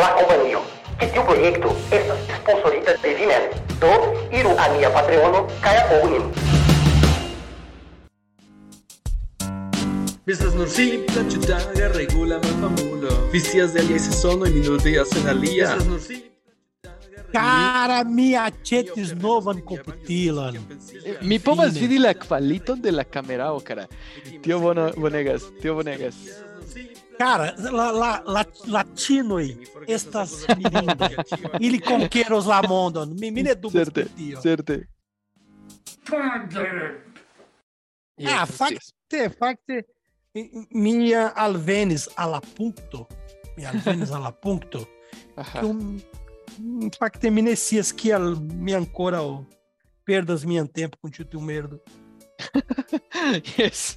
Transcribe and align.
la 0.00 0.14
compañía. 0.14 0.58
Que 0.98 1.06
tiu 1.08 1.22
proyecto 1.24 1.68
estas 1.90 2.18
sponsorita 2.40 2.92
de 3.02 3.14
Vimen. 3.14 3.44
Do, 3.80 3.92
iru 4.38 4.50
a 4.58 4.68
mia 4.74 4.90
Patreono, 4.92 5.46
kaya 5.60 5.84
ognin. 5.96 6.24
Vistas 10.26 10.54
nur 10.54 10.68
simpla 10.68 11.24
ciutaga 11.30 11.88
regula 11.88 12.38
malfamulo. 12.38 13.10
Vicias 13.32 13.72
de 13.74 13.80
alia 13.80 13.98
se 13.98 14.12
sono 14.12 14.46
e 14.46 14.50
minutias 14.50 15.12
en 15.16 15.28
alia. 15.28 15.74
Vistas 15.74 15.86
nur 15.86 16.00
simpla 16.00 16.30
Cara, 17.32 18.04
mia 18.04 18.50
chetis 18.62 19.14
novan 19.14 19.60
computilan. 19.62 20.58
Mi 21.22 21.38
povas 21.38 21.78
vidi 21.78 21.98
la 21.98 22.14
kvaliton 22.14 22.82
de 22.82 22.92
la 22.92 23.04
kamerao, 23.04 23.60
cara. 23.60 23.86
Tio 24.42 24.58
Bonegas, 24.58 25.42
tio 25.60 25.74
Bonegas. 25.74 26.16
Cara, 27.20 27.52
la, 27.58 27.90
la, 27.92 28.10
la, 28.26 28.44
latinoi 28.66 29.50
estas 29.86 30.46
mirinda. 30.56 31.10
Ili 31.60 31.80
conqueros 31.80 32.46
la 32.46 32.62
mondon. 32.68 33.12
Mi 33.20 33.30
mine 33.30 33.54
dubas 33.54 33.72
Certe, 33.72 34.06
tio. 34.16 34.40
certe. 34.40 34.88
Ah, 38.24 38.46
fakte, 38.46 39.28
fakte, 39.38 39.82
mia 40.70 41.32
alvenis 41.36 42.08
alla 42.16 42.40
punkto. 42.56 43.06
Mi 43.56 43.66
alvenis 43.66 44.10
alla 44.16 44.32
punkto. 44.32 44.86
Aha. 45.36 45.60
que 45.60 45.66
um, 45.66 46.00
fakte 46.98 47.30
mi 47.30 47.42
ne 47.42 47.56
scias 47.56 47.92
kial 47.92 48.34
mi 48.36 48.74
ankoraŭ 48.74 49.44
perdas 50.04 50.44
mian 50.44 50.68
tempo 50.68 50.96
kun 51.00 51.12
tiu 51.12 51.24
tiu 51.24 51.40
merdo. 51.40 51.78
Yes. 53.58 53.96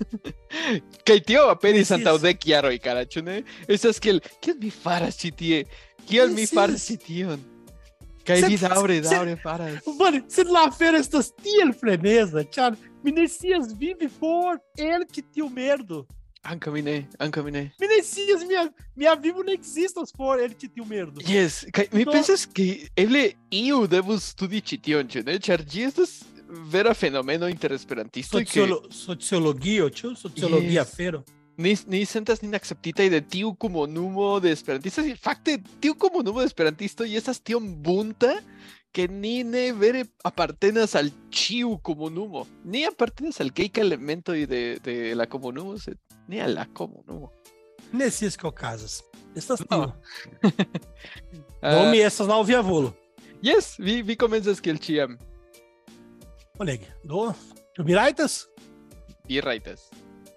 Kaj 1.08 1.20
tio 1.28 1.48
aperis 1.52 1.88
Yes, 1.90 1.96
antaŭ 1.98 2.16
yes. 2.18 2.22
dek 2.28 2.46
jaroj, 2.48 2.78
cara, 2.84 3.06
ĉu 3.06 3.24
ne? 3.26 3.42
Estas 3.68 4.00
kiel, 4.04 4.20
kiel 4.44 4.58
mi 4.62 4.70
faras 4.72 5.18
ĉi 5.22 5.32
tie? 5.40 5.64
Kiel 6.08 6.34
mi 6.36 6.46
faras 6.50 6.88
ĉi 6.90 6.98
tion? 7.06 7.44
Kaj 8.28 8.40
vi 8.48 8.58
daŭre, 8.62 9.02
daŭre 9.04 9.36
faras. 9.44 9.82
Mano, 10.00 10.22
sed 10.32 10.48
la 10.48 10.66
afero 10.70 11.00
estas 11.00 11.32
tiel 11.44 11.74
freneza, 11.76 12.44
ĉar 12.56 12.76
mi 13.04 13.12
ne 13.12 13.26
scias 13.28 13.74
vivi 13.80 14.08
for 14.08 14.60
el 14.80 15.04
ĉi 15.12 15.26
tiu 15.34 15.50
merdo. 15.52 16.06
Ankaŭ 16.44 16.72
mi 16.76 16.82
ne, 16.84 16.96
ankaŭ 17.24 17.44
mi 17.44 17.52
ne. 17.56 17.64
Mi 17.80 17.88
ne 17.88 17.98
scias 18.04 18.42
mia 18.48 18.64
mia 19.00 19.14
vivo 19.16 19.44
ne 19.48 19.54
ekzistas 19.56 20.12
for 20.16 20.40
el 20.44 20.56
ĉi 20.60 20.70
tiu 20.76 20.88
merdo. 20.88 21.24
Yes, 21.28 21.62
kaj 21.76 21.86
mi 21.96 22.04
Do- 22.08 22.12
pensas 22.16 22.44
ke 22.48 22.88
eble 23.00 23.26
iu 23.52 23.86
devus 23.92 24.32
studi 24.34 24.60
ĉi 24.72 24.80
tion, 24.88 25.08
ĉu 25.08 25.24
ne? 25.28 25.38
Ĉar 25.40 25.64
ĝi 25.64 25.86
estas 25.92 26.16
vera 26.72 26.94
fenomeno 26.94 27.48
inter 27.50 27.72
esperantistoj 27.74 28.44
ke 28.46 28.52
Sociolo, 28.52 28.82
sociologio, 28.92 29.90
ĉu 29.90 30.16
sociologia 30.16 30.84
Yes. 30.84 31.24
ni, 31.58 31.76
ni 31.88 32.06
sentas 32.06 32.42
nin 32.42 32.56
akceptitaj 32.56 33.10
de 33.10 33.22
tiu 33.22 33.54
komunumo 33.56 34.40
de 34.40 34.52
esperantistoj. 34.52 35.16
Fakte, 35.22 35.60
tiu 35.82 35.94
komunumo 35.96 36.40
de 36.42 36.46
esperantistoj 36.50 37.08
estas 37.18 37.40
tiom 37.42 37.76
bunta 37.84 38.34
que 38.94 39.08
ni 39.08 39.44
ne 39.44 39.72
vere 39.74 40.06
apartenas 40.24 40.96
al 40.96 41.10
ĉiu 41.32 41.78
komunumo. 41.82 42.46
Ni 42.66 42.86
apartenas 42.86 43.40
al 43.42 43.50
kelkaj 43.52 43.82
elementoj 43.82 44.46
de, 44.48 44.62
de 44.84 45.16
la 45.16 45.26
komunumo, 45.26 45.78
sed 45.80 45.98
ne 46.28 46.42
al 46.42 46.54
la 46.56 46.66
komunumo. 46.74 47.32
Ne 47.94 48.10
scias 48.12 48.38
que 48.38 48.48
okazas. 48.48 49.02
Estas 49.36 49.62
No. 49.70 49.94
tio. 50.42 50.50
Ah, 51.62 51.76
Do 51.76 51.92
mi 51.92 52.00
estas 52.04 52.28
laŭ 52.28 52.42
via 52.46 52.62
volo. 52.62 52.94
yes, 53.42 53.76
vi, 53.80 54.02
vi 54.02 54.16
komencas 54.16 54.60
kiel 54.62 54.78
ĉiam. 54.78 55.18
Bonege. 56.58 56.86
Do? 57.04 57.34
Vi 57.78 57.94
rajtas. 57.94 58.48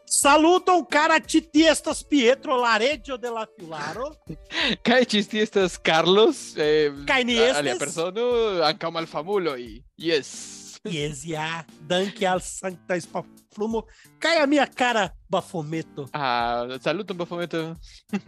Saluton 0.09 0.85
cara 0.91 1.21
titi 1.21 1.67
estas 1.67 2.05
Pietro 2.05 2.57
Lareggio 2.57 3.17
de 3.17 3.31
la 3.31 3.47
Filaro. 3.59 4.15
Kaj 4.87 5.05
ĉi 5.05 5.23
tie 5.29 5.43
estas 5.45 5.77
Carlos, 5.77 6.55
eh, 6.57 6.89
Kaj 7.07 7.25
ni 7.25 7.37
alia 7.39 7.75
estas? 7.75 7.79
persono, 7.79 8.25
ankaŭ 8.65 8.91
malfamuloj. 8.91 9.83
Yes. 9.97 10.33
Yes, 10.87 11.25
ja, 11.27 11.65
danke 11.81 12.23
al 12.31 12.39
sancta 12.41 12.95
spaflumo. 13.01 13.81
Kaj 14.23 14.37
a 14.39 14.47
mia 14.47 14.67
cara 14.71 15.09
Bafometo. 15.29 16.05
Ah, 16.15 16.79
saluton 16.81 17.17
Bafometo. 17.19 17.75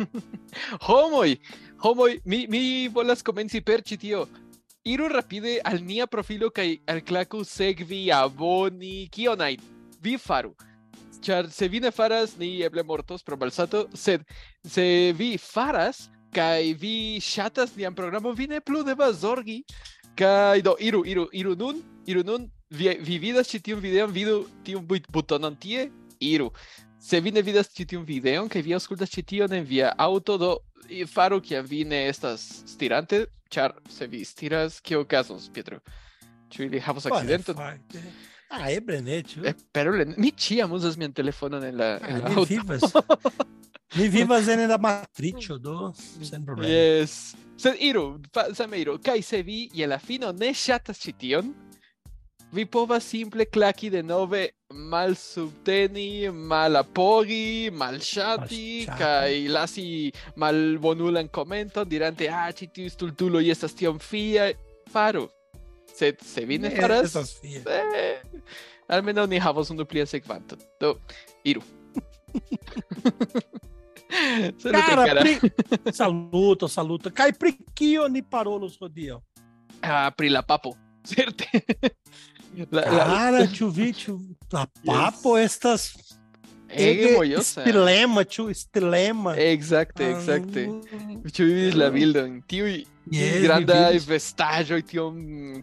homoj, 0.89 1.37
homoj, 1.85 2.17
mi, 2.25 2.47
mi 2.51 2.89
volas 2.89 3.23
komenci 3.23 3.61
per 3.63 3.85
ĉi 3.87 3.97
tio. 4.03 4.25
Iru 4.89 5.09
rapide 5.13 5.59
al 5.69 5.83
nia 5.85 6.07
profilo 6.07 6.49
kaj 6.49 6.79
alklaku 6.89 7.43
sekvi, 7.45 8.07
aboni, 8.15 9.09
kion 9.13 9.43
ajn. 9.45 9.61
Vi 10.01 10.15
faru. 10.17 10.55
Ĉar 11.21 11.51
se 11.53 11.69
vi 11.69 11.81
ne 11.85 11.91
faras, 11.93 12.39
ni 12.41 12.63
eble 12.65 12.81
mortos 12.87 13.25
pro 13.27 13.37
malsato, 13.37 13.83
sed 13.93 14.25
se 14.65 15.13
vi 15.19 15.35
faras 15.37 16.07
kaj 16.33 16.73
vi 16.81 17.21
ŝatas 17.21 17.75
nian 17.77 17.95
programon, 17.95 18.37
vi 18.39 18.47
ne 18.49 18.63
plu 18.65 18.81
devas 18.87 19.21
zorgi. 19.21 19.61
Kaj 20.17 20.63
do, 20.65 20.73
iru, 20.81 21.03
iru, 21.05 21.29
iru 21.37 21.53
nun, 21.59 21.83
iru 22.09 22.25
nun, 22.25 22.49
vi, 22.71 22.89
vi 23.05 23.19
vidas 23.21 23.53
ĉi 23.53 23.61
tiun 23.69 23.85
videon, 23.85 24.13
vidu 24.13 24.41
tiun 24.65 24.87
but- 24.89 25.11
butonon 25.13 25.57
tie, 25.61 25.91
iru. 26.21 26.49
Se 27.01 27.21
vi 27.21 27.31
ne 27.31 27.43
vidas 27.43 27.69
ĉi 27.75 27.87
tiun 27.93 28.05
videon 28.05 28.49
kaj 28.51 28.63
vi 28.67 28.75
aŭskultas 28.75 29.11
ĉi 29.13 29.23
tion 29.23 29.53
en 29.55 29.65
via 29.65 29.93
aŭto, 29.99 30.39
do 30.39 30.51
faru 31.07 31.41
kiam 31.41 31.67
vi 31.67 31.85
ne 31.85 32.07
estas 32.09 32.43
stirante, 32.67 33.27
ĉar 33.53 33.75
se 33.91 34.07
vi 34.07 34.25
stiras, 34.25 34.81
kio 34.81 35.01
okazos, 35.05 35.49
Pietro? 35.55 35.79
Ĉu 36.51 36.63
ili 36.67 36.81
havos 36.81 37.07
akcidenton? 37.07 37.57
Ah, 38.51 38.71
eble 38.73 39.01
ne, 39.05 39.23
ĉu? 39.23 39.45
Eh, 39.47 39.55
pero 39.73 39.93
le- 39.93 40.15
mi 40.17 40.31
ĉiam 40.33 40.73
uzas 40.73 40.97
mian 40.97 41.13
telefonon 41.13 41.65
en 41.65 41.77
la, 41.77 41.89
en 42.01 42.21
la 42.23 42.27
Ah, 42.27 42.29
mi 42.31 42.35
aŭto. 42.35 42.49
vivas. 42.49 42.83
Mi 43.97 44.09
vivas 44.09 44.49
en 44.49 44.67
la 44.69 44.79
matriĉo, 44.79 45.59
do 45.59 45.93
sen 45.97 46.45
problemo. 46.45 46.69
Yes. 46.73 47.35
Sed 47.59 47.77
iru, 47.81 48.19
same 48.55 48.79
iru. 48.81 48.99
Kaj 49.03 49.23
se 49.23 49.43
vi 49.43 49.69
je 49.75 49.87
la 49.87 49.99
fino 49.99 50.33
ne 50.33 50.53
ŝatas 50.55 50.99
ĉi 51.03 51.13
tion, 51.19 51.53
Vipova 52.53 53.01
simple 53.01 53.45
claqui 53.45 53.91
de 53.91 54.03
nove 54.03 54.51
mal 54.73 55.17
subteni, 55.17 56.31
mal 56.31 56.77
apoghi, 56.81 57.71
mal 57.71 58.01
shati, 58.01 58.87
kai 58.99 59.49
lasi 59.53 60.13
mal 60.37 60.79
bonulan 60.81 61.29
commenton 61.29 61.89
dirante 61.89 62.29
ah 62.29 62.53
ci 62.53 62.69
stultulo 62.89 63.41
y 63.41 63.51
estas 63.51 63.75
tiom 63.75 63.99
fia 63.99 64.53
faru. 64.91 65.29
Se 65.95 66.17
se 66.21 66.47
vine 66.47 66.69
eh, 66.69 66.81
faras. 66.81 67.41
Eh, 67.45 68.23
almenaŭ 68.89 69.27
ni 69.27 69.39
havos 69.39 69.71
unu 69.71 69.85
plian 69.85 70.07
sekvanton. 70.07 70.59
Do 70.81 70.99
iru. 71.45 71.63
saluto, 74.59 74.89
cara, 74.89 75.07
cara. 75.07 75.21
Pri... 75.21 75.39
saluto, 75.93 76.69
saluto. 76.69 77.11
Kaj 77.11 77.33
pri 77.39 77.53
kio 77.75 78.09
ni 78.09 78.23
parolos 78.23 78.79
hodiaŭ? 78.81 79.21
Ah, 79.83 80.11
pri 80.17 80.29
la 80.33 80.43
papo, 80.43 80.75
certe. 81.09 81.63
Cara, 82.73 83.47
ĉu 83.47 83.69
vi, 83.71 83.93
ĉu 83.93 84.19
la 84.53 84.67
papo 84.87 85.37
estas 85.39 85.91
ege 86.69 87.13
mojosa. 87.17 87.61
stilema, 87.63 88.25
ĉu 88.25 88.49
stilema? 88.55 89.35
Exacte, 89.37 90.11
exacte. 90.11 90.67
Ĉu 91.33 91.45
vi 91.45 91.53
vidis 91.55 91.75
la 91.75 91.91
bildon? 91.91 92.41
Tiuj 92.47 92.85
Yes, 93.11 93.39
grandaj 93.43 93.99
vestaĵoj 94.05 94.83
tiom 94.91 95.15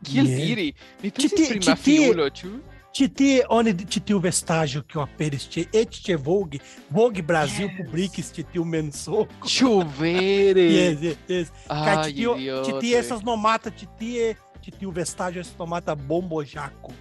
kiel 0.03 0.25
Yes. 0.25 0.39
diri? 0.39 0.69
Mi 1.03 1.11
pensis 1.11 1.49
pri 1.51 1.59
mafiulo, 1.67 2.29
ĉu? 2.29 2.49
Ĉi 2.95 3.05
tie 3.13 3.41
oni 3.51 3.73
ĉi 3.91 3.99
tiu 4.07 4.17
vestaĵo 4.23 4.81
kiu 4.87 5.01
aperis 5.03 5.43
ĉe 5.51 5.65
eĉ 5.75 5.97
ĉe 6.07 6.15
Vogue, 6.25 6.59
Vogue 6.89 7.21
Brasil 7.21 7.67
Yes. 7.67 7.75
publikis 7.77 8.31
ĉi 8.33 8.45
tiu 8.53 8.63
mensogo. 8.63 9.27
Ĉu 9.45 9.73
vere? 9.99 10.63
Yes, 10.71 11.01
yes, 11.03 11.17
yes. 11.29 11.51
Kaj 11.67 11.95
ĉi 12.07 12.13
tio, 12.15 12.33
ĉi 12.39 12.71
tie 12.71 12.79
idiotoj. 12.79 12.99
estas 12.99 13.21
nomata, 13.27 13.69
ĉi 13.69 13.87
tie, 13.99 14.35
ĉi 14.65 14.73
tiu 14.79 14.91
vestaĵo 14.91 15.43
estas 15.43 15.59
nomata 15.61 15.93
bombojaco. 15.95 16.93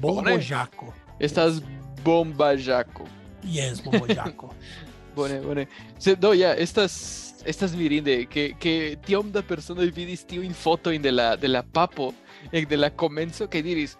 Bombojaco. 0.00 0.92
Estas 1.18 1.62
bomba 2.04 2.52
jaco. 2.52 3.06
Yes, 3.44 3.80
bombojaco. 3.84 4.52
Bone, 5.16 5.40
bone. 5.40 5.66
Se, 5.98 6.16
do, 6.18 6.32
ja, 6.34 6.50
estas 6.58 7.24
estas 7.44 7.74
mirinde 7.76 8.26
que 8.26 8.54
que 8.58 8.98
tiom 9.06 9.30
da 9.32 9.42
personoj 9.42 9.90
vidis 9.94 10.24
tiujn 10.24 10.54
fotojn 10.54 11.02
de 11.02 11.12
la 11.12 11.36
de 11.36 11.48
la 11.48 11.62
papo 11.62 12.12
ek 12.52 12.68
de 12.68 12.76
la 12.76 12.90
komenco 12.90 13.46
kaj 13.46 13.62
diris 13.62 13.96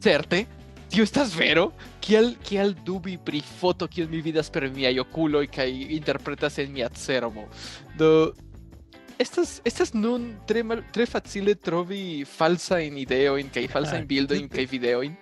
certe 0.00 0.44
tio 0.88 1.02
estas 1.02 1.34
vero 1.34 1.72
kiel 2.00 2.36
kiel 2.46 2.74
dubi 2.86 3.16
pri 3.18 3.42
foto 3.42 3.88
kiel 3.88 4.08
mi 4.08 4.22
vidas 4.22 4.50
per 4.50 4.70
miaj 4.70 5.00
okuloj 5.02 5.46
kaj 5.50 5.68
interpretas 5.98 6.58
en 6.62 6.72
mia 6.72 6.88
cerbo 6.88 7.48
do 7.98 8.32
estas 9.18 9.60
estas 9.64 9.92
nun 9.94 10.34
tre 10.46 10.62
mal, 10.62 10.82
tre 10.92 11.06
facile 11.06 11.54
trovi 11.54 12.24
falsajn 12.24 12.98
ideojn 12.98 13.48
kaj 13.54 13.68
falsajn 13.72 14.02
Ah, 14.02 14.06
bildojn 14.06 14.48
tute. 14.48 14.56
kaj 14.56 14.66
videojn 14.70 15.16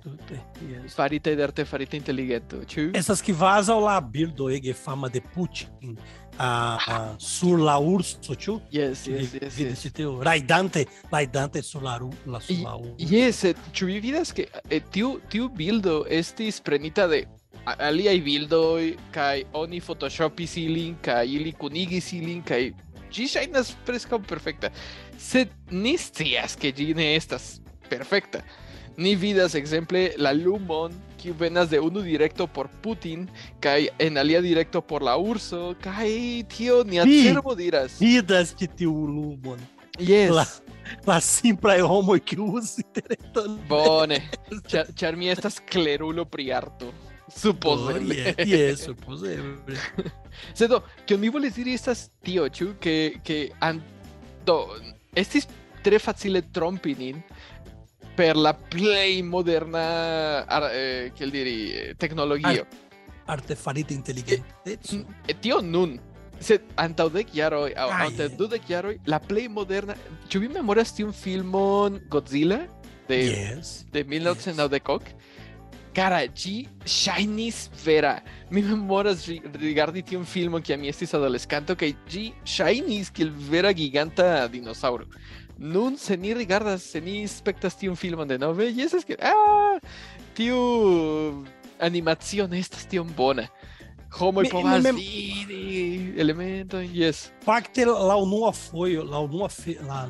Tute, 0.00 0.38
yes. 0.64 0.94
farite 0.96 1.34
de 1.36 1.42
artefarite 1.44 1.96
inteligento 1.96 2.56
ĉu 2.64 2.90
Essas 2.96 3.20
que 3.20 3.32
vazam 3.36 3.80
lá 3.84 4.00
bildo 4.00 4.48
ege 4.50 4.72
fama 4.74 5.08
de 5.08 5.20
Putin. 5.20 5.96
A, 6.38 6.78
a 6.88 7.16
sur 7.18 7.58
la 7.60 7.78
urso, 7.78 8.34
ĉu? 8.34 8.60
yes 8.72 9.06
yes 9.06 9.34
yes, 9.34 9.56
vidis 9.56 9.58
yes. 9.58 9.82
ĉi 9.82 9.90
tiu 9.92 10.22
rajdante, 10.22 10.86
rajdante 11.12 11.60
sur 11.62 11.82
la, 11.82 11.98
la, 12.26 12.40
sur 12.40 12.56
la 12.64 12.76
urso. 12.76 12.94
Yes, 12.98 13.44
eh, 13.44 13.54
ĉu 13.72 13.86
vi 13.86 14.00
vidas 14.00 14.32
ke 14.32 14.46
eh, 14.70 14.80
tiu 14.90 15.18
tiu 15.28 15.48
bildo 15.48 16.06
estis 16.08 16.60
prenita 16.60 17.06
de 17.06 17.26
aliaj 17.66 18.20
bildoj 18.24 18.96
kaj 19.12 19.42
oni 19.52 19.80
photoshopis 19.80 20.56
ilin 20.56 20.96
kaj 21.04 21.26
ili 21.28 21.52
kunigis 21.52 22.12
ilin 22.16 22.40
kaj 22.42 22.70
Gi 23.10 23.26
shainas 23.28 23.72
preskaŭ 23.86 24.18
perfekta. 24.28 24.70
Sed 25.18 25.48
ni 25.70 25.96
scias 25.98 26.56
ke 26.56 26.70
ĝi 26.72 26.92
ne 26.94 27.14
estas 27.16 27.60
perfekta. 27.90 28.42
Ni 29.00 29.14
vidas 29.16 29.54
ekzemple 29.54 30.10
la 30.18 30.32
lumon 30.36 30.92
kiu 31.20 31.34
venas 31.38 31.68
de 31.70 31.78
unu 31.80 32.00
direkto 32.04 32.46
por 32.46 32.68
Putin 32.82 33.28
kaj 33.60 33.88
en 33.98 34.18
alia 34.18 34.40
direkto 34.44 34.80
por 34.82 35.02
la 35.02 35.16
urso 35.16 35.74
kaj 35.80 36.08
tio 36.52 36.82
nia 36.84 37.04
Vi- 37.04 37.22
cerbo 37.28 37.54
diras. 37.54 37.98
Vidas 38.00 38.54
de 38.58 38.66
tiu 38.66 38.92
lumon. 39.06 39.60
Yes. 39.98 40.30
La, 40.32 40.46
la 41.06 41.20
simpla 41.20 41.74
homo 41.84 42.14
que 42.24 42.36
usa 42.40 42.82
interesante. 42.86 43.66
Bone. 43.68 44.20
Ĉar 44.96 45.16
mi 45.16 45.28
estas 45.28 45.60
klerulo 45.60 46.24
pri 46.24 46.52
arto. 46.52 46.92
Supposeble. 47.34 48.34
Yeah, 48.44 48.74
supposeble. 48.76 49.78
Sedo, 50.52 50.84
che 51.04 51.16
mi 51.16 51.30
vuole 51.30 51.50
dire 51.50 51.72
estas 51.72 52.10
tio, 52.22 52.48
ciu, 52.50 52.76
che, 52.78 53.20
che 53.22 53.52
an, 53.58 53.82
do, 54.44 54.76
estis 55.12 55.46
tre 55.82 55.98
facile 55.98 56.50
trompinin 56.50 57.22
per 58.14 58.36
la 58.36 58.54
play 58.54 59.22
moderna, 59.22 60.44
ar, 60.46 60.70
eh, 60.72 61.12
che 61.14 61.30
diri, 61.30 61.72
eh, 61.72 61.94
tecnologio. 61.96 62.46
Ar, 62.46 62.66
artefarite 63.24 63.94
eh, 64.64 64.78
eh, 65.24 65.60
nun. 65.62 66.00
Sed 66.40 66.64
antaŭdek 66.80 67.34
jaroj 67.36 67.74
aŭ 67.76 67.88
antaŭ 67.92 68.28
la 69.04 69.18
plej 69.20 69.48
moderna 69.52 69.92
ĉu 70.32 70.40
vi 70.40 70.48
memoras 70.48 70.94
tiun 70.96 71.12
filmon 71.12 72.00
Godzilla 72.08 72.62
de 73.10 73.18
yes. 73.28 73.84
de 73.92 74.04
1990 74.04 75.04
yes. 75.04 75.29
Cara, 75.94 76.20
ĝi 76.26 76.68
ŝajnis 76.86 77.64
vera. 77.84 78.20
Mi 78.50 78.62
memoras 78.62 79.24
ri- 79.26 79.40
rigardi 79.58 80.02
tiun 80.06 80.24
filmon 80.24 80.62
kiam 80.62 80.80
mi 80.80 80.88
estis 80.92 81.14
adolescanto 81.18 81.74
kaj 81.76 81.88
ĝi 82.12 82.28
ŝajnis 82.46 83.10
kiel 83.10 83.32
vera 83.50 83.72
giganta 83.74 84.46
dinosaŭro. 84.52 85.08
Nun 85.58 85.96
se 85.98 86.16
ni 86.16 86.30
rigardas, 86.34 86.82
se 86.92 87.00
ni 87.00 87.26
spektas 87.28 87.74
tiun 87.76 87.96
filmon 87.98 88.28
denove, 88.30 88.70
jes 88.72 88.94
que 89.04 89.16
ah, 89.20 89.80
tiu 90.34 90.56
animacio 91.80 92.46
ne 92.48 92.60
estas 92.62 92.86
tiom 92.86 93.10
bona. 93.16 93.48
Homoj 94.18 94.42
Mi- 94.46 94.50
povas 94.50 94.82
mem- 94.82 94.96
vidi 94.96 96.14
elementojn, 96.18 96.88
jes. 96.94 97.30
Fakte 97.44 97.84
la 97.86 98.16
unua 98.16 98.52
fojo, 98.52 99.04
la 99.04 99.20
unua 99.26 99.48
fi, 99.48 99.76
la 99.86 100.08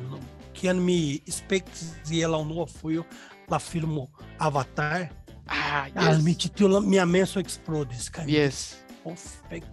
kiam 0.53 0.77
mi 0.85 1.21
spektis 1.27 1.91
la 2.09 2.37
unua 2.37 2.65
fojo 2.65 3.03
la 3.49 3.59
filmo 3.59 4.07
Avatar, 4.39 5.09
Ah, 5.47 5.87
mi 6.23 6.31
yes. 6.31 6.37
ĉi 6.37 6.49
tiu 6.55 6.67
la- 6.67 6.79
mia 6.81 7.05
menso 7.05 7.39
eksplodis 7.39 8.09
kaj 8.09 8.25
mi 8.25 8.31
Yes. 8.33 8.75
Oh, 9.05 9.15
fek. 9.49 9.63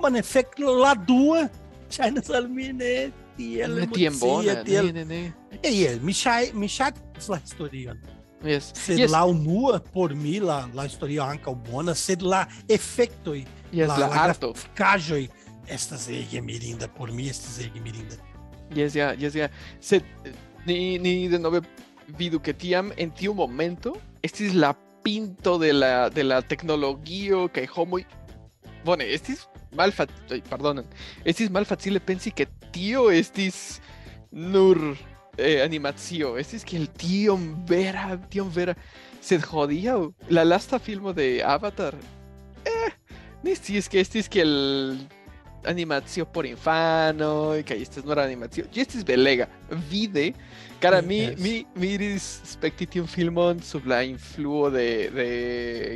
Man, 0.00 0.14
fek 0.22 0.58
la 0.58 0.94
dua 0.94 1.48
ŝajnas 1.90 2.30
al 2.30 2.48
mi 2.48 2.72
ne 2.72 3.10
tiel 3.36 3.74
Ne 3.74 3.86
tiom 3.86 4.12
emocia, 4.12 4.26
bona, 4.26 4.54
ne, 4.54 4.64
tiel- 4.64 4.92
ne, 4.92 5.04
ne. 5.04 5.32
E 5.62 5.70
jes, 5.72 6.00
mi 6.02 6.12
ŝaj- 6.12 6.52
mi 6.54 6.66
ŝatis 6.68 7.28
la 7.28 7.38
historion. 7.38 7.98
Yes. 8.44 8.72
Sed 8.74 8.98
Yes. 8.98 9.10
la 9.10 9.24
unua 9.24 9.80
por 9.92 10.14
mi 10.14 10.38
la 10.40 10.68
la 10.74 10.84
historio 10.84 11.22
ankaŭ 11.24 11.54
bona, 11.70 11.94
sed 11.94 12.22
la 12.22 12.46
efektoj, 12.68 13.44
Yes, 13.72 13.88
la, 13.88 13.96
la 13.98 14.06
la 14.08 14.22
arto. 14.22 14.52
grafikaĵoj 14.52 15.28
estas 15.68 16.08
ege 16.08 16.40
mirinda 16.42 16.88
por 16.88 17.10
mi 17.12 17.28
estas 17.28 17.58
ege 17.58 17.80
mirinda. 17.80 18.14
Yes, 18.74 18.94
ja, 18.94 19.14
yes, 19.18 19.34
ja. 19.34 19.48
Sed 19.80 20.02
ni, 20.66 20.98
ni 20.98 21.28
de 21.28 21.38
nove 21.38 21.60
vidu 22.18 22.38
que 22.40 22.52
tiam 22.52 22.92
en 22.96 23.10
tiu 23.10 23.34
momento 23.34 23.96
estis 24.22 24.52
la 24.54 24.74
pinto 25.06 25.58
de 25.62 25.72
la, 25.72 26.10
de 26.10 26.24
la 26.26 26.40
tecnologio 26.42 27.46
kaj 27.54 27.68
homoj 27.76 28.02
bone, 28.86 29.06
estis 29.14 29.44
malfa... 29.78 30.08
Ay, 30.30 30.40
pardonan. 30.50 30.86
Estis 31.24 31.50
malfacile 31.54 32.00
pensi 32.02 32.32
que 32.34 32.48
tio 32.74 33.10
estis 33.14 33.80
nur 34.30 34.80
eh, 35.38 35.62
animacio. 35.62 36.34
Estis 36.42 36.66
kiel 36.66 36.88
tiom 36.98 37.52
vera, 37.70 38.16
tiom 38.32 38.50
vera. 38.50 38.74
Sed 39.22 39.46
hodiaŭ, 39.46 40.00
la 40.30 40.42
lasta 40.46 40.78
filmo 40.82 41.14
de 41.14 41.40
Avatar, 41.42 41.94
eh, 42.66 42.90
ni 43.42 43.54
sciis 43.58 43.88
que 43.90 44.02
estis 44.02 44.30
kiel 44.30 44.52
animacio 45.66 46.26
por 46.30 46.46
infano 46.46 47.54
kaj 47.66 47.80
estas 47.82 48.06
nur 48.06 48.20
animacio. 48.22 48.66
Ĝi 48.74 48.82
estis 48.86 49.06
belega. 49.06 49.48
Vide, 49.90 50.32
cara 50.86 51.00
mi 51.02 51.18
Yes. 51.24 51.40
mi 51.44 51.54
mi 51.80 51.88
iris 51.96 52.26
spekti 52.52 52.86
tiun 52.86 53.06
filmon 53.10 53.60
sub 53.62 53.86
la 53.90 54.02
influo 54.04 54.70
de 54.70 54.86
de 55.18 55.26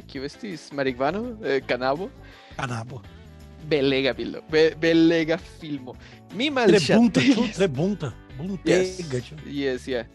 kiu 0.08 0.24
estis 0.28 0.68
marihuano, 0.72 1.22
eh, 1.44 1.60
kanabo. 1.68 2.10
Caramba. 2.56 3.00
Belega 3.70 4.12
bildo, 4.16 4.40
be, 4.50 4.62
belega 4.80 5.36
filmo. 5.60 5.92
Mi 6.34 6.46
Tre 6.48 6.54
malŝatis. 6.56 7.56
tre 7.56 7.68
bunta. 7.68 8.12
Buntega, 8.38 9.18
ĉu? 9.26 9.34
Yes, 9.52 9.86
yeah. 9.88 10.06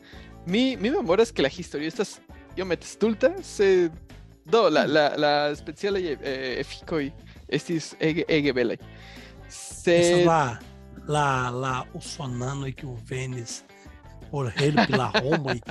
Mi, 0.48 0.75
mi 0.78 0.89
memoras 0.89 1.31
que 1.31 1.42
la 1.44 1.50
historia 1.50 1.88
estas 1.88 2.19
iomete 2.57 2.88
stulta, 2.88 3.30
se 3.44 3.89
do 4.45 4.69
la 4.69 4.86
la 4.86 5.06
la 5.18 5.31
specialaj 5.56 6.06
eh, 6.21 6.60
efikoj 6.62 7.12
estis 7.50 7.94
ege 8.00 8.24
ege 8.28 8.54
belaj. 8.54 8.78
Se 9.50 10.24
la 10.25 10.57
la 11.07 11.50
la 11.54 11.75
usonanoj 11.94 12.71
kiu 12.80 12.98
venis 13.10 13.63
por 14.35 14.51
helpi 14.51 14.91
la 14.99 15.07
homoj 15.23 15.61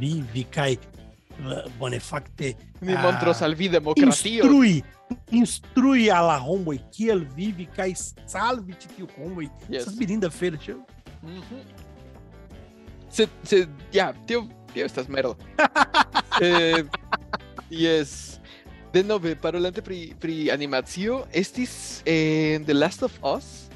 vivi 0.00 0.42
kaj 0.50 0.72
eh, 0.74 1.58
bone 1.78 2.00
fakte 2.02 2.56
mi 2.80 2.96
ah, 2.96 3.02
montros 3.04 3.42
al 3.46 3.54
vi 3.54 3.68
demokratio. 3.70 4.08
instrui 4.10 4.82
instrui 5.30 6.08
a 6.10 6.18
la 6.26 6.38
homoj 6.42 6.80
kiel 6.96 7.22
vivi 7.36 7.68
kaj 7.76 7.92
salvi 8.26 8.74
tiu 8.96 9.06
homoj. 9.16 9.46
Yes. 9.68 9.84
Estas 9.84 9.98
mirinda 10.00 10.30
feira, 10.30 10.58
ĉu? 10.58 10.80
Mhm. 11.22 11.62
Se, 13.10 13.28
se, 13.44 13.66
ya, 13.92 14.10
tío, 14.26 14.48
tío, 14.74 14.84
estas 14.84 15.08
merda. 15.08 15.36
eh, 16.42 16.82
yes. 17.70 18.40
De 18.92 19.04
nove, 19.04 19.36
parolante 19.36 19.82
pri, 19.82 20.14
pri 20.20 20.50
animacio, 20.50 21.22
estis 21.32 22.02
en 22.04 22.66
The 22.66 22.74
Last 22.74 23.02
of 23.02 23.14
Us? 23.22 23.68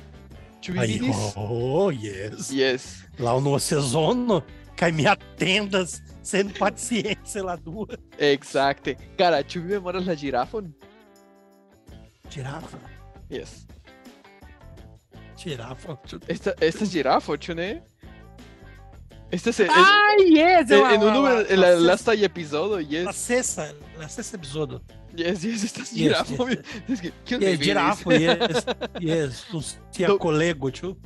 Vidis? 0.70 1.16
oh, 1.36 1.90
yes. 1.90 2.50
Yes. 2.52 3.02
La 3.18 3.34
unua 3.34 3.58
sezono 3.58 4.42
kaj 4.76 4.92
mi 4.92 5.06
atendas 5.06 6.00
sen 6.22 6.50
paciência 6.58 7.42
la 7.44 7.56
dua. 7.56 7.86
Exacte. 8.18 8.96
Cara, 9.18 9.42
ĉu 9.42 9.60
vi 9.62 9.68
memoras 9.74 10.06
la 10.06 10.14
girafon? 10.14 10.72
Girafa, 12.30 12.78
Yes. 13.30 13.66
girafa. 15.36 15.96
Esta, 16.28 16.52
esta 16.60 16.84
es 16.84 16.92
girafo, 16.92 17.36
ĉu 17.36 17.54
ne? 17.54 17.82
Esta 19.30 19.50
es, 19.50 19.60
es- 19.60 19.68
Ah, 19.70 20.16
yes! 20.28 20.70
en, 20.70 20.80
la- 20.80 20.94
en 20.94 21.02
uno 21.02 21.22
la- 21.22 21.40
en 21.48 21.60
la 21.60 21.68
la 21.70 21.76
sexta- 21.76 21.86
lasta 21.86 22.12
episodio, 22.14 22.76
La 22.76 22.82
yes. 22.82 23.16
sexta, 23.16 23.72
la 23.98 24.08
sexta 24.08 24.36
episodio. 24.36 24.80
Yes, 25.16 25.42
yes, 25.44 25.64
esta 25.68 25.82
es 25.82 25.90
Yes, 25.92 25.98
girafo. 26.26 26.48
yes, 26.48 26.58
Es 26.88 27.00
que, 27.00 27.12
¿quién 27.26 27.40
Yes, 27.40 28.06
me 28.06 28.18
vidis? 28.18 28.38
yes, 28.38 28.66
yes. 29.00 29.44
Tu 29.50 29.62
tia 29.92 30.08
Do- 30.08 30.18
kolego, 30.18 30.70
ĉu? 30.70 30.96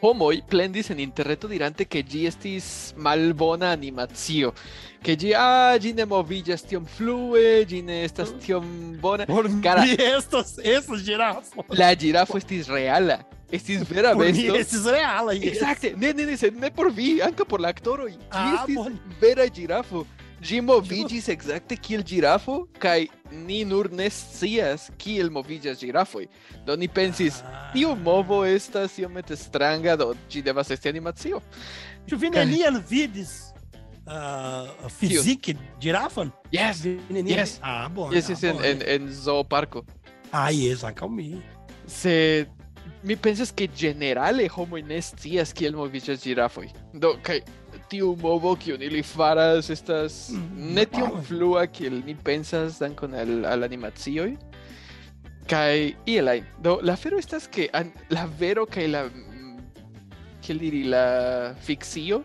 Homoj 0.00 0.42
plendis 0.48 0.90
en 0.90 1.00
interreto 1.00 1.48
dirante 1.50 1.84
ke 1.84 2.04
ĝi 2.06 2.26
estis 2.28 2.94
malbona 2.96 3.72
animacio. 3.74 4.52
Ke 5.02 5.16
ĝi 5.18 5.32
ah, 5.34 5.74
ĝi 5.82 5.90
ne 5.98 6.04
moviĝas 6.06 6.62
tiom 6.70 6.84
flue, 6.86 7.64
ĝi 7.66 7.80
ne 7.82 8.04
estas 8.04 8.30
tiom 8.44 8.68
bona. 9.02 9.26
Por 9.26 9.48
Cara- 9.64 9.82
mi 9.88 9.96
estas, 9.98 10.54
estas 10.62 11.02
girafo. 11.02 11.64
La 11.74 11.90
girafo 11.98 12.38
estis 12.38 12.68
reala. 12.70 13.18
Estis 13.50 13.82
vera 13.90 14.12
Por 14.14 14.26
mi 14.26 14.32
besto. 14.32 14.54
estis 14.60 14.84
reala, 14.86 15.32
yes. 15.34 15.54
Exacte, 15.56 15.94
ne, 15.96 16.12
ne, 16.12 16.26
ne, 16.26 16.36
ne 16.60 16.70
por 16.70 16.92
vi, 16.92 17.18
ankaŭ 17.24 17.46
por 17.48 17.60
la 17.64 17.70
aktoroj. 17.74 18.10
Ĝi 18.12 18.18
Ah, 18.30 18.54
estis 18.60 18.76
bone. 18.76 18.98
vera 19.20 19.48
girafo. 19.48 20.06
Ĝi 20.38 20.60
moviĝis 20.62 21.26
ekzakte 21.32 21.76
kiel 21.82 22.04
girafo 22.06 22.60
kaj 22.78 23.08
ni 23.34 23.64
nur 23.66 23.88
ne 23.90 24.06
scias 24.10 24.86
kiel 25.00 25.32
moviĝas 25.34 25.80
ĝirafoj. 25.82 26.28
Do 26.66 26.76
ni 26.78 26.86
pensis, 26.88 27.40
ah. 27.42 27.72
tiu 27.72 27.96
movo 27.96 28.44
estas 28.46 28.98
iomete 29.02 29.36
stranga, 29.36 29.96
do 29.98 30.12
ĝi 30.30 30.44
devas 30.46 30.70
esti 30.70 30.90
animacio. 30.92 31.42
Ĉu 32.08 32.18
vi 32.22 32.30
neniel 32.30 32.78
vidis 32.88 33.32
uh, 34.06 34.86
fizike 35.00 35.56
girafon? 35.82 36.30
Ah, 36.30 36.52
yes. 36.54 36.84
Yes. 37.10 37.58
Ah, 37.62 37.88
bone. 37.88 38.14
Yes, 38.16 38.30
yes, 38.30 38.44
en 38.46 38.62
en, 38.64 38.84
en 38.86 39.10
zoo 39.12 39.42
parko. 39.42 39.82
Ah, 40.30 40.52
yes, 40.54 40.86
ankaŭ 40.86 41.10
mi. 41.10 41.32
Se 41.86 42.46
mi 43.02 43.16
pensas 43.16 43.50
ke 43.50 43.66
generale 43.66 44.46
homoj 44.54 44.84
ne 44.86 45.02
scias 45.02 45.52
kiel 45.52 45.74
moviĝas 45.74 46.22
ĝirafoj. 46.22 46.70
Do 46.94 47.16
kaj 47.26 47.42
okay. 47.42 47.67
Movo 47.96 48.56
kiun 48.56 48.82
ili 48.82 49.02
faras 49.02 49.70
estas 49.70 50.30
Mm, 50.30 50.74
ne 50.74 50.84
tiom 50.84 51.08
normale. 51.08 51.24
flua 51.24 51.66
kiel 51.66 52.02
ni 52.06 52.14
pensas 52.14 52.78
dankon 52.78 53.14
al, 53.14 53.44
al 53.46 53.62
animacioj. 53.64 54.36
Kaj 55.48 55.94
iel 56.06 56.28
ajn. 56.28 56.44
Do 56.62 56.78
la 56.82 56.92
afero 56.92 57.18
estas 57.18 57.48
ke 57.48 57.68
an, 57.72 57.90
la 58.10 58.26
vero 58.38 58.66
kaj 58.66 58.86
la 58.88 59.04
mm, 59.08 59.58
kiel 60.42 60.58
diri 60.58 60.84
la 60.84 61.54
fikcio 61.62 62.22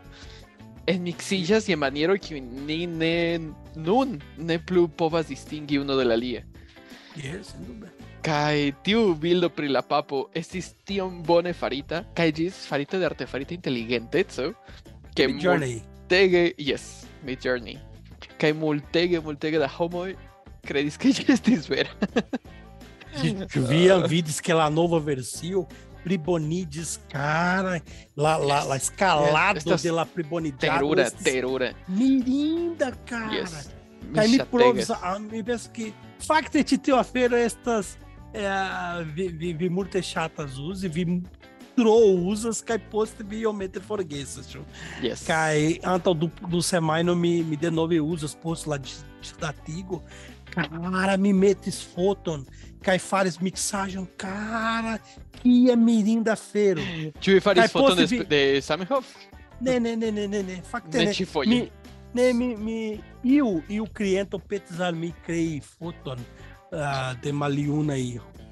enmiksiĝas 0.87 1.69
je 1.69 1.75
maniero 1.75 2.17
kiu 2.19 2.41
ni 2.41 2.85
ne 2.87 3.39
nun 3.75 4.21
ne 4.37 4.59
plu 4.59 4.87
povas 4.87 5.27
distingi 5.27 5.79
uno 5.79 5.95
de 5.95 6.03
la 6.03 6.13
alia. 6.13 6.43
Yes, 7.15 7.51
sen 7.53 7.63
dube. 7.67 7.87
Kai 8.23 8.73
tiu 8.83 9.15
bildo 9.15 9.49
pri 9.49 9.67
la 9.67 9.81
papo 9.81 10.29
estis 10.33 10.73
tiom 10.87 11.23
bone 11.23 11.53
farita, 11.53 12.03
kai 12.15 12.31
ĝis 12.31 12.65
farita 12.67 12.97
de 12.99 13.05
artefarita 13.05 13.53
inteligenteco, 13.53 14.53
ke 15.15 15.27
Mid 15.27 15.41
Journey. 15.41 15.81
multege, 15.81 16.53
yes, 16.57 17.05
Mid 17.23 17.41
Journey, 17.41 17.79
kai 18.37 18.53
multege, 18.53 19.21
multege 19.21 19.59
da 19.59 19.67
homoj 19.67 20.15
kredis 20.65 20.97
ke 21.01 21.13
ĝi 21.13 21.27
estis 21.33 21.69
vera. 21.69 21.89
Ju 23.21 23.61
via 23.69 23.99
vídeos 24.09 24.41
que 24.41 24.53
la 24.53 24.69
nova 24.69 24.99
versión 24.99 25.67
Pribonides, 26.03 26.99
cara, 27.09 27.81
la, 28.15 28.37
la 28.37 28.75
escalada 28.75 29.53
Estas 29.55 29.83
de 29.83 29.91
la 29.91 30.03
Pribonidade. 30.05 30.67
Terura, 30.67 31.09
terura. 31.11 31.73
Mirinda, 31.87 32.91
cara. 33.05 33.31
Yes. 33.31 33.69
Kai 34.13 34.27
mi 34.27 34.33
Michategas. 34.33 34.47
provas, 34.51 34.89
a 34.91 35.19
mi 35.19 35.41
penso 35.43 35.71
que 35.71 35.93
fakte 36.19 36.63
ti 36.63 36.77
teo 36.77 36.97
afero 36.97 37.37
estas 37.37 37.97
eh, 38.33 39.05
vi, 39.15 39.29
vi, 39.29 39.53
vi 39.53 39.69
multe 39.69 40.01
vi 40.89 41.23
tro 41.75 41.95
uzas 42.29 42.61
kaj 42.61 42.77
poste 42.91 43.23
vi 43.23 43.39
iomete 43.43 43.79
forgesas, 43.81 44.49
ĉu? 44.51 44.61
Yes. 45.03 45.25
Kai 45.27 45.79
antaŭ 45.83 46.13
du, 46.13 46.29
du 46.49 46.61
semajno 46.61 47.15
mi, 47.15 47.43
mi 47.43 47.57
denove 47.57 48.01
uzas 48.01 48.35
post 48.43 48.67
la 48.67 48.77
ĝisdatigo. 48.77 50.01
Cara, 50.53 51.17
mi 51.17 51.33
metis 51.33 51.79
foton 51.95 52.45
kaj 52.83 52.97
faris 52.99 53.39
mixaĵon, 53.41 54.05
cara, 54.19 54.97
kia 55.41 55.75
mirinda 55.79 56.33
afero. 56.37 56.81
Ĉu 57.19 57.37
vi 57.37 57.39
faris 57.41 57.71
foton 57.71 57.97
de, 57.97 58.05
vi- 58.11 58.25
de 58.29 58.41
Zamenhof? 58.61 59.07
Ne, 59.61 59.79
ne, 59.79 59.95
ne, 59.95 60.11
ne, 60.11 60.27
ne, 60.27 60.43
ne, 60.43 60.59
fakte 60.67 60.97
Ne 60.97 61.05
ne. 61.05 61.13
ĉifoje. 61.13 61.47
Mi, 61.49 61.69
ne, 62.13 62.33
mi, 62.33 62.55
mi, 62.57 62.99
iu, 63.23 63.61
iu 63.69 63.85
cliento 63.95 64.37
petis 64.39 64.79
al 64.79 64.93
mi 64.95 65.13
crei 65.25 65.61
foton 65.61 66.19
ah, 66.73 67.13
de 67.23 67.31
maliuna 67.31 67.95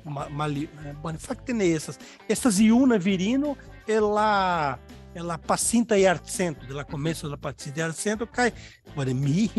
eh, 0.05 0.93
bom, 1.01 1.17
fakte 1.17 1.53
ne 1.53 1.65
estas. 1.65 1.99
Estas 2.29 2.59
iuna 2.59 2.97
virino 2.97 3.55
ela 3.87 4.79
ela 5.13 5.37
pacinta 5.37 5.97
e 5.97 6.07
arcento, 6.07 6.65
de 6.65 6.73
la 6.73 6.85
começo 6.85 7.27
de 7.27 7.31
la 7.31 7.37
pacinta 7.37 7.79
e 7.81 7.83
arcento, 7.83 8.25
kai, 8.25 8.53
bom, 8.95 9.03
mi, 9.13 9.51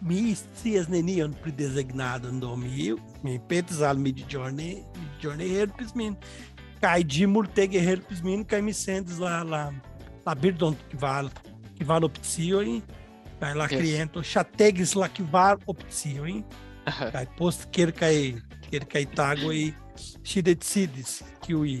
mi 0.00 0.34
scias 0.34 0.88
nenion 0.88 1.30
pri 1.32 1.52
designado 1.52 2.32
do 2.32 2.56
mi, 2.56 2.94
mi 3.22 3.38
petis 3.38 3.82
al 3.82 3.98
mi 3.98 4.12
journey, 4.12 4.82
journey 5.20 5.48
helpis 5.48 5.92
min, 5.92 6.16
kai 6.80 7.04
de 7.04 7.26
multege 7.26 7.78
helpis 7.78 8.22
min, 8.22 8.44
kai 8.44 8.62
mi 8.62 8.72
sendis 8.72 9.18
la, 9.18 9.42
la, 9.42 9.72
la 10.24 10.34
birdon 10.34 10.74
que 10.88 10.96
val, 10.96 11.30
que 11.76 11.84
val 11.84 12.04
opcioi, 12.04 12.82
kai 13.40 13.54
la 13.54 13.68
Yes. 13.68 13.80
cliento 13.80 14.22
chategis 14.22 14.94
la 14.94 15.08
que 15.08 15.22
val 15.22 15.58
opcioi, 15.66 16.42
Aha. 16.86 17.10
kai 17.10 17.26
post 17.36 17.68
kelkaj 17.70 18.40
kelkaj 18.74 19.04
tagoj 19.14 19.58
ŝi 20.26 20.42
decidis 20.42 21.20
kiuj 21.44 21.78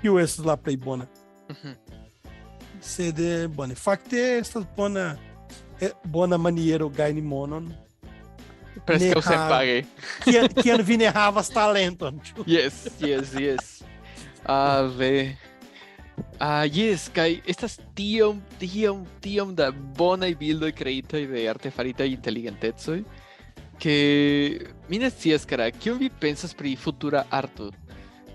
kiu 0.00 0.18
estas 0.22 0.46
la 0.46 0.56
plej 0.56 0.76
bona. 0.76 1.06
Mm 1.48 1.56
-hmm. 1.62 1.74
Sed 2.80 3.18
eh, 3.18 3.48
bone, 3.48 3.74
fakte 3.74 4.38
estas 4.38 4.64
bona 4.76 5.16
eh, 5.80 5.90
bona 6.04 6.36
maniero 6.36 6.88
gajni 6.88 7.20
monon. 7.20 7.74
Preskaŭ 8.86 9.22
senpage. 9.22 9.84
Kiam 10.24 10.48
kiam 10.62 10.80
vi 10.82 10.96
ne 10.96 11.10
havas 11.10 11.48
talenton. 11.48 12.20
yes, 12.46 12.74
yes, 13.00 13.34
yes. 13.40 13.82
Ah, 14.44 14.82
ve. 14.98 15.36
Ah, 16.38 16.64
yes, 16.64 17.08
kai 17.12 17.42
estas 17.46 17.80
tiom, 17.94 18.42
tiom, 18.58 19.06
tiom 19.20 19.54
da 19.54 19.70
bonaj 19.70 20.34
bildoj 20.34 20.72
kreitaj 20.72 21.26
de 21.26 21.48
artefaritaj 21.48 22.08
inteligenteco. 22.08 22.96
Mi 23.84 24.98
ne 24.98 25.10
scias 25.10 25.44
kara, 25.46 25.70
kion 25.70 25.98
vi 25.98 26.10
pensas 26.10 26.54
pri 26.54 26.76
futura 26.76 27.24
arto? 27.30 27.70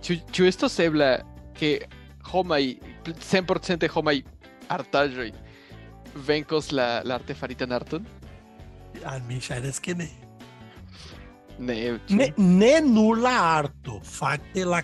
Ĉu 0.02 0.18
ĉu 0.32 0.48
estos 0.50 0.78
ebla 0.80 1.22
ke 1.58 1.88
homaj, 2.32 2.78
100% 3.06 3.90
homaj 3.96 4.22
artaĵoj 4.70 5.32
venkos 6.28 6.72
la, 6.72 7.02
la 7.06 7.18
artefaritan 7.20 7.72
arton? 7.72 8.06
Al 9.06 9.22
mi 9.28 9.40
ŝajnas 9.42 9.80
ke 9.80 9.96
ne. 9.96 10.10
Ne? 11.60 12.00
Ne, 12.10 12.32
ne 12.38 12.74
nur 12.82 13.20
la 13.22 13.36
arto, 13.58 14.00
fakte 14.04 14.66
la 14.66 14.82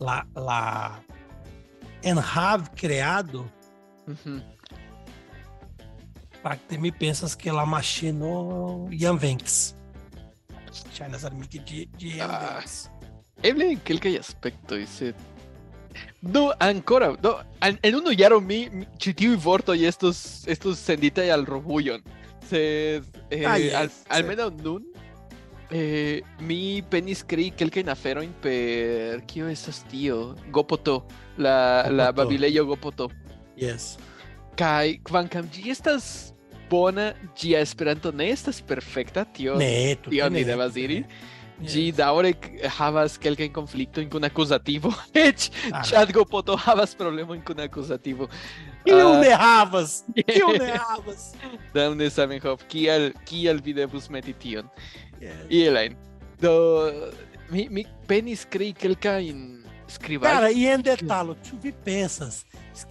la 0.00 0.22
la 0.36 0.62
enhav 2.04 2.68
creado 2.76 3.46
Mhm. 4.06 4.40
Fakte 6.42 6.78
mi 6.78 6.92
pensas 6.92 7.34
ke 7.34 7.50
la 7.52 7.64
maŝino 7.66 8.88
jam 8.94 9.18
venkis. 9.18 9.74
Shanazar 10.92 11.32
Mickey 11.34 11.60
G. 11.60 11.88
G 11.98 12.20
ah, 12.20 12.62
Evelyn 13.42 13.80
hay 14.02 14.16
aspetto, 14.16 14.74
dice. 14.76 15.14
No, 16.20 16.52
ancora. 16.58 17.16
No, 17.22 17.38
en 17.60 17.94
uno 17.94 18.12
Yaromi, 18.12 18.86
Chitiu 18.98 19.32
y 19.32 19.36
Vorto 19.36 19.74
y 19.74 19.86
estos, 19.86 20.46
estos 20.46 20.78
Sendita 20.78 21.24
y 21.24 21.30
al 21.30 21.46
Robullon. 21.46 22.02
Se, 22.48 23.02
eh, 23.30 23.46
ah, 23.46 23.58
yes, 23.58 23.74
al, 23.74 23.90
sí. 23.90 24.04
almeno 24.08 24.50
nun 24.50 24.86
eh, 25.70 26.22
mi 26.38 26.82
penis 26.82 27.24
crei 27.24 27.50
quelca 27.50 27.80
in 27.80 27.88
aferoin 27.88 28.32
per 28.40 29.24
kio 29.26 29.48
estas 29.48 29.82
tio 29.90 30.36
gopoto 30.50 31.06
la 31.36 31.82
gopoto. 31.82 31.96
la 31.96 32.12
babilejo 32.12 32.64
gopoto 32.66 33.10
yes 33.56 33.96
kai 34.54 35.00
kvankam 35.02 35.48
ĝi 35.50 35.70
estas 35.70 36.35
bona, 36.70 37.12
ĝia 37.38 37.60
Esperanto 37.64 38.12
ne 38.12 38.30
estas 38.32 38.60
perfekta, 38.62 39.24
tio 39.24 39.56
Ne, 39.60 39.96
tion 40.08 40.32
ni 40.32 40.44
devas 40.44 40.74
diri. 40.74 41.04
Ĝi 41.56 41.86
Yes. 41.88 41.96
daŭre 41.96 42.34
havas 42.76 43.14
kelkajn 43.16 43.48
konfliktojn 43.56 44.10
kun 44.12 44.24
akuzativo. 44.28 44.90
Eĉ 45.14 45.46
Ah. 45.72 45.80
ChatGPT 45.88 46.52
havas 46.66 46.92
problemojn 46.94 47.40
kun 47.44 47.60
akuzativo. 47.64 48.28
Kiu 48.84 48.98
Ah. 48.98 49.20
ne 49.22 49.30
havas? 49.32 50.02
Kiu 50.14 50.50
ne 50.58 50.74
havas? 50.88 51.30
Damne 51.72 52.10
Zamenhof, 52.12 52.66
kial 52.68 53.08
kial 53.24 53.62
vi 53.64 53.72
devus 53.72 54.10
meti 54.10 54.34
tion? 54.36 54.68
Yes. 55.20 55.46
Ielajn. 55.48 55.96
Do 56.40 56.52
mi 57.50 57.68
mi 57.70 57.86
penis 58.06 58.44
krei 58.44 58.74
kelkajn 58.76 59.62
skribaĵojn. 59.88 60.36
Cara, 60.36 60.50
e 60.52 60.66
em 60.74 60.82
detalhe, 60.82 61.34
tu 61.40 61.56
vi 61.62 61.72
pensas 61.72 62.44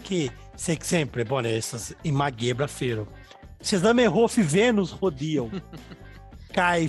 que, 0.04 0.32
se 0.58 0.76
sempre, 0.82 1.24
bom, 1.24 1.46
essas 1.46 1.94
imagebra 2.04 2.68
feiro. 2.68 3.06
Vocês 3.66 3.82
não 3.82 3.96
me 3.96 4.06
rof 4.06 4.40
Vênus 4.44 4.92
rodiam. 4.92 5.50
Cai. 6.54 6.88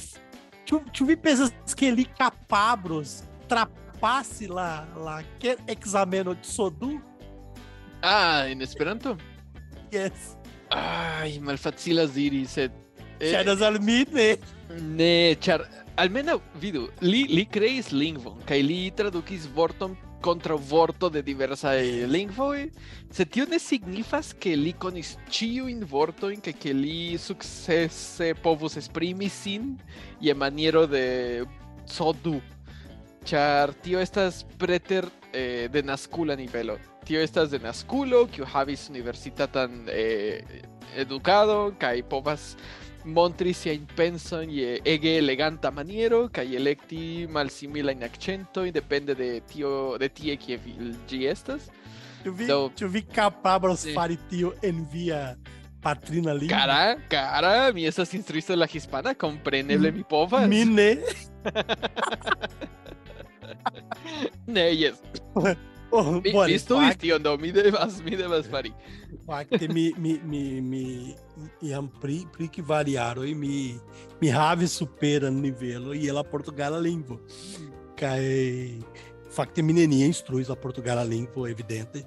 Vi 1.07 1.17
pensas 1.17 1.51
que 1.75 1.87
ele 1.87 2.05
capabros 2.05 3.25
trapasse 3.49 4.47
lá, 4.47 4.87
lá, 4.95 5.25
que 5.39 5.57
exameno 5.67 6.35
de 6.35 6.47
Sodu? 6.47 7.03
Ah, 8.03 8.47
en 8.51 8.61
Esperanto? 8.61 9.17
Yes. 9.91 10.37
Ai, 10.69 11.39
malfacilas 11.39 12.13
diri, 12.13 12.45
sed 12.45 12.73
eh, 13.21 13.31
Chainas 13.31 13.63
almine. 13.63 14.37
Ne, 14.69 15.35
ĉar 15.41 15.65
almenaŭ 15.97 16.43
vidu, 16.61 16.91
li 17.01 17.25
li 17.31 17.47
kreis 17.47 17.89
lingvon 17.89 18.37
kaj 18.45 18.61
li 18.61 18.91
tradukis 18.93 19.49
vorton 19.49 19.97
kontraŭ 20.27 20.57
vorto 20.71 21.11
de 21.13 21.23
diversaj 21.23 21.79
lingvoj, 22.11 22.67
sed 23.15 23.31
tio 23.35 23.47
ne 23.51 23.61
signifas 23.63 24.33
ke 24.43 24.57
li 24.59 24.73
konis 24.75 25.15
ĉiujn 25.31 25.85
vortojn 25.91 26.43
kaj 26.43 26.57
ke 26.63 26.75
li 26.75 27.15
sukcese 27.23 28.33
povus 28.43 28.77
esprimi 28.81 29.31
sin 29.31 29.77
je 30.21 30.35
maniero 30.35 30.87
de 30.91 31.07
Sodu. 31.87 32.41
Ĉar 33.27 33.73
tio 33.83 34.03
estas 34.03 34.43
preter 34.59 35.07
eh, 35.33 35.67
de 35.71 35.83
naskula 35.83 36.37
nivelo. 36.39 36.79
Tio 37.07 37.23
estas 37.23 37.51
de 37.51 37.61
naskulo, 37.63 38.25
kiu 38.31 38.47
havis 38.51 38.89
universitatan 38.91 39.85
eh, 39.91 40.43
edukadon 40.99 41.75
kaj 41.79 42.01
povas 42.11 42.55
montri 43.07 43.53
siajn 43.55 43.87
pensojn 43.97 44.51
je 44.51 44.81
ege 44.85 45.17
eleganta 45.21 45.71
maniero 45.71 46.27
kaj 46.33 46.57
elekti 46.59 47.27
malsimilajn 47.31 48.03
akĉentojn 48.09 48.73
depende 48.75 49.15
de 49.15 49.41
tio 49.47 49.97
de 49.99 50.09
tie 50.09 50.37
kie 50.37 50.59
ĝi 51.09 51.23
estas. 51.31 51.69
Tu 52.25 52.33
vi, 52.33 52.47
Do- 52.51 52.71
tu 52.77 52.89
vi 52.89 53.03
tio 54.31 54.53
en 54.63 54.87
via 54.93 55.37
patrina? 55.83 56.35
Cara, 56.51 56.97
cara, 57.09 57.73
mi 57.73 57.85
estas 57.87 58.13
instruisto 58.15 58.53
de 58.53 58.59
la 58.59 58.67
hispana, 58.67 59.15
kompreneble 59.15 59.93
mi 59.93 60.03
povas. 60.03 60.49
Mi 60.49 60.65
ne. 60.79 60.97
Ne, 64.47 64.71
yes. 64.75 64.99
Oh, 65.93 66.21
Mi, 66.21 66.33
bone, 66.33 66.53
mi 66.53 66.59
studis 66.59 66.89
fakte- 66.89 67.01
tion, 67.01 67.23
do 67.23 67.37
mi 67.39 67.53
devas, 67.53 68.01
mi 68.03 68.17
devas 68.17 68.47
fari. 68.47 68.73
Fakte 69.27 69.69
mi 69.69 69.93
mi 69.97 70.19
mi 70.25 70.61
mi 70.61 71.15
iam 71.63 71.89
pri 72.01 72.27
pri 72.33 72.49
que 72.49 72.63
variaroj 72.63 73.35
mi 73.35 73.79
mi 74.21 74.29
havis 74.29 74.73
superan 74.73 75.41
nivelo 75.41 75.95
e 75.95 76.13
la 76.13 76.23
portugala 76.25 76.79
lingvo. 76.79 77.21
Kaj 77.97 78.21
fakte 79.31 79.63
mi 79.63 79.73
nenie 79.73 80.07
instruis 80.07 80.49
la 80.49 80.57
portugala 80.57 81.03
lingvo 81.05 81.47
evidente. 81.47 82.03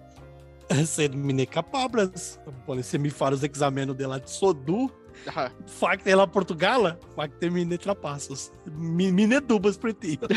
Sed 0.86 1.15
mi 1.15 1.33
ne 1.33 1.45
kapablas. 1.45 2.38
Bone, 2.67 2.83
se 2.83 2.98
mi 2.98 3.09
faros 3.09 3.43
ekzameno 3.43 3.93
de 3.93 4.05
la 4.07 4.19
de 4.19 4.27
Sodu, 4.27 4.89
Aha. 5.27 5.49
Fakte 5.79 6.15
la 6.15 6.25
Portugala, 6.27 6.95
fakte 7.15 7.49
mi 7.49 7.65
ne 7.65 7.77
trapasos. 7.77 8.51
Mi, 8.97 9.11
mi 9.11 9.27
ne 9.27 9.39
dubas 9.39 9.77
pri 9.77 9.93
tio. 9.93 10.27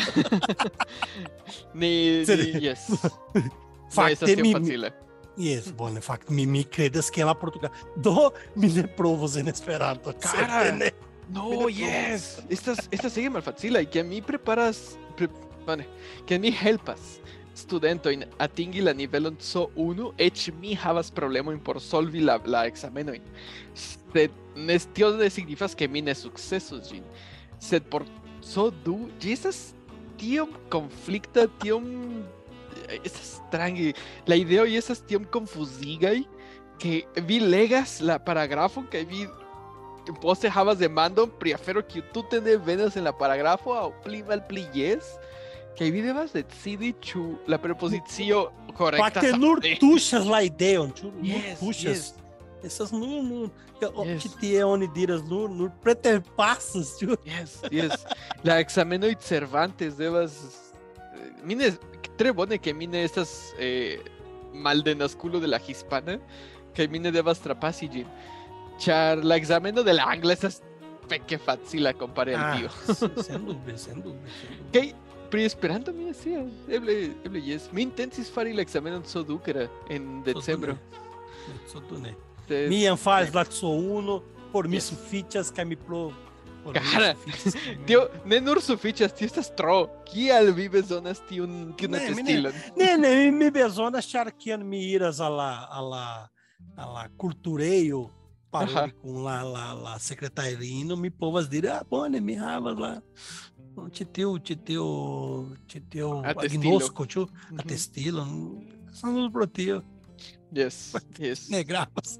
Ni, 1.74 2.24
ni 2.26 2.66
yes. 2.66 2.88
No 2.90 4.08
tiom 4.16 4.40
mi, 4.40 4.42
mi 4.42 4.52
facile. 4.54 4.92
Yes, 5.36 5.70
bone, 5.72 6.00
fakte 6.00 6.32
mi 6.32 6.46
mi 6.46 6.64
kredas 6.64 7.10
ke 7.10 7.24
la 7.24 7.34
Portugala. 7.34 7.74
Do 7.96 8.32
mi 8.56 8.72
ne 8.72 8.86
provos 8.86 9.36
en 9.36 9.48
Esperanto. 9.48 10.12
Cara. 10.12 10.32
certe 10.32 10.72
ne. 10.78 10.92
No, 11.28 11.48
Pero 11.48 11.68
yes. 11.68 12.42
Estas, 12.50 12.88
estas 12.90 13.16
malfacila 13.16 13.80
y 13.80 13.86
que 13.86 14.00
a 14.00 14.04
mí 14.04 14.20
preparas, 14.20 14.98
pre, 15.16 15.28
vale, 15.64 15.86
que 16.26 16.34
a 16.34 16.38
mí 16.38 16.52
helpas 16.52 17.20
studento 17.54 18.10
in 18.10 18.24
atingi 18.38 18.80
la 18.80 18.92
nivelon 18.92 19.36
C1, 19.36 20.12
eĉ 20.18 20.50
mi 20.60 20.74
havas 20.74 21.10
problemojn 21.10 21.60
por 21.60 21.80
solvi 21.80 22.20
la, 22.24 22.38
la 22.46 22.64
ekzamenojn. 22.68 23.22
neste 24.54 25.30
significa 25.30 25.74
que 25.74 25.88
mine 25.88 26.14
sucesos, 26.14 26.88
Jin. 26.88 27.04
Sed 27.58 27.82
por 27.82 28.04
so 28.40 28.70
du, 28.70 29.10
Jesus 29.20 29.74
tiom 30.16 30.50
conflicta, 30.68 31.48
tiom 31.58 32.24
es 33.04 33.12
strange. 33.14 33.94
La 34.26 34.36
idea 34.36 34.62
hoy 34.62 34.76
es 34.76 35.02
tiom 35.06 35.24
confusigai 35.24 36.26
que 36.78 37.06
vi 37.26 37.40
legas 37.40 38.00
la 38.00 38.18
paragrafo 38.24 38.88
que 38.90 39.04
vi 39.04 39.28
vos 40.20 40.40
dejabas 40.40 40.78
de 40.78 40.88
mando 40.88 41.28
prefiero 41.38 41.86
que 41.86 42.02
tú 42.02 42.24
te 42.24 42.40
venas 42.40 42.96
en 42.96 43.04
la 43.04 43.16
paragrafo 43.16 43.70
o 43.70 43.92
plima 44.02 44.34
al 44.34 44.44
plies 44.46 45.18
que 45.76 45.90
vi 45.90 46.00
debas 46.00 46.32
decidi 46.32 46.94
chu 47.00 47.38
la 47.46 47.60
preposición 47.60 48.48
correcta. 48.74 49.10
Para 49.10 49.20
que 49.20 49.38
no 49.38 49.58
tuchas 49.78 50.26
la 50.26 50.42
idea, 50.42 50.80
no 50.80 50.92
tuchas. 51.58 52.16
Essas 52.62 52.92
não, 52.92 53.22
não 53.22 53.52
yes. 54.04 54.22
que 54.22 54.28
tiene 54.38 54.64
onidiras, 54.64 55.22
no, 55.24 55.48
no 55.48 55.70
preterpassas, 55.70 56.96
tio. 56.96 57.18
Yes, 57.24 57.60
yes. 57.70 58.06
La 58.44 58.60
exameno 58.60 59.08
y 59.08 59.16
Cervantes, 59.16 59.96
devas. 59.96 60.72
Eh, 61.14 61.32
mine, 61.42 61.76
tre 62.16 62.30
bone 62.30 62.58
que 62.58 62.72
mine 62.72 63.02
estas 63.02 63.52
eh, 63.58 64.00
maldenasculo 64.52 65.40
de 65.40 65.48
la 65.48 65.60
hispana, 65.66 66.20
que 66.72 66.86
mine 66.86 67.10
devas 67.10 67.40
trapasi 67.40 67.88
gin. 67.88 68.06
Char, 68.78 69.24
la 69.24 69.36
exameno 69.36 69.82
de 69.82 69.92
la 69.92 70.04
angla 70.04 70.32
estas 70.32 70.62
peque 71.08 71.38
facila 71.38 71.92
compare 71.92 72.34
al 72.34 72.58
tio. 72.58 72.70
Ah, 72.88 73.22
sen 73.22 73.44
dubbe, 73.44 73.76
sen 73.76 74.00
dubbe. 74.02 74.20
Kaj 74.72 74.94
pri 75.30 75.44
Esperanto 75.44 75.92
mi 75.92 76.04
decía, 76.04 76.44
eble, 76.68 77.12
eble 77.24 77.42
yes. 77.42 77.70
Mi 77.72 77.82
intensis 77.82 78.30
fari 78.30 78.52
la 78.52 78.62
examenon 78.62 79.04
Sodukera 79.04 79.68
en 79.88 80.22
decembro. 80.22 80.78
Sodune. 81.66 82.12
Sodune. 82.12 82.31
Sed- 82.48 82.68
Mi 82.68 82.84
en 82.86 82.96
faz 82.96 83.32
la 83.34 83.44
uno 83.70 84.22
por 84.52 84.68
mi 84.68 84.80
sufiĉas 84.80 85.50
kaj 85.54 85.64
mi 85.64 85.76
pro 85.76 86.12
Cara, 86.72 87.14
Tio, 87.86 88.08
ne 88.24 88.40
nur 88.40 88.60
tio 89.16 89.26
estas 89.26 89.48
tro. 89.56 89.88
Kial 90.06 90.52
vi 90.54 90.68
bezonas 90.68 91.18
tiun 91.28 91.74
tiun 91.76 91.90
Ne, 91.90 91.98
mi 92.10 92.22
ne- 92.22 92.22
atestilon? 92.22 92.52
Ne, 92.76 92.96
ne, 92.98 93.30
mi, 93.32 93.50
bezonas 93.50 94.06
ĉar 94.06 94.30
kiam 94.38 94.62
mi 94.68 94.78
iras 94.92 95.18
al 95.20 95.34
la 95.36 95.66
al 95.70 95.90
la 95.90 96.04
al 96.76 96.92
la 96.94 97.08
kulturejo 97.18 98.10
paroli 98.52 98.76
Aha. 98.78 98.88
kun 99.02 99.24
la 99.24 99.42
la 99.42 99.72
la 99.74 99.98
sekretarino, 99.98 100.94
mi 100.96 101.10
povas 101.10 101.48
diri, 101.50 101.68
ah, 101.68 101.82
bone, 101.90 102.20
mi 102.20 102.34
havas 102.36 102.78
ĉi 103.90 104.04
tiu 104.12 104.38
ĉi 104.38 104.56
tiu 104.66 104.86
ĉi 105.66 105.80
tiu 105.90 106.22
Atestilo. 106.24 106.76
agnosko, 106.76 107.04
ĉu 107.06 107.26
Mhm. 107.26 107.58
Yes, 110.52 110.94
yes. 111.18 111.46
ne 111.50 111.62
gravas. 111.64 112.18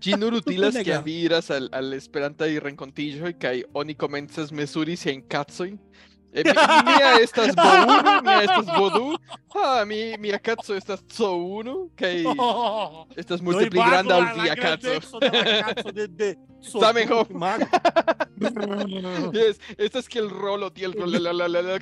Ĝi 0.00 0.16
nur 0.22 0.34
utilas 0.40 0.74
ne 0.74 0.80
ke 0.84 0.90
gravas. 0.90 1.04
vi 1.04 1.18
iras 1.26 1.50
al 1.50 1.68
al 1.72 1.92
Esperantaj 1.94 2.50
renkontiĝoj 2.64 3.34
kaj 3.38 3.62
oni 3.74 3.94
komencas 3.94 4.52
mesuri 4.52 4.96
siajn 4.96 5.22
kacojn. 5.28 5.78
Eh, 6.34 6.42
mi- 6.42 6.52
Mia 6.88 7.10
estas 7.22 7.52
bo1, 7.54 8.22
mia 8.26 8.40
estas 8.42 8.66
bo2. 8.66 9.02
Ah, 9.54 9.84
mi 9.86 10.16
mia 10.18 10.38
kaco 10.42 10.74
estas 10.74 11.04
co1 11.14 11.68
kaj 11.94 12.24
estas 13.22 13.40
multe 13.40 13.68
pli 13.70 13.78
granda 13.78 14.16
ol 14.16 14.26
via 14.40 14.56
kaco. 14.56 14.96
Zamenhof. 16.80 17.28
Yes, 19.36 19.60
estas 19.78 20.08
kiel 20.08 20.26
rolo 20.32 20.70
tiel 20.70 20.96
la 20.98 21.20
la 21.20 21.32
la 21.32 21.46
la 21.46 21.60
la. 21.60 21.78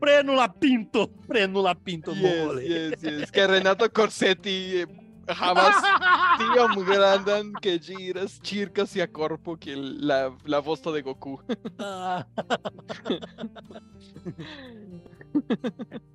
Frenula 0.00 0.48
Pinto, 0.48 1.10
Frenula 1.26 1.74
Pinto, 1.74 2.12
yes, 2.12 2.22
mole. 2.22 2.62
Yes, 2.62 3.02
yes. 3.02 3.30
Que 3.30 3.46
Renato 3.46 3.90
Corsetti 3.90 4.80
eh, 4.80 4.86
jamás 5.34 5.76
digam 6.38 6.74
grandan 6.84 7.52
que 7.60 7.78
giras 7.78 8.40
circas 8.42 8.94
y 8.96 9.00
a 9.00 9.08
corpo 9.10 9.56
que 9.56 9.76
la, 9.76 10.36
la 10.44 10.60
voz 10.60 10.82
de 10.82 11.02
Goku. 11.02 11.40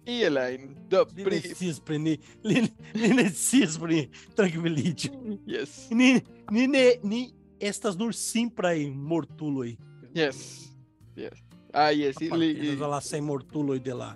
e 0.06 0.24
Elaine, 0.24 0.76
do 0.88 1.06
pri... 1.06 1.42
Sispri, 1.42 2.00
ni, 2.00 2.20
ni, 2.44 2.62
ni 2.94 3.08
ne 3.10 3.30
sispri, 3.30 4.10
tranquilici. 4.36 5.12
Yes. 5.46 5.88
Ni, 5.92 6.24
ni, 6.52 6.68
ne, 6.68 7.00
ni 7.04 7.34
estas 7.60 7.96
nur 7.98 8.14
simpraj 8.14 8.90
mortuloj. 8.90 9.78
Yes, 10.14 10.70
yes. 11.16 11.34
Ah, 11.74 11.90
yes, 11.90 12.20
li, 12.22 12.30
Apartenas 12.30 12.82
al 12.86 12.92
la 12.94 13.02
sem 13.02 13.26
mortuloj 13.26 13.80
de 13.82 13.94
la 13.98 14.14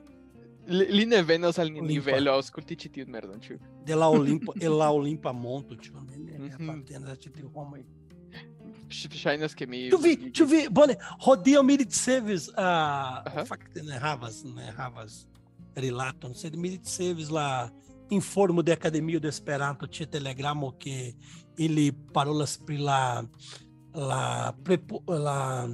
li, 0.67 0.85
li 0.91 1.05
ne 1.05 1.21
venos 1.23 1.59
al 1.59 1.71
ĉi 1.71 2.89
tiun 2.93 3.11
merdon, 3.11 3.39
ĉu? 3.41 3.57
de 3.87 3.95
la 3.95 4.09
Olimpa, 4.09 4.53
el 4.61 4.75
la 4.77 4.89
Olimpa 4.91 5.31
monto, 5.33 5.75
ĉu 5.75 5.93
ne, 5.95 6.17
ne, 6.17 6.51
apartenas 6.53 7.21
ĉi 7.23 7.31
tiu 7.37 7.49
homoj. 7.55 7.83
Ŝajnas 8.89 9.55
ke 9.55 9.65
mi 9.67 9.87
Ĉu 9.91 9.97
vi, 10.03 10.13
ĉu 10.31 10.45
vi, 10.47 10.59
bone, 10.71 10.95
hodiaŭ 11.25 11.63
mi 11.63 11.75
ricevis, 11.81 12.49
Aha. 12.55 13.23
uh, 13.41 13.47
fakte 13.47 13.83
ne 13.83 13.99
havas, 13.99 14.43
ne 14.45 14.71
havas 14.77 15.25
rilaton, 15.75 16.35
sed 16.35 16.55
mi 16.55 16.75
ricevis 16.75 17.31
la 17.31 17.69
informo 18.09 18.63
de 18.63 18.71
Akademio 18.71 19.19
de 19.19 19.27
Esperanto 19.27 19.87
ĉe 19.87 20.07
Telegramo 20.11 20.71
ke 20.79 21.13
ili 21.57 21.91
parolas 22.13 22.57
pri 22.57 22.77
la 22.77 23.01
la 23.97 24.53
prepo, 24.63 25.01
la 25.07 25.67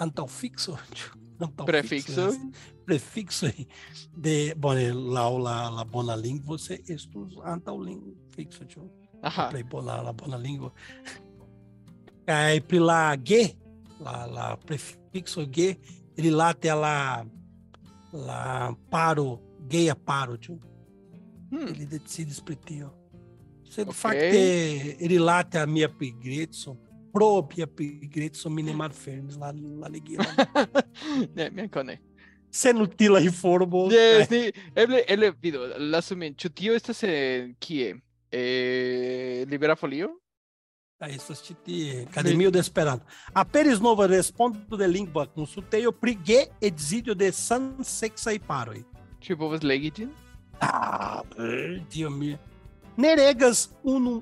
ĉu? 0.00 1.10
Antaŭfikso 1.40 1.66
prefixo. 1.66 2.12
estas- 2.12 2.38
prefixoj 2.86 3.66
de 4.16 4.54
bone 4.56 4.92
laŭ 4.92 5.38
la 5.38 5.70
la 5.70 5.84
bona 5.84 6.14
lingvo 6.16 6.58
se 6.58 6.78
estus 6.88 7.34
antaŭlingfikso, 7.44 8.64
ĉu? 8.64 8.80
Aha. 9.22 9.48
play 9.50 9.62
bona 9.62 10.02
la 10.02 10.12
bona 10.12 10.36
lingua. 10.36 10.70
Kaj 12.26 12.60
pri 12.68 12.78
la 12.78 13.16
G, 13.16 13.30
la, 14.00 14.26
la 14.26 14.56
prefixo 14.56 15.44
G, 15.46 15.74
rilate 16.16 16.70
a 16.70 16.74
la, 16.74 17.24
la 18.12 18.74
paro, 18.90 19.38
geia 19.68 19.94
paro, 19.94 20.36
ĉu? 20.36 20.58
Hmm. 21.50 21.68
Ili 21.68 21.86
decidis 21.86 22.40
pri 22.40 22.56
tio. 22.56 22.90
Sed 23.70 23.88
Ok. 23.88 23.94
fakte 23.94 24.96
rilate 25.00 25.58
a 25.58 25.66
mia 25.66 25.88
pigreco, 25.88 26.76
pro 27.12 27.48
mia 27.54 27.66
pigreco 27.66 28.50
mi 28.50 28.62
ne 28.62 28.74
malfermis 28.76 29.36
la, 29.40 29.52
la 29.52 29.88
ligilon. 29.88 30.26
ne, 31.36 31.50
mi 31.50 31.66
ankaŭ 31.66 31.84
ne. 31.86 31.98
Sen 32.50 32.80
utila 32.82 33.20
informo. 33.22 33.86
Yes, 33.94 34.30
ni 34.30 34.50
eble 34.74 35.04
eble 35.08 35.30
vidu, 35.42 35.66
lasu 35.92 36.16
min, 36.18 36.34
ĉu 36.34 36.50
tio 36.50 36.74
estas 36.74 37.04
en 37.06 37.54
kie? 37.62 37.94
Eh, 38.30 39.44
Libera 39.50 39.76
Folio? 39.76 40.10
Kaj 41.00 41.14
estas 41.16 41.40
ĉi 41.46 41.54
tie 41.64 42.00
Akademio 42.04 42.50
de 42.52 42.60
Esperanto. 42.60 43.06
Aperis 43.32 43.80
nova 43.80 44.06
respondo 44.06 44.76
de 44.76 44.86
lingva 44.86 45.24
konsultejo 45.32 45.94
pri 45.96 46.16
G 46.26 46.42
edziĝo 46.68 47.14
de 47.16 47.30
samseksaj 47.32 48.36
paroj. 48.46 48.82
Ĉu 49.24 49.38
povas 49.40 49.64
legi 49.64 49.90
ĝin? 49.96 50.10
Ah, 50.60 51.22
Dio 51.92 52.10
mio. 52.10 52.36
Ne 53.00 53.14
regas 53.16 53.70
unu 53.82 54.20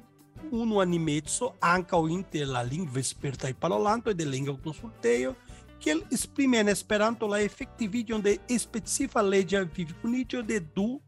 unu 0.50 0.80
animeco 0.80 1.52
ankaŭ 1.60 2.06
inter 2.08 2.48
la 2.48 2.62
lingvespertaj 2.62 3.52
parolantoj 3.60 4.14
de 4.14 4.24
lingva 4.24 4.56
konsultejo, 4.64 5.34
kiel 5.78 6.02
esprimi 6.12 6.58
en 6.58 6.68
Esperanto 6.68 7.28
la 7.30 7.40
efektiviĝon 7.40 8.22
de 8.22 8.38
specifa 8.58 9.22
leĝa 9.22 9.62
vivkuniĝo 9.76 10.42
de 10.42 10.60
du 10.74 10.98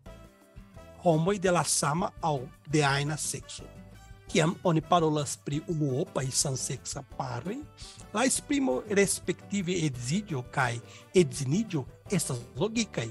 homoj 1.02 1.38
de 1.38 1.50
la 1.50 1.64
sama 1.64 2.10
aŭ 2.22 2.38
de 2.68 2.84
ajna 2.84 3.16
sekso. 3.16 3.64
Kiam 4.30 4.54
oni 4.62 4.80
parolas 4.80 5.34
pri 5.44 5.58
unuopaj 5.68 6.28
samseksa 6.30 7.02
paroj, 7.16 7.56
la 8.14 8.24
esprimo 8.24 8.76
respektive 8.90 9.74
edziĝo 9.86 10.44
kaj 10.54 10.76
edziniĝo 11.14 11.84
estas 12.12 12.38
logikaj. 12.56 13.08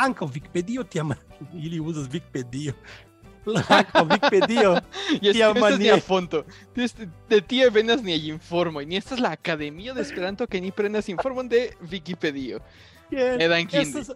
Ankaŭ 0.00 0.30
Vikipedio 0.32 0.84
tiam 0.84 1.12
ili 1.64 1.80
uzas 1.80 2.08
Vikipedio. 2.12 2.72
Like 3.44 3.90
Wikipedia. 4.02 4.84
y 5.10 5.32
tía 5.32 5.50
es 5.50 5.64
que 5.64 5.78
ni 5.78 5.88
a 5.88 5.98
fondo. 5.98 6.44
De, 6.74 6.90
de 7.28 7.42
tía 7.42 7.70
venas 7.70 8.02
ni 8.02 8.12
allí 8.12 8.30
informo. 8.30 8.80
Y 8.80 8.86
ni 8.86 8.96
esta 8.96 9.14
es 9.14 9.20
la 9.20 9.32
Academia 9.32 9.92
de 9.94 10.02
Esperanto 10.02 10.46
que 10.46 10.60
ni 10.60 10.70
prendas 10.70 11.08
informan 11.08 11.48
de 11.48 11.76
Wikipedia. 11.90 12.60
Yeah. 13.10 13.34
Edan 13.34 13.68
Este 13.72 14.00
es 14.00 14.12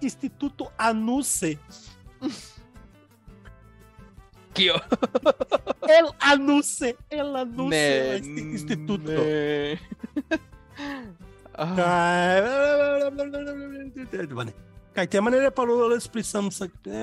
Instituto 0.00 0.72
Anuse. 0.76 1.58
Kio. 4.52 4.74
el 5.82 6.06
Anuse. 6.20 6.96
El 7.10 7.36
Anuse. 7.36 8.20
Ne, 8.22 8.40
instituto. 8.52 9.12
Ne. 9.12 9.78
ah. 11.54 13.10
Vale. 14.30 14.54
Kaj 14.94 15.06
te 15.10 15.20
manere 15.20 15.50
parolas 15.50 16.04
pri 16.06 16.22
samseksa 16.22 16.98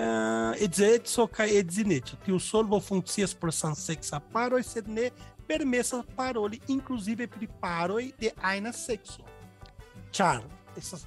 edzeco 0.63 1.25
kaj 1.27 1.49
edzineco. 1.60 2.15
Tiu 2.23 2.38
solvo 2.39 2.80
funkcias 2.80 3.34
por 3.36 3.51
samseksa 3.51 4.21
paroj, 4.32 4.63
sed 4.63 4.88
ne 4.88 5.10
permesas 5.47 6.06
paroli 6.15 6.62
inclusive 6.71 7.27
pri 7.27 7.49
paroj 7.60 8.06
de 8.21 8.32
ajna 8.41 8.71
sekso. 8.71 9.25
Ĉar 10.15 10.39
estas 10.80 11.04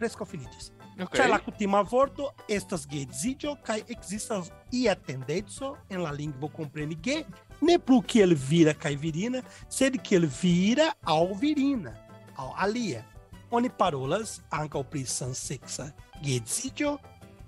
preskaŭ 0.00 0.24
finiĝis. 0.32 0.72
ok. 0.96 1.12
Ĉar 1.12 1.28
la 1.28 1.42
kutima 1.44 1.84
vorto 1.92 2.32
estas 2.48 2.88
geedziĝo 2.88 3.58
kaj 3.66 3.82
ekzistas 3.92 4.48
ia 4.72 4.94
tendenco 4.96 5.76
en 5.90 6.02
la 6.02 6.12
lingvo 6.12 6.48
kompreni 6.48 6.96
ge 7.04 7.24
ne 7.60 7.78
plu 7.78 8.00
kiel 8.00 8.32
vira 8.48 8.72
kaj 8.74 8.96
virina, 8.96 9.42
sed 9.68 10.00
kiel 10.00 10.24
vira 10.40 10.92
aŭ 11.04 11.34
virina 11.36 11.92
aŭ 12.36 12.52
alia. 12.56 13.04
Oni 13.52 13.68
parolas 13.78 14.40
ankaŭ 14.50 14.82
pri 14.90 15.04
samseksa 15.06 15.90
geedziĝo 16.24 16.96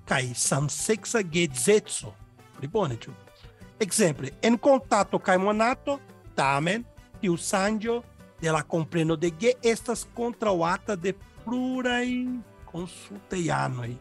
kaj 0.09 0.35
samseksa 0.37 1.23
geedzeco. 1.23 2.13
Pli 2.59 2.69
bone, 2.69 2.99
ĉu? 3.01 3.13
Ekzemple, 3.81 4.35
en 4.43 4.59
kontato 4.59 5.19
kaj 5.19 5.39
monato, 5.41 5.99
tamen 6.37 6.85
tiu 7.21 7.39
ŝanĝo 7.41 8.01
de 8.41 8.53
la 8.53 8.63
kompreno 8.63 9.17
de 9.17 9.31
ge 9.41 9.55
estas 9.63 10.05
kontraŭata 10.15 10.97
de 10.97 11.15
pluraj 11.45 12.09
konsultejanoj. 12.69 13.95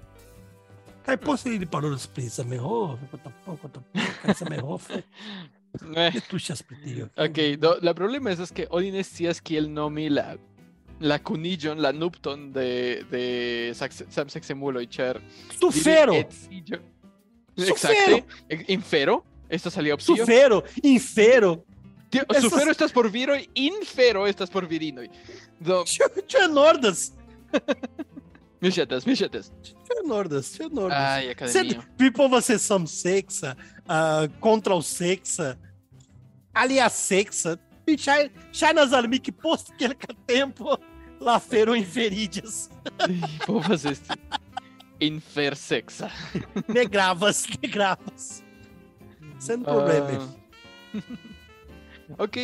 Kaj 1.05 1.17
poste 1.23 1.55
ili 1.55 1.65
parolas 1.67 2.07
pri 2.07 2.27
Zamenhof, 2.31 2.99
kaj 4.21 4.35
Zamenhof 4.39 4.91
Eh, 5.73 5.81
ne 5.89 6.21
tuŝas 6.29 6.61
pri 6.61 6.75
tio. 6.83 7.07
Ok, 7.17 7.39
do, 7.57 7.73
la 7.81 7.93
problema 7.97 8.29
es, 8.29 8.39
es 8.39 8.51
que 8.51 8.67
oni 8.69 8.91
ne 8.91 9.03
scias 9.03 9.39
kiel 9.41 9.71
nomi 9.73 10.09
la 10.09 10.35
la 11.03 11.17
kuniĝon, 11.19 11.81
la 11.83 11.91
nupton 11.91 12.47
de 12.55 12.67
de 13.11 13.23
samseksemuloj, 13.75 14.85
ĉar 14.87 15.19
Sufero! 15.59 16.13
edziĝo- 16.21 16.79
Sufero! 17.57 18.17
Exacte. 18.17 18.65
Infero. 18.73 19.19
Estas 19.49 19.75
alia 19.77 19.93
opcio. 19.93 20.15
Sufero! 20.15 20.61
Infero! 20.83 21.51
Tio, 22.09 22.23
Estas- 22.29 22.41
Sufero 22.45 22.71
estas 22.71 22.91
por 22.93 23.09
viroj, 23.11 23.39
infero 23.57 24.27
estas 24.27 24.49
por 24.49 24.65
virinoj. 24.69 25.07
Do, 25.59 25.83
Ĉu 25.85 26.43
enordas! 26.49 27.11
mi 28.61 28.71
ŝatas, 28.71 29.05
mi 29.05 29.15
ŝatas. 29.15 29.51
Ĉu 29.65 29.99
enordas! 30.05 30.53
Ĉu 30.55 30.67
enordas! 30.71 30.97
Ai, 31.17 31.23
Sed 31.25 31.31
akademio. 31.35 31.81
vi 31.99 32.11
povas 32.13 32.45
ser 32.49 32.59
samseksa, 32.61 33.55
uh, 33.85 34.29
kontraŭseksa, 34.39 35.55
aliaseksa. 36.53 37.57
Mi 37.87 37.97
ŝaj- 37.99 38.29
ŝajnas 38.55 38.93
al 38.95 39.07
mi 39.11 39.19
ke 39.19 39.31
post 39.35 39.73
kelka 39.77 40.13
tempo 40.29 40.77
la 41.25 41.37
afero 41.39 41.75
inferiĝas. 41.75 42.67
Povas 43.45 43.85
esti 43.89 44.17
infersexa. 45.03 46.09
Ne 46.67 46.85
gravas, 46.85 47.47
ne 47.49 47.69
gravas. 47.69 48.43
Sen 49.39 49.63
probleme. 49.63 50.19
Ah. 50.19 51.03
ok, 52.23 52.37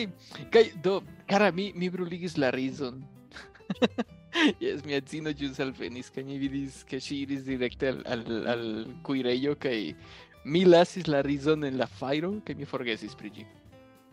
kaj 0.52 0.66
do, 0.84 1.00
cara, 1.30 1.52
mi, 1.56 1.72
mi 1.76 1.90
bruligis 1.90 2.38
la 2.38 2.52
rizon. 2.56 3.04
Yes, 4.62 4.84
mi 4.86 4.94
edzino 4.94 5.32
ĵus 5.36 5.58
alvenis 5.60 6.12
kaj 6.14 6.24
mi 6.24 6.36
vidis 6.40 6.84
ke 6.88 7.00
ŝi 7.02 7.16
iris 7.26 7.42
direkte 7.48 7.90
al, 7.90 7.98
al, 8.14 8.22
al 8.54 8.62
kuirejo 9.04 9.56
kaj 9.60 9.96
mi 10.46 10.62
lasis 10.68 11.10
la 11.10 11.24
rizon 11.26 11.66
en 11.68 11.80
la 11.82 11.88
fajro 11.90 12.30
kaj 12.46 12.56
mi 12.56 12.68
forgesis 12.70 13.18
pri 13.20 13.34
ĝi. 13.36 13.48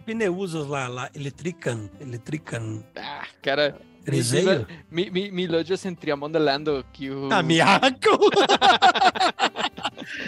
Vi 0.07 0.14
ne 0.14 0.29
uzas 0.31 0.69
la, 0.71 0.87
la 0.88 1.09
elektrikan, 1.14 1.88
elektrikan 2.01 2.83
Ah, 2.97 3.27
cara, 3.42 3.73
rizejo? 4.07 4.64
mi, 4.90 5.09
mi, 5.11 5.31
mi 5.31 5.47
loĝas 5.49 5.85
en 5.87 5.97
Triamonda 5.97 6.38
lando, 6.38 6.83
kiu... 6.95 7.29
Amiaco! 7.35 8.14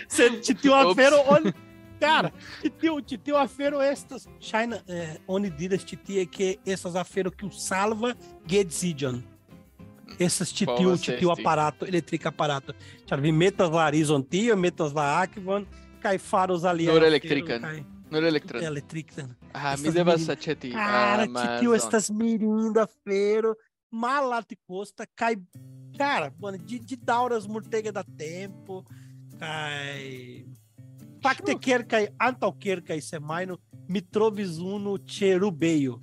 Sed 0.08 0.40
ĉi 0.44 0.54
tiu 0.62 0.72
Ups. 0.74 0.92
afero 0.92 1.20
oni 1.30 1.52
Cara, 2.00 2.30
tiu 2.80 3.00
ĉi 3.02 3.16
tiu 3.26 3.34
afero 3.38 3.80
estas 3.82 4.28
ŝajna 4.40 4.76
eh, 4.86 5.16
oni 5.26 5.50
diras 5.50 5.82
ĉi 5.86 5.96
tie 6.06 6.22
ke 6.30 6.52
estas 6.66 6.94
afero 6.94 7.30
kiu 7.34 7.50
salva 7.50 8.12
geedziĝon. 8.46 9.16
Estas 10.18 10.52
ĉi 10.54 10.66
tiu 10.66 10.92
Povas 10.92 11.02
ĉi 11.02 11.16
tiu 11.18 11.30
esti. 11.32 11.42
aparato, 11.42 11.86
elektrika 11.90 12.30
aparato. 12.30 12.72
Ĉar 13.06 13.20
vi 13.20 13.32
metas 13.34 13.70
la 13.74 13.88
rizontion, 13.90 14.58
metas 14.62 14.94
la 14.94 15.08
akvon 15.24 15.66
kaj 16.02 16.16
faros 16.22 16.62
alia 16.64 16.92
Nur 16.94 17.02
elektrikan. 17.06 17.62
kaj- 17.66 17.84
Nur 18.10 18.24
elektron. 18.24 18.62
Elektrikan. 18.64 19.34
Ah, 19.52 19.76
mi 19.76 19.88
mirin- 19.90 20.30
aĉeti 20.30 20.72
Cara, 20.72 21.26
ĉi 21.26 21.60
tiu 21.60 21.70
Amazon. 21.70 21.76
estas 21.76 22.10
mirinda 22.10 22.82
afero, 22.88 23.54
malalticosta, 23.90 25.06
kaj 25.14 25.34
cara, 25.98 26.30
bone, 26.38 26.58
de, 26.58 26.78
de 26.78 26.96
dauras 26.96 27.46
multege 27.46 27.92
da 27.92 28.02
tempo, 28.18 28.82
kaj 29.38 30.44
fakte 31.22 31.54
kelkaj 31.60 32.06
antaŭ 32.18 32.52
kelkaj 32.60 33.00
semajno 33.00 33.56
mi 33.88 34.00
trovis 34.00 34.58
unu 34.58 34.98
ĉe 34.98 35.38
Rubejo. 35.38 35.98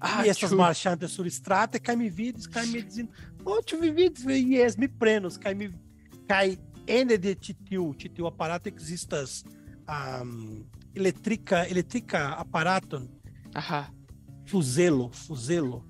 Ah, 0.00 0.22
mi 0.22 0.28
estas 0.28 0.50
ĉu- 0.52 0.56
marŝante 0.58 1.08
surstrate 1.08 1.78
kaj 1.80 1.96
mi 1.96 2.08
vidis 2.10 2.46
kaj 2.46 2.66
mi 2.66 2.82
dizin, 2.82 3.08
"Oh, 3.44 3.58
ĉu 3.64 3.80
vi 3.80 3.90
vidis?" 3.90 4.24
Jes, 4.26 4.76
mi 4.78 4.88
prenos 4.88 5.38
kaj 5.38 5.54
mi 5.54 5.70
kaj 6.28 6.56
ene 6.86 7.16
de 7.16 7.34
ĉi 7.34 7.54
tiu 7.68 7.94
ĉi 7.94 8.08
tiu 8.14 8.26
aparato 8.26 8.68
ekzistas 8.68 9.44
um, 9.88 10.64
elektrika 10.96 11.64
elektrika 11.66 12.34
aparaton 12.38 13.08
Aha. 13.54 13.84
fuzelo, 14.48 15.10
fuzelo. 15.12 15.84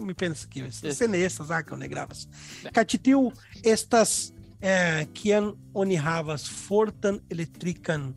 mi 0.00 0.14
penso 0.14 0.46
que 0.48 0.60
Yes. 0.60 0.96
se 0.98 1.08
ne 1.08 1.18
estas 1.24 1.50
akvo 1.50 1.76
ne 1.76 1.88
gravas. 1.88 2.28
Ne. 2.64 2.70
Kaj 2.70 2.84
ĉi 2.84 2.98
tiu 3.02 3.32
estas 3.64 4.32
eh, 4.60 5.06
kiam 5.14 5.52
oni 5.74 5.96
havas 5.96 6.48
fortan 6.68 7.18
elektrikan 7.30 8.14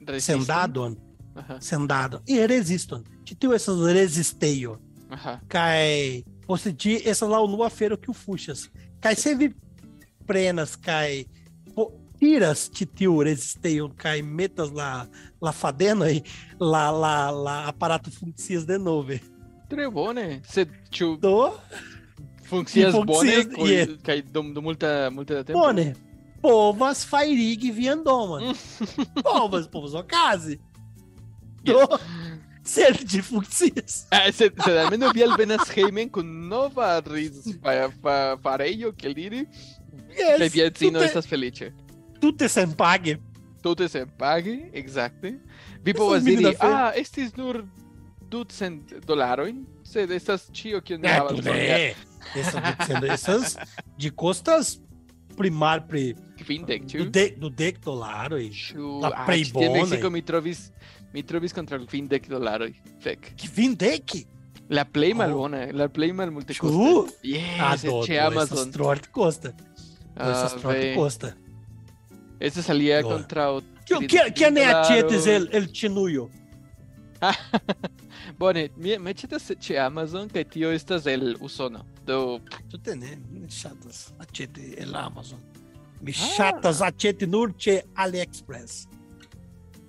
Resiston? 0.00 0.20
sendadon, 0.44 0.96
Aha. 1.36 1.60
sendadon 1.60 2.20
e 2.28 2.46
reziston. 2.46 3.04
Ĉi 3.24 3.34
tiu 3.38 3.52
estas 3.54 3.76
rezistejo 3.94 4.78
Aha. 5.10 5.38
kaj 5.48 6.22
poste 6.46 6.72
ĝi 6.72 7.00
estas 7.04 7.28
la 7.30 7.40
unua 7.40 7.66
afero 7.66 7.96
kiu 7.96 8.12
fuŝas. 8.14 8.68
Kaj 9.00 9.14
se 9.14 9.34
vi 9.34 9.52
prenas 10.26 10.76
po- 10.76 11.24
tiras 12.20 12.66
ĉi 12.76 12.86
tiu 13.00 13.20
rezistejon 13.26 13.94
kaj 13.98 14.20
metas 14.22 14.72
la 14.76 15.06
la 15.40 15.52
fadenoj, 15.56 16.20
la 16.60 16.90
la 16.90 17.14
la 17.30 17.56
aparato 17.70 18.12
funkcias 18.12 18.66
denove. 18.68 19.20
Tre 19.70 19.88
bone. 19.90 20.42
Sed 20.44 20.72
ĉu 20.92 21.14
Do 21.22 21.54
funkcias 22.50 22.94
Ki 22.94 23.04
bone 23.06 23.34
yeah. 23.70 23.92
kaj 24.04 24.22
dum 24.34 24.54
dum 24.54 24.64
multa 24.64 25.10
multa 25.14 25.40
da 25.40 25.44
tempo? 25.44 25.60
Bone, 25.60 25.92
povas 26.42 27.04
fairigi 27.06 27.70
vian 27.74 28.02
domon. 28.04 28.50
povas, 29.26 29.68
povas 29.70 29.94
okazi. 29.94 30.58
Do, 31.64 31.84
sed 32.64 33.02
ĝi 33.04 33.22
funkcias. 33.24 34.04
Ah, 34.10 34.30
sed, 34.32 34.56
sed 34.64 34.80
almeno 34.80 35.12
vi 35.14 35.24
alvenas 35.26 35.70
hejmen 35.74 36.10
kun 36.12 36.30
nova 36.48 36.96
fa, 37.62 37.76
fa, 38.02 38.16
farejo, 38.42 38.94
kiel 38.96 39.14
diri, 39.14 39.44
kaj 40.16 40.46
Yes, 40.46 40.54
via 40.54 40.70
edzino 40.70 40.98
tute, 40.98 41.10
estas 41.12 41.28
feliĉe. 42.20 42.38
tute 42.38 42.48
senpage. 42.48 43.18
Tute 43.62 43.88
senpage, 43.88 44.70
exacte. 44.72 45.38
Vi 45.84 45.90
Estas 45.92 45.98
povas 45.98 46.22
diri, 46.24 46.54
ah, 46.60 46.92
estis 46.94 47.36
nur 47.36 47.64
ducent 48.30 48.92
dolarojn, 49.06 49.66
sed 49.84 50.10
estas 50.10 50.50
ĉio 50.52 50.80
kion 50.82 51.00
mi 51.00 51.08
Ne, 51.08 51.14
havas 51.14 51.32
por 51.32 51.44
ne. 51.44 51.94
Essas, 53.12 53.56
de 53.98 54.10
costas 54.10 54.78
primar 55.36 55.86
pri 55.88 56.14
kvindek, 56.38 56.82
do, 56.82 56.88
ĉu? 56.88 57.10
de, 57.10 57.34
do 57.36 57.48
dek 57.48 57.80
dolaroj. 57.84 58.50
La 59.02 59.24
plej 59.26 59.52
bonaj. 59.52 59.80
Meksiko 59.80 60.10
mi 60.10 60.22
trovis 60.22 60.70
mi 61.12 61.22
trovis 61.22 61.52
kontraŭ 61.52 61.86
kvindek 61.86 62.28
dolaroj. 62.28 62.72
Fek. 63.02 63.32
Kvin 63.36 63.74
dek? 63.74 64.12
La 64.70 64.84
plej 64.84 65.10
Oh. 65.12 65.16
malbona, 65.16 65.66
la 65.72 65.88
plej 65.88 66.12
malmultekosta. 66.12 66.70
Ĉu? 66.70 67.08
Yes, 67.24 67.58
Ah, 67.58 67.76
do, 67.76 68.02
ĉe 68.06 68.14
do, 68.14 68.26
Amazon. 68.26 68.58
essas 68.58 68.72
trote 68.72 69.08
costa. 69.10 69.50
Do, 69.50 70.30
essas 70.30 70.54
Ah, 70.54 70.58
trote 70.60 70.78
ve. 70.78 70.94
costa. 70.94 71.32
Kontraŭ 73.02 73.60
Que, 73.90 74.06
que, 74.06 74.30
que 74.32 74.50
ne 74.50 74.60
aĉetis 74.64 75.24
dolaroj. 75.24 75.36
el, 75.36 75.48
el 75.52 75.66
mi 78.76 78.98
mi 78.98 79.10
aĉetas 79.10 79.50
ĉe 79.60 79.78
Amazon 79.78 80.28
kaj 80.28 80.44
tio 80.44 80.70
estas 80.72 81.06
el 81.06 81.36
Usono. 81.40 81.84
Do 82.06 82.40
Tute 82.70 82.94
ne, 82.96 83.16
mi 83.30 83.48
ŝatas 83.50 84.12
aĉeti 84.18 84.74
el 84.78 84.94
Amazon. 84.96 85.38
Mi 86.00 86.12
Ah. 86.12 86.30
ŝatas 86.36 86.80
aĉeti 86.80 87.26
nur 87.26 87.52
ĉe 87.58 87.80
AliExpress. 87.94 88.86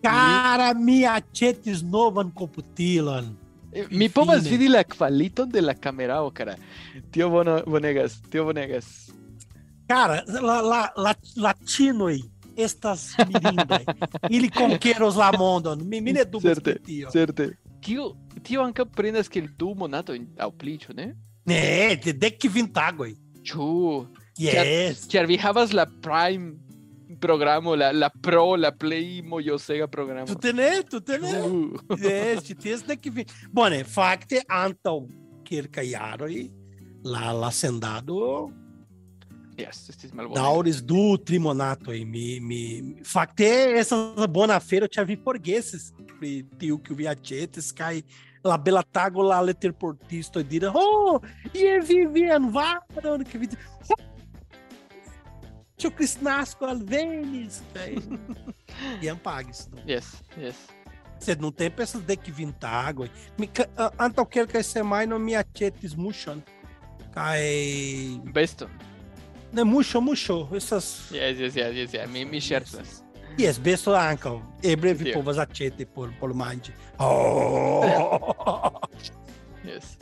Cara, 0.03 0.73
mi 0.73 1.03
aĉetis 1.05 1.83
novan 1.83 2.31
komputilon. 2.31 3.37
eh, 3.73 3.85
mi 3.91 4.09
povas 4.09 4.43
Fine. 4.43 4.49
vidi 4.51 4.67
la 4.67 4.83
kvaliton 4.83 5.49
de 5.49 5.61
la 5.61 5.73
kamerao, 5.73 6.31
kara. 6.33 6.55
Tio 7.11 7.29
bono, 7.29 7.61
bonegas, 7.67 8.21
tio 8.29 8.43
bonegas. 8.45 9.09
Cara, 9.87 10.23
la, 10.27 10.61
la, 10.61 10.81
la, 10.97 11.13
latinoj 11.35 12.19
estas 12.55 13.15
mirindas. 13.27 13.83
Ili 14.29 14.49
conqueros 14.49 15.15
la 15.15 15.31
mondon. 15.37 15.87
Mi 15.87 16.01
mine 16.01 16.25
dubas 16.25 16.43
Certe, 16.55 16.79
tio. 16.85 17.09
certe. 17.11 17.57
Tio, 17.81 18.15
tio 18.43 18.61
anca 18.61 18.85
prendas 18.85 19.27
che 19.27 19.39
il 19.39 19.49
du 19.57 19.73
monato 19.73 20.13
in 20.13 20.27
au 20.37 20.51
plicio, 20.51 20.93
ne? 20.93 21.15
Ne, 21.45 21.95
de 22.03 22.13
dek 22.13 22.37
kvintagoj. 22.39 23.15
Ciu, 23.43 24.07
Yes. 24.37 25.05
Chiar 25.07 25.25
vi 25.27 25.37
havas 25.37 25.71
la 25.71 25.85
Prime 25.85 26.53
programo, 27.19 27.75
la, 27.75 27.91
la 27.91 28.09
Pro, 28.09 28.55
la 28.55 28.71
Play 28.71 29.21
mojosega 29.21 29.87
programo. 29.87 30.25
Tu 30.25 30.35
tene, 30.35 30.83
tu 30.89 31.01
tene. 31.01 31.29
Ciu. 31.29 31.73
Yes, 31.99 32.43
ci 32.45 32.55
ties 32.55 32.81
dek 32.87 33.01
kvin. 33.01 33.25
Bone, 33.51 33.83
fakte 33.83 34.41
antaŭ 34.47 35.01
kelkaj 35.45 35.85
jaroj 35.91 36.49
la 37.03 37.31
la 37.33 37.49
sendado 37.51 38.49
Yes, 39.61 39.83
estis 39.89 40.11
malbone. 40.13 40.39
daŭris 40.39 40.81
du 40.81 41.17
tri 41.17 41.39
monatoj. 41.39 41.99
Mi 42.05 42.39
mi 42.39 42.61
fakte 43.05 43.47
estas 43.79 44.27
bona 44.29 44.55
afero, 44.57 44.87
ĉar 44.87 45.05
vi 45.05 45.15
forgesis 45.23 45.91
pri 46.19 46.43
tiu 46.59 46.77
kiu 46.83 46.95
vi 46.95 47.07
aĉetis 47.07 47.71
kaj 47.77 48.01
la 48.43 48.57
bela 48.57 48.81
tago 48.83 49.21
la 49.21 49.39
leterportisto 49.41 50.41
dira, 50.43 50.71
"Oh, 50.73 51.19
ie 51.53 51.79
vi 51.79 52.05
vien 52.05 52.49
varon 52.51 53.23
que 53.23 53.37
vi 53.37 53.47
oh, 53.89 53.99
Tio 55.77 55.89
Crisnasco 55.91 56.65
alvenis, 56.65 57.61
iam 59.03 59.17
pagis. 59.17 59.67
no? 59.71 59.81
Yes, 59.87 60.05
yes. 60.37 60.55
Sed 61.19 61.41
no 61.41 61.51
tempo 61.51 61.81
essas 61.81 62.01
dek 62.01 62.19
vintagoj. 62.37 63.09
Mi 63.37 63.47
ka- 63.47 63.67
a- 63.77 63.91
antaŭ 63.97 64.25
kelkaj 64.25 64.63
semajnoj 64.63 65.19
mi 65.19 65.33
aĉetis 65.37 65.95
muŝon 65.97 66.41
kaj 67.13 67.41
Besto. 68.33 68.67
Ne 69.53 69.63
muŝo 69.63 70.01
muŝo 70.01 70.37
estas 70.57 71.11
Yes, 71.11 71.39
yes, 71.39 71.55
yes, 71.55 71.75
yes, 71.75 71.93
yes. 71.93 72.09
Mi, 72.11 72.25
mi 72.25 72.41
ŝercas. 72.41 73.01
Jes, 73.39 73.59
besto 73.63 73.93
ankaŭ. 73.95 74.39
Eble 74.63 74.93
vi 74.93 75.03
Tio. 75.09 75.13
povas 75.19 75.37
aĉeti 75.39 75.85
por 75.85 76.09
por 76.19 76.33
manĝi. 76.33 76.73
Oh! 76.99 78.71
Yes. 79.65 79.97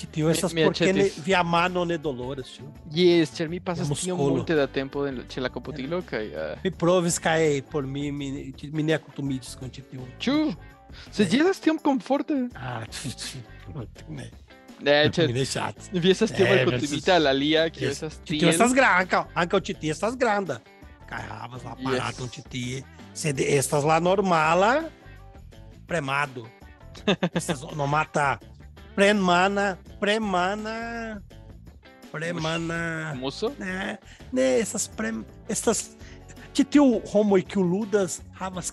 Ĉi 0.00 0.06
tio 0.14 0.30
estas 0.32 0.54
mi 0.56 0.64
por 0.64 0.72
ke 0.78 0.92
ne 0.96 1.08
via 1.26 1.42
mano 1.44 1.82
ne 1.84 1.98
doloras, 2.00 2.48
ĉu? 2.56 2.64
Yes, 2.94 3.34
ĉar 3.36 3.50
mi 3.52 3.58
pasas 3.60 3.90
tiom 4.00 4.16
multe 4.18 4.54
da 4.56 4.64
tempo 4.66 5.02
en, 5.06 5.18
ĉe 5.28 5.42
la 5.44 5.50
komputilo 5.52 5.98
kaj 6.08 6.22
uh, 6.30 6.62
Mi 6.64 6.70
provis 6.72 7.18
kaj 7.20 7.60
por 7.70 7.84
mi 7.86 8.08
mi, 8.12 8.30
mi 8.72 8.82
ne 8.82 8.94
akutumiĝis 8.96 9.58
kun 9.60 9.68
ĉi 9.70 9.82
tiu. 9.90 10.06
ĉu 10.18 10.36
se 11.12 11.26
ĝi 11.28 11.42
estas 11.42 11.60
tiom 11.60 11.78
komforte. 11.78 12.38
Ah, 12.56 12.86
ne. 14.08 14.30
Ne, 14.82 15.10
Mi 15.26 15.32
ne 15.32 15.44
ŝatas. 15.44 15.90
vi 15.92 16.10
Eh, 16.10 16.64
malkontumita 16.64 17.14
al 17.14 17.26
alia, 17.26 17.68
kiu 17.70 17.88
Yes. 17.88 17.92
estas 18.02 18.14
Ĉi 18.24 18.26
tio 18.26 18.38
tiel. 18.40 18.50
estas 18.50 18.72
granda, 18.74 18.98
ankaŭ 19.04 19.24
ankaŭ 19.34 19.58
ĉi 19.60 19.74
tie 19.80 19.90
estas 19.90 20.16
granda. 20.16 20.60
Kaj 21.08 21.22
havas 21.28 21.64
la 21.64 21.70
aparaton 21.76 22.28
Yes. 22.28 22.44
tie. 22.50 22.82
Sed 23.14 23.40
estas 23.40 23.84
la 23.84 23.98
normala 24.00 24.84
premado. 25.86 26.46
Estas 27.34 27.62
nomata 27.76 28.38
premana, 28.96 29.76
premana, 30.00 31.20
premana. 32.12 33.14
Muso? 33.16 33.52
Ne, 33.58 33.96
ne 34.32 34.58
estas 34.60 34.88
prem, 34.88 35.24
estas 35.48 35.90
ĉi 36.54 36.64
tiu 36.70 37.00
homoj 37.12 37.42
kiu 37.46 37.62
ludas 37.62 38.20
havas 38.34 38.70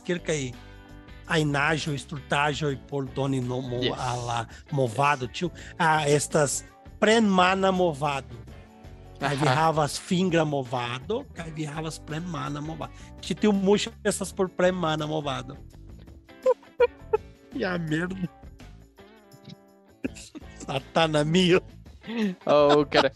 kelkaj 1.28 1.42
ajnaĵoj, 1.42 1.98
stultaĵoj 1.98 2.78
por 2.90 3.06
doni 3.16 3.42
nomo 3.42 3.78
Yes. 3.82 3.94
al 4.00 4.26
la 4.26 4.46
movado. 4.72 5.28
Tiu 5.28 5.50
ah, 5.78 6.04
estas 6.08 6.64
premana 7.00 7.72
movado. 7.72 8.36
Kaj 9.20 9.36
vi 9.36 9.48
havas 9.48 10.00
fingra 10.00 10.46
movado, 10.46 11.24
kaj 11.34 11.52
vi 11.56 11.66
havas 11.66 12.00
premana 12.00 12.62
movado. 12.62 12.92
Ĉi 13.22 13.36
tiu 13.36 13.52
muŝo 13.52 13.92
estas 14.04 14.34
por 14.34 14.48
premana 14.50 15.08
movado. 15.08 15.56
Ja 17.58 17.78
merda. 17.78 18.16
Satana 20.58 21.24
mio. 21.24 21.60
Oh, 22.46 22.86
cara. 22.86 23.10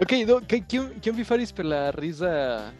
Ok, 0.00 0.24
do, 0.26 0.40
kaj 0.48 0.60
kion 0.68 0.88
kion 1.00 1.16
vi 1.16 1.24
faris 1.24 1.52
per 1.52 1.66
la 1.66 1.90
riza 1.90 2.72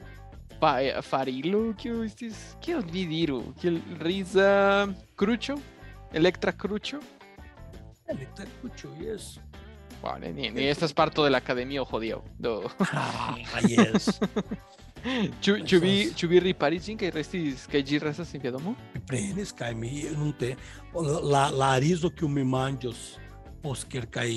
farilo, 1.02 1.72
kiu 1.78 2.02
estis? 2.04 2.36
Kion 2.60 2.84
vi 2.92 3.06
diru? 3.08 3.40
Kiel 3.60 3.80
riza 4.00 4.86
kruĉo? 5.16 5.56
Elektra 6.12 6.52
kruĉo? 6.52 7.00
Elektrokuĉo, 8.10 8.88
jes. 9.00 9.38
Wow, 10.02 10.16
ni, 10.18 10.32
ni, 10.32 10.50
ni 10.50 10.64
estas 10.66 10.92
parto 10.96 11.24
de 11.24 11.30
la 11.30 11.38
academia 11.38 11.82
hodiaŭ. 11.84 12.20
Do, 12.38 12.70
Ah, 12.92 13.36
jes. 13.68 14.18
ĉu 15.40 15.54
ĉu 15.64 16.28
vi 16.28 16.40
riparis 16.40 16.84
ĝin 16.88 16.98
kaj 17.00 17.10
restis 17.14 17.66
kaj 17.72 17.80
ĝi 17.88 18.00
restas 18.02 18.34
en 18.34 18.42
via 18.42 18.50
domo? 18.52 18.74
Mi 18.94 19.00
prenis 19.08 19.52
kaj 19.56 19.70
mi 19.74 20.02
nun 20.16 20.32
te 20.40 20.54
la 21.32 21.46
la 21.50 21.70
rizo 21.80 22.10
kiu 22.10 22.28
mi 22.28 22.44
manĝos 22.44 23.14
post 23.62 23.88
kelkaj 23.92 24.28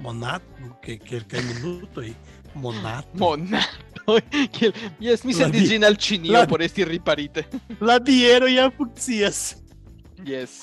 monat, 0.00 0.42
ke 0.84 0.98
kelkaj 1.00 1.40
minutoj, 1.42 2.10
Monnato. 2.54 3.08
Monnato. 3.18 4.18
Kiel 4.54 4.72
yes, 5.02 5.24
mi 5.24 5.34
sendis 5.36 5.68
ĝin 5.70 5.84
al 5.84 5.96
Ĉinio 6.00 6.32
la... 6.32 6.46
por 6.48 6.62
esti 6.64 6.84
riparite. 6.88 7.44
la 7.88 7.98
biero 8.00 8.48
ja 8.48 8.70
funkcias. 8.70 9.56
Yes. 10.26 10.54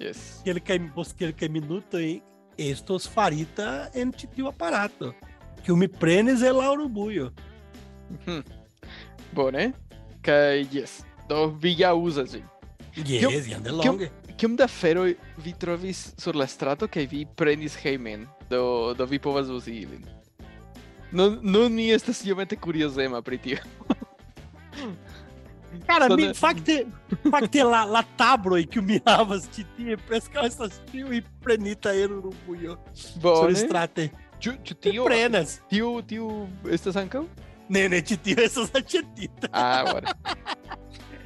Yes. 0.00 0.42
Kelkaj 0.44 0.80
post 0.94 1.16
kelkaj 1.18 1.48
minutoj 1.54 2.18
estos 2.58 3.06
farita 3.10 3.88
en 3.94 4.12
ĉi 4.14 4.28
tiu 4.34 4.50
aparato, 4.50 5.12
kiu 5.64 5.76
mi 5.78 5.88
prenis 5.88 6.42
el 6.42 6.58
la 6.58 6.70
urbujo. 6.74 7.30
Hmm. 8.24 8.42
Bone. 9.34 9.72
Kaj 10.24 10.64
yes 10.72 11.02
Do 11.28 11.46
vi 11.60 11.74
ja 11.78 11.94
uzas 11.94 12.34
ĝin. 12.34 12.44
Yes, 12.94 13.48
jam 13.48 13.62
delonge. 13.64 14.10
Kiom 14.38 14.56
da 14.58 14.66
feroj 14.68 15.14
vi 15.44 15.52
trovis 15.58 16.08
sur 16.18 16.36
la 16.36 16.46
strato 16.50 16.88
kaj 16.90 17.06
vi 17.10 17.24
prenis 17.38 17.76
hejmen? 17.80 18.26
Do 18.50 18.94
do 18.98 19.06
vi 19.06 19.18
povas 19.18 19.48
uzi 19.48 19.78
ilin. 19.84 20.04
Mi 21.70 21.90
estas 21.94 22.24
iomete 22.26 22.56
kuriozema 22.56 23.22
pri 23.22 23.38
tio. 23.38 23.58
Cara, 25.86 26.08
mi, 26.16 26.26
ne- 26.26 26.34
fakte, 26.34 26.86
fakte 27.30 27.64
la, 27.64 27.84
la 27.84 28.02
tabroj 28.16 28.62
kiu 28.70 28.82
mi 28.82 29.00
havas 29.06 29.48
ĉi 29.54 29.64
tie 29.76 29.96
preskaŭ 30.08 30.44
estas 30.46 30.78
ĉiuj 30.90 31.20
prenita 31.42 31.92
el. 31.94 32.20
Bone. 32.46 32.76
Surstrate. 32.94 34.08
Ĉu 34.40 34.52
ĉu 34.64 34.74
Tio 34.74 34.92
tio 34.92 35.04
prenas. 35.04 35.58
tiu 35.70 36.02
tiu 36.02 36.28
estas 36.70 36.96
ankaŭ? 37.00 37.24
Ne, 37.68 37.88
ne, 37.88 38.00
ĉi 38.02 38.16
tio 38.22 38.42
estas 38.44 38.70
la 38.74 38.80
ĉetita. 38.80 39.48
Ah, 39.52 39.84
bone. 39.92 40.06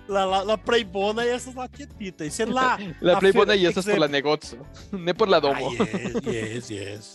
La, 0.08 0.22
la, 0.24 0.38
la 0.42 0.54
plej 0.56 0.86
bona 0.88 1.20
estas 1.28 1.52
la 1.54 1.66
ĉetita. 1.68 2.24
Sed 2.36 2.48
la... 2.48 2.78
La 3.04 3.18
plej 3.20 3.34
bona 3.36 3.52
estas 3.54 3.84
por 3.84 3.98
la 4.00 4.08
negoco, 4.08 4.56
ne 5.06 5.12
por 5.14 5.28
la 5.28 5.40
domo. 5.40 5.68
Ah, 5.76 5.84
yes, 6.24 6.24
yes, 6.24 6.70
yes. 6.72 7.10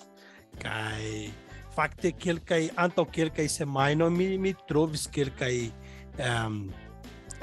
Kaj 0.61 1.31
fakte 1.75 2.11
kelkaj 2.11 2.63
antaŭ 2.85 3.05
kelkaj 3.11 3.47
semajnoj 3.57 4.09
mi 4.13 4.27
mi 4.37 4.53
trovis 4.67 5.07
kelkaj 5.07 5.55
um, 6.27 6.59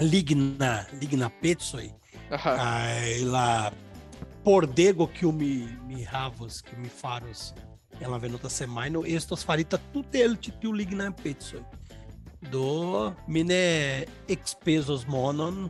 ligna 0.00 0.84
ligna 1.00 1.30
pecoj 1.42 1.88
kaj 2.30 3.24
la 3.26 3.70
pordego 4.44 5.06
kiu 5.06 5.32
mi 5.32 5.68
mi 5.88 6.04
havos, 6.04 6.62
kiu 6.62 6.78
mi 6.78 6.88
faros 6.88 7.50
en 8.00 8.10
la 8.10 8.18
venonta 8.18 8.48
semajno 8.48 9.02
estos 9.06 9.44
farita 9.44 9.78
tute 9.92 10.22
el 10.24 10.36
ĉi 10.40 10.54
tiu 10.60 10.72
ligna 10.72 11.10
pecoj. 11.22 11.60
Do 12.52 13.12
mi 13.28 13.42
ne 13.44 14.06
ekspezos 14.28 15.04
monon 15.06 15.68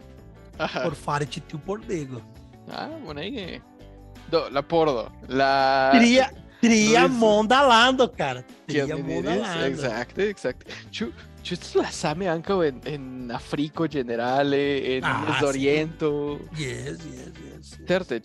Aha. 0.58 0.84
por 0.84 0.94
fari 0.94 1.26
ĉi 1.26 1.42
tiu 1.50 1.58
pordego. 1.66 2.22
Ah, 2.70 2.86
bonege. 3.06 3.60
Do, 4.30 4.44
la 4.54 4.62
pordo. 4.62 5.08
La... 5.28 5.90
Tria, 5.96 6.28
tria 6.60 7.06
Luiz- 7.06 7.18
mondalando, 7.18 8.08
cara. 8.08 8.42
Kiel 8.66 8.86
Tria 8.86 8.96
mi 8.96 9.02
diris? 9.02 9.14
mondalando. 9.14 9.66
Exacte, 9.66 10.28
exacte. 10.30 10.66
Ĉu 10.92 11.10
ĉu 11.42 11.52
estas 11.56 11.74
la 11.74 11.90
same 11.90 12.26
ankaŭ 12.28 12.58
en 12.68 12.80
en 12.84 13.30
Afriko 13.32 13.86
ĝenerale, 13.88 14.62
en 14.96 15.04
Ah, 15.04 15.24
Mezoriento? 15.28 16.38
Yes, 16.58 16.98
yes, 17.06 17.32
yes. 17.46 17.78
Certe, 17.88 18.20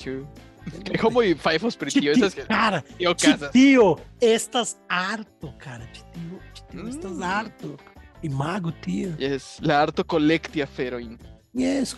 homoj 1.02 1.36
fajfos 1.38 1.76
pri 1.78 1.91
Ĉi 1.91 2.00
tio 2.02 2.13
tio- 2.13 2.26
estas 2.26 2.34
ke 2.34 2.43
Cara, 2.48 2.82
okazas. 3.12 3.52
tio 3.52 3.95
estas 4.21 4.76
arto, 4.89 5.54
cara. 5.63 5.86
Tio, 5.93 6.39
tio 6.71 6.84
Mm. 6.84 6.89
arto. 7.24 7.78
Imago 8.24 8.71
tio. 8.82 9.13
Yes, 9.19 9.60
la 9.62 9.82
arto 9.84 10.04
kolekti 10.04 10.62
aferojn. 10.63 11.17
Yes, 11.54 11.93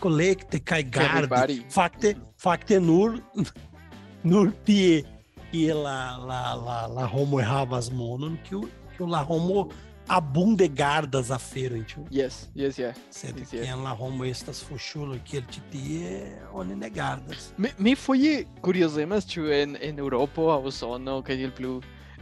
gardi. 0.84 1.22
ripari. 1.22 1.66
Fakte, 1.70 2.16
fakte 2.38 2.80
nur 2.80 3.20
nur 4.24 4.52
tie 4.66 5.04
kie 5.52 5.74
la 5.74 6.18
la 6.18 6.42
la 6.56 6.78
la 6.88 7.06
homo 7.08 7.42
havas 7.42 7.92
monon, 7.92 8.38
kiu 8.48 8.68
kiu 8.96 9.08
la 9.08 9.24
homo 9.24 9.68
abunde 10.08 10.68
gardas 10.72 11.32
aferojn, 11.36 11.84
ĉu? 11.88 12.06
Yes, 12.12 12.48
yes, 12.56 12.80
yeah. 12.80 12.96
Sed 13.12 13.40
Yes, 13.40 13.52
yes. 13.54 13.66
kien 13.66 13.84
la 13.84 13.92
homo 13.96 14.26
estas 14.26 14.64
fuŝulo, 14.64 15.20
kiel 15.28 15.44
ĉi 15.52 15.64
tie, 15.72 16.12
oni 16.56 16.76
ne 16.80 16.90
gardas. 16.90 17.52
Mi, 17.58 17.74
mi 17.78 17.96
foje 17.96 18.46
kuriozemas 18.64 19.28
ĉu 19.28 19.48
en 19.52 19.78
en 19.82 20.00
Eŭropo 20.00 20.50
aŭ 20.54 20.62
Usono 20.72 21.22
kaj 21.28 21.40
tiel 21.42 21.56
plu 21.58 21.78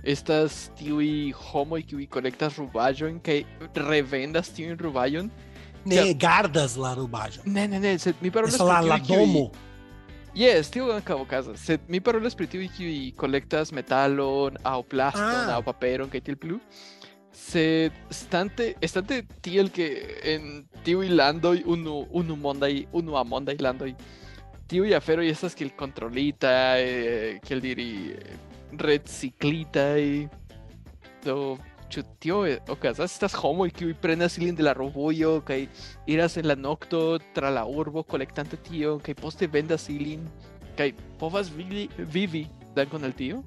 estas 0.05 0.69
tiuj 0.77 1.33
homoj 1.49 1.81
kiuj 1.89 2.05
kolektas 2.13 2.57
rubaĵojn 2.61 3.19
kaj 3.25 3.41
revendas 3.75 4.51
tiujn 4.53 4.77
rubaĵojn 4.77 5.29
Ne 5.85 6.13
gardas 6.13 6.75
la 6.77 6.95
rubaĵo. 6.97 7.41
Ne, 7.45 7.67
ne, 7.67 7.79
ne, 7.79 7.93
sed 7.99 8.17
mi 8.21 8.31
parolas 8.33 8.55
Esa 8.57 8.65
la, 8.65 8.79
la 8.81 8.97
domo. 8.97 9.51
Yes, 10.35 10.67
tio 10.67 10.89
ankaŭ 10.91 11.21
okazas, 11.23 11.61
sed 11.63 11.85
mi 11.87 12.01
parolas 12.03 12.35
pri 12.35 12.47
tiuj 12.51 12.65
kiuj 12.75 12.95
kolektas 13.15 13.71
metalon 13.71 14.57
aŭ 14.67 14.81
plaston 14.91 15.47
Ah. 15.47 15.53
aŭ 15.55 15.61
paperon 15.63 16.09
kaj 16.11 16.21
tiel 16.27 16.35
plu. 16.35 16.59
Sed 17.31 17.95
stante, 18.11 18.73
estante 18.83 19.21
tiel 19.41 19.69
ke 19.71 19.87
en 20.33 20.65
tiuj 20.83 21.07
landoj 21.09 21.63
unu 21.65 22.05
unu 22.11 22.35
mondaj 22.35 22.85
unua 22.91 23.23
mondaj 23.23 23.55
landoj 23.63 23.93
tiuj 24.67 24.91
aferoj 24.97 25.29
estas 25.29 25.55
kiel 25.55 25.71
kontrolitaj, 25.77 26.81
eh, 26.83 27.39
kiel 27.45 27.61
diri 27.61 27.89
eh, 28.11 28.35
reciklitaj. 28.77 30.27
Do 31.23 31.57
Ĉu 31.95 32.01
tio 32.19 32.41
okazas? 32.67 33.13
Estas 33.15 33.37
homoj 33.39 33.69
kiuj 33.71 33.93
prenas 34.03 34.33
ilin 34.35 34.55
de 34.57 34.65
la 34.65 34.73
robojo 34.75 35.37
kaj 35.47 35.61
iras 36.11 36.33
en 36.35 36.49
la 36.49 36.55
nokto 36.59 36.99
tra 37.35 37.47
la 37.55 37.61
urbo 37.71 38.03
kolektante 38.03 38.59
tio 38.67 38.97
kaj 39.05 39.15
poste 39.21 39.47
vendas 39.47 39.87
ilin 39.89 40.25
kaj 40.75 40.89
povas 41.21 41.47
vivi, 41.55 41.85
vivi 41.97 42.41
dankon 42.75 43.07
al 43.07 43.15
tio? 43.15 43.39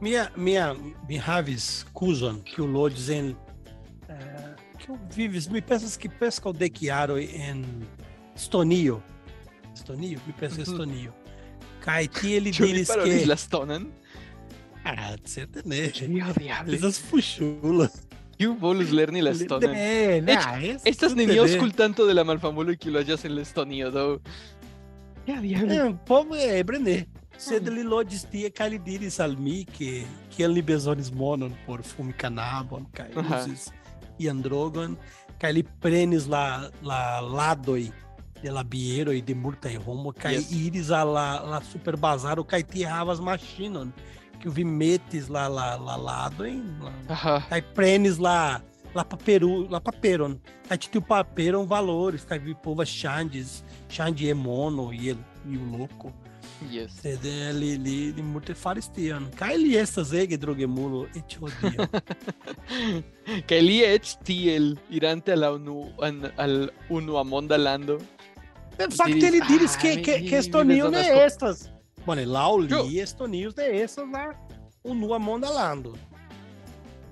Mia 0.00 0.24
mia 0.36 0.70
mi 1.08 1.20
havis 1.20 1.84
kuzon 1.92 2.40
kiu 2.48 2.64
loĝis 2.64 3.10
en 3.18 3.30
uh, 3.34 4.16
eh, 4.16 4.48
kiu 4.80 4.96
vivis 5.12 5.50
mi 5.52 5.60
pensas 5.60 5.98
ke 6.00 6.08
preskaŭ 6.08 6.54
dek 6.56 6.80
jaroj 6.88 7.28
en 7.50 7.60
Estonio. 8.32 9.02
Estonio, 9.74 10.24
mi 10.24 10.32
pensas 10.40 10.64
Estonio. 10.64 11.12
Mhm. 11.12 11.36
Kaj 11.84 12.02
tie 12.22 12.40
li 12.40 12.56
diris 12.56 12.56
ke... 12.56 12.64
Ĉu 12.64 12.72
vi 12.72 12.86
parolis 12.94 13.28
la 13.28 13.36
stonan? 13.36 13.90
Ah, 14.86 16.32
diable. 16.38 16.74
Estas 16.76 16.98
fuŝulas. 17.10 17.94
Kiu 18.38 18.52
volus 18.60 18.90
lerni 18.92 19.22
la 19.24 19.30
Eĉ- 19.32 20.80
Estas 20.84 21.14
nenio 21.16 21.44
ne. 21.44 21.48
aŭskultanto 21.48 22.06
de 22.06 22.12
la 22.14 22.24
malfamulo 22.24 22.74
kiu 22.76 22.92
loĝas 22.92 23.24
en 23.24 23.34
la 23.34 23.40
Estonio, 23.42 23.90
do. 23.90 24.20
Ja. 25.26 25.40
Eh, 25.42 25.94
povo 26.06 26.36
ebre 26.36 26.78
ne. 26.78 27.06
Sed 27.38 27.68
li 27.68 27.82
loĝis 27.84 28.24
tie 28.30 28.48
kaj 28.50 28.68
li 28.70 28.78
diris 28.78 29.18
al 29.20 29.36
mi 29.36 29.64
ke 29.64 30.04
kiel 30.32 30.52
li 30.56 30.62
bezonis 30.62 31.10
monon 31.12 31.52
por 31.66 31.82
fumi 31.84 32.12
kanabon 32.16 32.86
kaj 32.96 33.10
Aha. 33.16 33.42
uzis 33.44 33.66
ian 34.18 34.40
drogon 34.40 34.96
kaj 35.38 35.52
li 35.52 35.62
prenis 35.62 36.24
la 36.32 36.70
la 36.82 37.20
ladoj 37.20 37.90
de 38.42 38.50
la 38.50 38.62
bieroj 38.64 39.20
de 39.20 39.34
multaj 39.34 39.74
homo 39.84 40.12
kaj 40.16 40.32
Yes. 40.38 40.48
iris 40.52 40.90
al 40.90 41.12
la 41.12 41.26
la 41.44 41.60
superbazaro 41.60 42.44
kaj 42.44 42.62
tie 42.72 42.86
havas 42.88 43.20
maŝinon 43.20 43.92
kiu 43.92 43.92
vi 43.92 44.25
metis 44.64 45.28
la 45.28 45.48
la 45.48 45.76
la 45.76 45.96
ladojn 45.96 46.62
la, 46.82 46.92
Aha. 47.08 47.40
kaj 47.50 47.62
prenis 47.74 48.18
la 48.18 48.60
la 48.94 49.04
paperu 49.04 49.66
la 49.70 49.80
paperon 49.80 50.38
kaj 50.68 50.76
ĉi 50.78 50.90
tiu 50.92 51.00
paperon 51.00 51.66
valores 51.68 52.24
kaj 52.24 52.38
vi 52.38 52.54
povas 52.64 52.88
ŝanĝis 52.88 53.62
ŝanĝi 53.90 54.30
en 54.30 54.36
mono 54.38 54.92
iel 54.92 55.16
iu 55.50 55.60
loko 55.78 56.12
Yes. 56.72 56.90
sed 57.02 57.24
eh, 57.26 57.52
li 57.52 57.76
li 57.76 58.12
li 58.16 58.22
multe 58.22 58.54
faris 58.54 58.88
tion 58.88 59.26
kaj 59.36 59.56
li 59.56 59.74
estas 59.76 60.12
ege 60.12 60.36
drogemulo 60.40 61.06
eĉ 61.18 61.36
hodiaŭ 61.42 61.86
Kaj 63.48 63.60
li 63.60 63.76
eĉ 63.94 64.14
tiel 64.24 64.76
irante 64.90 65.36
la 65.36 65.50
unu 65.52 65.90
an, 66.02 66.22
al 66.36 66.70
unua 66.88 67.24
monda 67.24 67.56
lando. 67.58 67.98
fakte 68.96 69.30
li 69.30 69.40
diris 69.48 69.76
"Ah, 69.76 69.80
ke 70.30 70.36
Estonio 70.38 70.88
ne 70.90 71.02
estas 71.26 71.68
laŭ 72.14 72.68
Ĉu? 72.68 72.82
li 72.88 73.00
Estonio 73.00 73.52
ne 73.56 73.82
estas 73.82 74.08
la 74.12 74.32
unua 74.84 75.18
monda 75.18 75.50
lando 75.50 75.94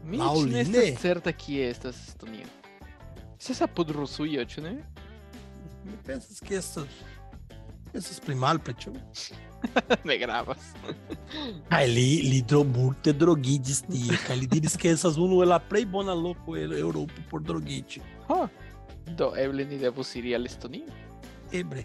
Mi 0.04 0.18
Laŭ 0.18 0.34
eĉ 0.36 0.44
li 0.44 0.50
ne 0.52 0.62
ne. 0.64 0.78
estas 0.78 1.00
certa 1.02 1.32
kie 1.32 1.70
estas 1.70 1.96
Estonio. 2.08 2.46
Estas 3.40 3.62
apud 3.62 3.90
Rusujo, 3.90 4.44
ĉu 4.44 4.60
ne? 4.62 4.74
mi 5.84 5.96
pensas 6.06 6.40
ke 6.40 6.54
estas 6.56 6.86
estas 7.94 8.20
pli 8.20 8.34
malpli 8.34 8.74
ĉu 8.74 8.92
ne 10.08 10.18
gravas. 10.18 10.58
kaj 11.70 11.86
li 11.88 12.22
li 12.22 12.42
dro 12.42 12.64
multe 12.64 13.12
drogiĝis 13.12 13.82
tie 13.88 14.16
kaj 14.26 14.36
li 14.36 14.46
diris 14.46 14.76
ke 14.76 14.90
estas 14.92 15.16
unu 15.16 15.42
el 15.42 15.48
la 15.48 15.58
plej 15.58 15.84
bona 15.86 16.14
loko 16.14 16.56
en 16.56 16.72
Eŭropo 16.72 17.24
por 17.30 17.40
drogiĝi 17.40 18.00
Ha. 18.28 18.48
Do 19.16 19.32
ni 19.52 19.78
devus 19.78 20.16
iri 20.16 20.34
al 20.34 20.46
Estonio. 20.46 20.86
eble 21.52 21.84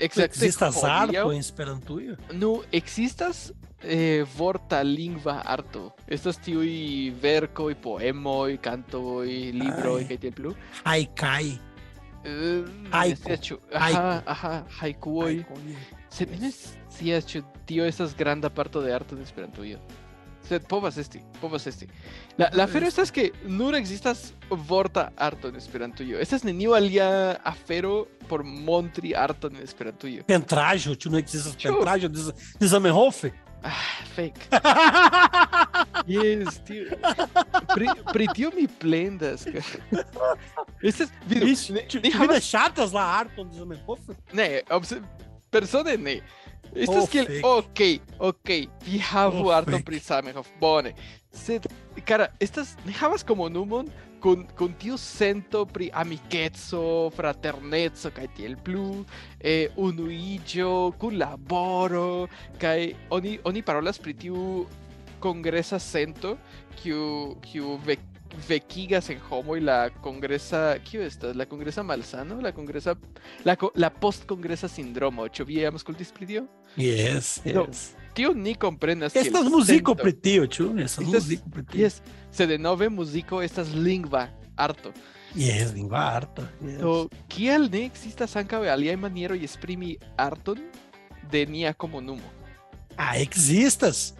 Ekzistas 0.00 0.74
hodiaŭ- 0.74 1.20
arto 1.20 1.32
en 1.32 1.38
Esperantujo? 1.38 2.16
Nu, 2.32 2.62
existas 2.72 3.52
eh, 3.82 4.24
vorta 4.36 4.82
lingva 4.82 5.42
arto. 5.44 5.92
Estas 6.08 6.38
tiuj 6.38 7.12
verkoj, 7.22 7.74
poemoj, 7.74 8.56
kantoj, 8.64 9.28
libroj 9.52 10.06
kaj 10.08 10.18
tiel 10.18 10.32
plu. 10.32 10.54
Haikai. 10.84 11.58
Eh, 12.24 12.64
Haiku. 12.90 13.58
Aha, 13.72 14.22
aha, 14.26 14.52
haikuoj. 14.80 15.44
Sed 16.10 16.30
mi 16.30 16.38
ne 16.38 16.50
scias 16.52 17.26
ĉu 17.26 17.42
tio 17.66 17.84
estas 17.84 18.14
granda 18.16 18.48
parto 18.50 18.80
de 18.80 18.92
arto 18.94 19.16
de 19.16 19.22
Esperantujo. 19.22 19.78
Povas 20.68 20.98
esti, 21.00 21.20
povas 21.40 21.66
esti. 21.66 21.86
La, 22.38 22.50
la 22.52 22.66
afero 22.68 22.86
estas 22.86 23.10
ke 23.14 23.30
nur 23.48 23.76
ekzistas 23.78 24.32
vorta 24.68 25.08
arto 25.16 25.48
en 25.48 25.56
Esperantujo. 25.56 26.18
Estas 26.20 26.44
neniu 26.44 26.74
alia 26.76 27.08
afero 27.44 28.04
por 28.28 28.44
montri 28.44 29.14
arton 29.16 29.56
en 29.56 29.64
Esperantujo. 29.64 30.26
Pentraĵo, 30.28 30.94
ĉu 31.00 31.14
ne 31.14 31.22
ekzistas 31.24 31.56
pentraĵo 31.62 32.12
de, 32.12 32.26
de 32.60 32.68
Zamenhof? 32.68 33.24
Ah, 33.64 33.80
fake. 34.14 34.50
Yes, 36.06 36.58
tio. 36.66 36.84
Pri, 37.74 37.88
pri 38.12 38.26
tio 38.36 38.50
mi 38.52 38.66
plendas. 38.68 39.46
Estas, 40.82 41.08
vidu, 41.24 41.46
Vixe, 41.46 41.72
ne, 41.72 41.86
vi 42.02 42.10
havas, 42.12 42.36
ne 42.36 42.40
ŝatas 42.44 42.92
la 42.92 43.04
arton 43.22 43.48
de 43.48 43.56
Zamenhof? 43.56 44.00
ne, 44.36 44.48
obse, 44.70 45.00
persone 45.50 45.96
ne. 45.96 46.18
Estas 46.74 47.04
Oh, 47.04 47.08
kiel, 47.10 47.26
fake. 47.26 47.42
ok, 47.44 47.80
ok, 48.18 48.50
vi 48.84 48.98
havu 48.98 49.46
Oh, 49.48 49.54
arton 49.54 49.74
fake. 49.78 49.84
pri 49.84 49.98
Zamenhof, 49.98 50.48
bone. 50.60 50.94
Sed, 51.32 51.66
cara, 52.06 52.28
estas, 52.40 52.76
ne 52.86 52.92
havas 52.92 53.22
komunumon 53.24 53.88
kun, 54.20 54.46
kun 54.56 54.72
tiu 54.80 54.96
sento 54.98 55.64
pri 55.66 55.90
amikeco, 55.92 57.10
fraterneco 57.14 58.10
kaj 58.10 58.28
tiel 58.36 58.56
plu, 58.56 59.04
eh, 59.40 59.68
unuiĝo, 59.76 60.94
kunlaboro, 60.98 62.28
kaj 62.58 62.94
oni, 63.10 63.38
oni 63.44 63.62
parolas 63.62 63.98
pri 63.98 64.14
tiu 64.14 64.66
kongresa 65.20 65.78
sento, 65.78 66.36
kiu, 66.82 67.36
kiu 67.42 67.76
ve, 67.86 67.96
vekigas 68.48 69.10
en 69.10 69.18
homoj 69.30 69.60
la 69.62 69.90
kongresa, 70.02 70.76
kiu 70.84 71.02
estas? 71.02 71.36
La 71.36 71.46
kongresa 71.46 71.82
malsano? 71.82 72.40
La 72.42 72.52
kongresa, 72.52 72.94
la, 73.44 73.56
la 73.74 73.90
postkongresa 73.90 74.68
sindromo, 74.68 75.28
ĉu 75.28 75.46
vi 75.48 75.60
jam 75.62 75.74
aŭskultis 75.78 76.12
pri 76.12 76.26
tio? 76.26 76.46
Yes, 76.76 77.40
No. 77.44 77.66
yes. 77.68 77.92
Tio 78.14 78.30
ni 78.34 78.54
komprenas 78.54 79.16
Estas 79.16 79.48
muziko 79.50 79.94
pri 79.98 80.12
tio, 80.12 80.46
ĉu? 80.46 80.68
Estas 80.78 81.06
muziko 81.06 81.50
pri 81.50 81.64
tio. 81.66 81.80
Yes, 81.84 82.00
se 82.30 82.46
denove 82.46 82.88
muziko 82.88 83.42
estas 83.42 83.72
lingva 83.74 84.28
arto. 84.56 84.92
Yes, 85.34 85.72
lingva 85.74 85.98
arto. 86.16 86.42
Yes. 86.62 86.78
Do 86.78 87.08
kial 87.28 87.66
ne 87.70 87.84
ekzistas 87.88 88.36
ankaŭ 88.38 88.62
aliaj 88.70 88.94
manieroj 89.02 89.40
esprimi 89.44 89.96
arton 90.16 90.60
de 91.30 91.42
nia 91.46 91.72
komunumo? 91.74 92.30
Ah, 92.96 93.16
existas. 93.18 94.12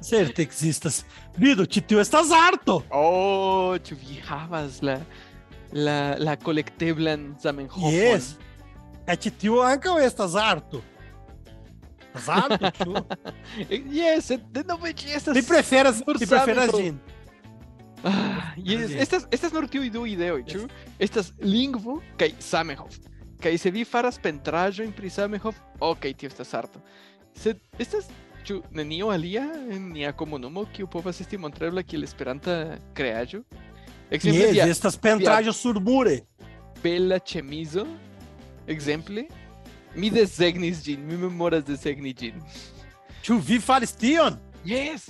Ser 0.00 0.32
texistas. 0.32 1.04
Vido, 1.36 1.66
Chitio, 1.66 2.00
estás 2.00 2.30
harto. 2.30 2.84
Oh, 2.90 3.76
chubijabas 3.78 4.82
la, 4.82 5.00
la, 5.72 6.16
la 6.18 6.36
colecteblan 6.36 7.36
Zamenhof. 7.40 7.92
Yes. 7.92 8.38
É 9.06 9.16
Chitio 9.16 9.60
Anca 9.60 9.92
ou 9.92 10.00
estás 10.00 10.34
harto? 10.34 10.82
Estás 12.14 12.28
harto, 12.28 12.70
tio? 12.72 12.94
yes, 13.92 14.30
eh, 14.30 14.40
não 14.66 14.78
me 14.78 14.90
estas... 14.90 15.34
Te 15.34 15.42
preferas, 15.42 16.00
te 16.00 16.26
preferas, 16.26 16.70
Jin. 16.70 17.00
Ah, 18.04 18.54
yes, 18.56 18.92
estas, 18.92 19.26
estas 19.30 19.52
no 19.52 19.66
tiu 19.66 19.84
idu 19.84 20.06
ideo, 20.06 20.42
tio. 20.44 20.68
Estas 20.98 21.32
lingvo 21.40 22.02
kaj 22.16 22.34
Zamenhof. 22.40 22.96
Kaj 23.42 23.58
se 23.58 23.70
vi 23.70 23.84
faras 23.84 24.18
pentraĵojn 24.18 24.92
pri 24.92 25.10
Zamenhof, 25.10 25.58
ok, 25.80 26.12
tio, 26.16 26.28
estás 26.28 26.52
harto. 26.54 26.80
Sed 27.34 27.58
estas 27.78 28.06
ĉu 28.44 28.58
nenio 28.76 29.08
alia 29.10 29.42
en 29.72 29.88
nia 29.94 30.12
komunumo 30.12 30.66
kiu 30.74 30.86
povas 30.90 31.20
esti 31.20 31.38
montrebla 31.40 31.82
kiel 31.82 32.02
Esperanta 32.04 32.76
kreaĵo? 32.94 33.40
Ekzemple 34.10 34.42
Yes, 34.44 34.52
via, 34.52 34.66
estas 34.68 34.96
pentraĵo 35.00 35.52
surmure. 35.52 36.20
bella 36.82 37.18
chemizo, 37.18 37.86
exemple, 38.66 39.24
mi 39.96 40.10
desegnis 40.10 40.82
gin, 40.84 41.00
mi 41.06 41.16
memoras 41.16 41.64
desegni 41.64 42.12
gin. 42.12 42.34
Tu 43.24 43.38
vi 43.38 43.58
falis 43.60 43.92
tion? 43.96 44.36
Yes! 44.64 45.08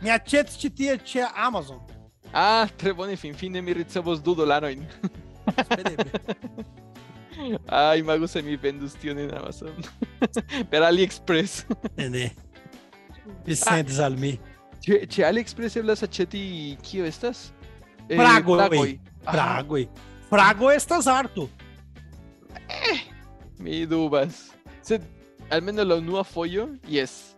Mi 0.00 0.10
aĉetis 0.10 0.56
ĉi 0.58 0.70
tie 0.70 0.96
ĉe 0.98 1.26
Amazon. 1.36 1.78
Ah, 2.32 2.66
tre 2.76 2.92
bone, 2.96 3.16
finfine 3.16 3.60
mi 3.62 3.72
ricevos 3.76 4.22
du 4.24 4.34
dolarojn. 4.34 4.86
Ai, 7.66 8.02
mago 8.02 8.26
se 8.26 8.42
mi 8.42 8.56
vendus 8.56 8.94
tion 8.94 9.18
en 9.18 9.34
Amazon. 9.36 9.74
per 10.70 10.82
AliExpress. 10.82 11.64
Ne, 11.96 12.30
ne. 13.26 13.34
Vi 13.46 13.56
sentis 13.56 13.98
al 13.98 14.16
mi. 14.16 14.38
Ĉe 14.82 15.06
ĉe 15.06 15.24
AliExpress 15.28 15.76
eblas 15.76 16.02
aĉeti 16.02 16.76
kio 16.82 17.04
estas? 17.06 17.52
Eh, 18.08 18.16
Pragoj. 18.16 18.58
pragoj. 18.58 18.98
Ah, 19.24 19.32
Pragoj. 19.32 19.86
Prago 20.30 20.70
estas 20.72 21.06
arto. 21.06 21.48
mi 23.58 23.86
dubas. 23.86 24.50
Sed 24.82 25.02
almenaŭ 25.50 25.84
la 25.86 25.96
unua 26.00 26.24
fojo, 26.24 26.68
yes. 26.88 27.34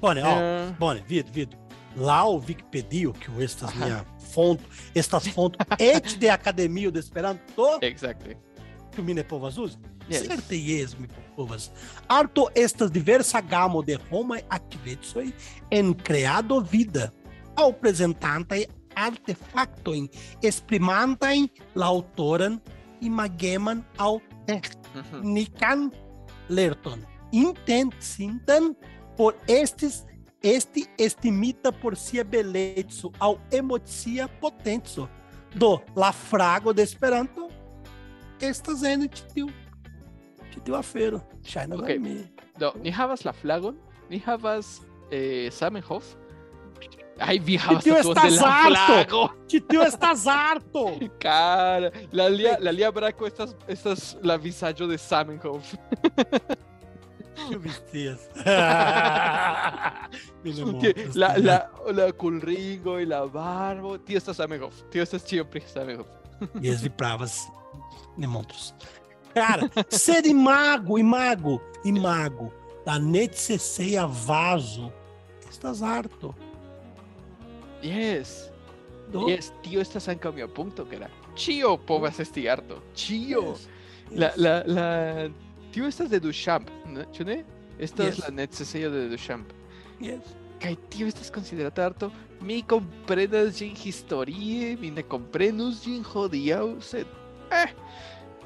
Bone, 0.00 0.22
ó, 0.22 0.32
Eh, 0.38 0.74
bone, 0.78 1.02
vidu, 1.08 1.30
vidu. 1.32 1.56
Lá 1.96 2.24
o 2.26 2.38
Wikipedio, 2.40 3.12
que 3.12 3.30
o 3.30 3.40
estas 3.40 3.72
minha 3.76 4.04
fonto, 4.34 4.64
estas 4.94 5.28
fonto 5.28 5.56
et 5.78 6.18
de 6.18 6.28
Academio 6.28 6.90
de 6.90 6.98
Esperanto, 6.98 7.78
Exacte. 7.80 8.36
Que 8.94 9.02
mi 9.02 9.14
ne 9.14 9.24
povas 9.24 9.58
uzi. 9.58 9.76
Yes. 10.08 10.26
Certe 10.28 10.56
jes, 10.56 10.94
mi 10.98 11.08
povas. 11.36 11.70
Arto 12.08 12.48
estas 12.54 12.92
diversa 12.92 13.40
gamo 13.40 13.82
de 13.82 13.98
homaj 14.10 14.42
aktivecoj 14.52 15.26
en 15.70 15.94
kreado 15.94 16.60
vida, 16.60 17.10
aŭ 17.56 17.70
prezentantaj 17.80 18.64
artefaktojn 18.94 20.08
esprimantajn 20.42 21.48
la 21.74 21.90
aŭtoran 21.90 22.60
imageman 23.04 23.82
aŭ 23.98 24.18
teknikan 24.46 25.90
lerton, 26.48 27.04
intencintan 27.32 28.74
por 29.16 29.36
estis 29.48 30.02
esti 30.44 30.84
estimita 31.00 31.72
por 31.72 31.96
sia 31.96 32.24
beleco 32.24 33.10
aŭ 33.18 33.34
emocia 33.50 34.28
potenco. 34.40 35.08
Do 35.54 35.78
la 35.94 36.10
frago 36.12 36.72
de 36.74 36.82
Esperanto 36.82 37.43
estás 38.40 38.82
en 38.82 39.08
Chitiu. 39.08 39.48
Chitiu 40.52 40.76
afero. 40.76 41.22
China 41.42 41.76
okay. 41.76 41.98
No, 42.58 42.72
ni 42.82 42.90
habas 42.90 43.24
la 43.24 43.32
flagon, 43.32 43.78
ni 44.08 44.22
habas 44.24 44.82
eh, 45.10 45.50
Samenhof. 45.50 46.14
Ay, 47.18 47.38
vieja, 47.38 47.78
Chitiu 47.78 47.96
estás 47.96 48.38
harto. 48.42 49.34
Chitiu 49.46 49.82
estás 49.82 50.26
harto. 50.26 50.98
Cara, 51.18 51.90
la 52.10 52.28
lia, 52.28 52.58
la 52.60 52.90
Braco, 52.90 53.26
estas, 53.26 53.56
estas 53.68 54.16
la 54.22 54.36
visaggio 54.36 54.86
de 54.86 54.98
Samenhof. 54.98 55.74
Mis 57.62 57.84
tías. 57.86 58.28
la, 61.14 61.38
la, 61.38 61.70
la 61.92 62.12
Culrigo 62.12 63.00
y 63.00 63.06
la 63.06 63.22
Barbo. 63.22 63.98
Tío, 64.00 64.18
estás 64.18 64.36
Samenhof. 64.36 64.82
Tío, 64.90 65.02
estás 65.02 65.22
siempre 65.22 65.60
Samenhof. 65.60 66.06
y 66.60 66.68
es 66.68 66.82
mi 66.82 66.88
pravas. 66.88 67.48
Demonstros. 68.16 68.74
Cara, 69.34 69.70
ser 69.88 70.26
imago, 70.26 70.98
imago, 70.98 71.60
e 71.84 71.88
imago, 71.88 72.52
e 72.80 72.84
da 72.84 72.98
necesseia 72.98 74.06
vaso, 74.06 74.92
estás 75.50 75.82
harto. 75.82 76.34
Yes. 77.82 78.52
Yes, 79.26 79.52
tío, 79.62 79.80
estás 79.80 80.08
en 80.08 80.18
cambio 80.18 80.44
a 80.46 80.48
punto, 80.48 80.86
cara. 80.86 81.10
Chio, 81.34 81.76
povas 81.76 82.18
este 82.20 82.48
harto. 82.48 82.82
Chio. 82.94 83.52
Yes. 83.52 83.68
La, 84.10 84.32
la, 84.36 84.64
la... 84.64 85.30
Tío, 85.72 85.86
estás 85.86 86.10
de 86.10 86.20
Duchamp, 86.20 86.70
¿no? 86.86 87.00
Esta 87.78 88.04
yes. 88.04 88.14
es 88.14 88.18
la 88.20 88.30
necesidad 88.30 88.90
de 88.90 89.08
Duchamp. 89.08 89.50
Yes. 90.00 90.22
Kai 90.60 90.76
tío, 90.88 91.06
estás 91.06 91.30
considerado 91.30 91.82
harto. 91.82 92.12
Mi 92.40 92.62
comprenas 92.62 93.58
gin 93.58 93.74
historie, 93.76 94.76
mi 94.76 94.90
ne 94.90 95.02
comprenus 95.02 95.82
gin 95.82 96.02
jodiau, 96.02 96.80
sed 96.80 97.06
eh, 97.52 97.72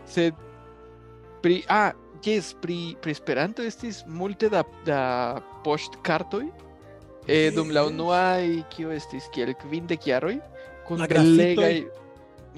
sed 0.07 0.35
pri 1.43 1.63
ah 1.69 1.93
jes 2.25 2.55
pri 2.63 2.97
pri 3.03 3.15
Esperanto 3.15 3.63
estis 3.63 4.03
multe 4.07 4.51
da 4.51 4.65
da 4.87 5.03
poŝtkartoj 5.65 6.49
eh, 7.27 7.51
dum 7.55 7.71
la 7.71 7.87
unuaj 7.87 8.65
kio 8.75 8.93
estis 8.95 9.31
kiel 9.35 9.55
kvindek 9.55 10.07
jaroj 10.07 10.39
kun 10.89 11.07
belegaj 11.07 11.87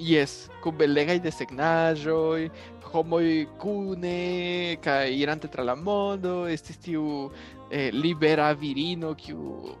Yes, 0.01 0.47
kun 0.63 0.73
belegaj 0.79 1.19
desegnaĵoj, 1.21 2.47
homoj 2.89 3.25
kune 3.61 4.77
kaj 4.81 5.11
irante 5.13 5.49
tra 5.51 5.65
la 5.67 5.75
mondo, 5.75 6.47
estis 6.49 6.79
tiu 6.81 7.29
eh, 7.69 7.91
libera 7.93 8.51
virino 8.57 9.13
kiu 9.19 9.75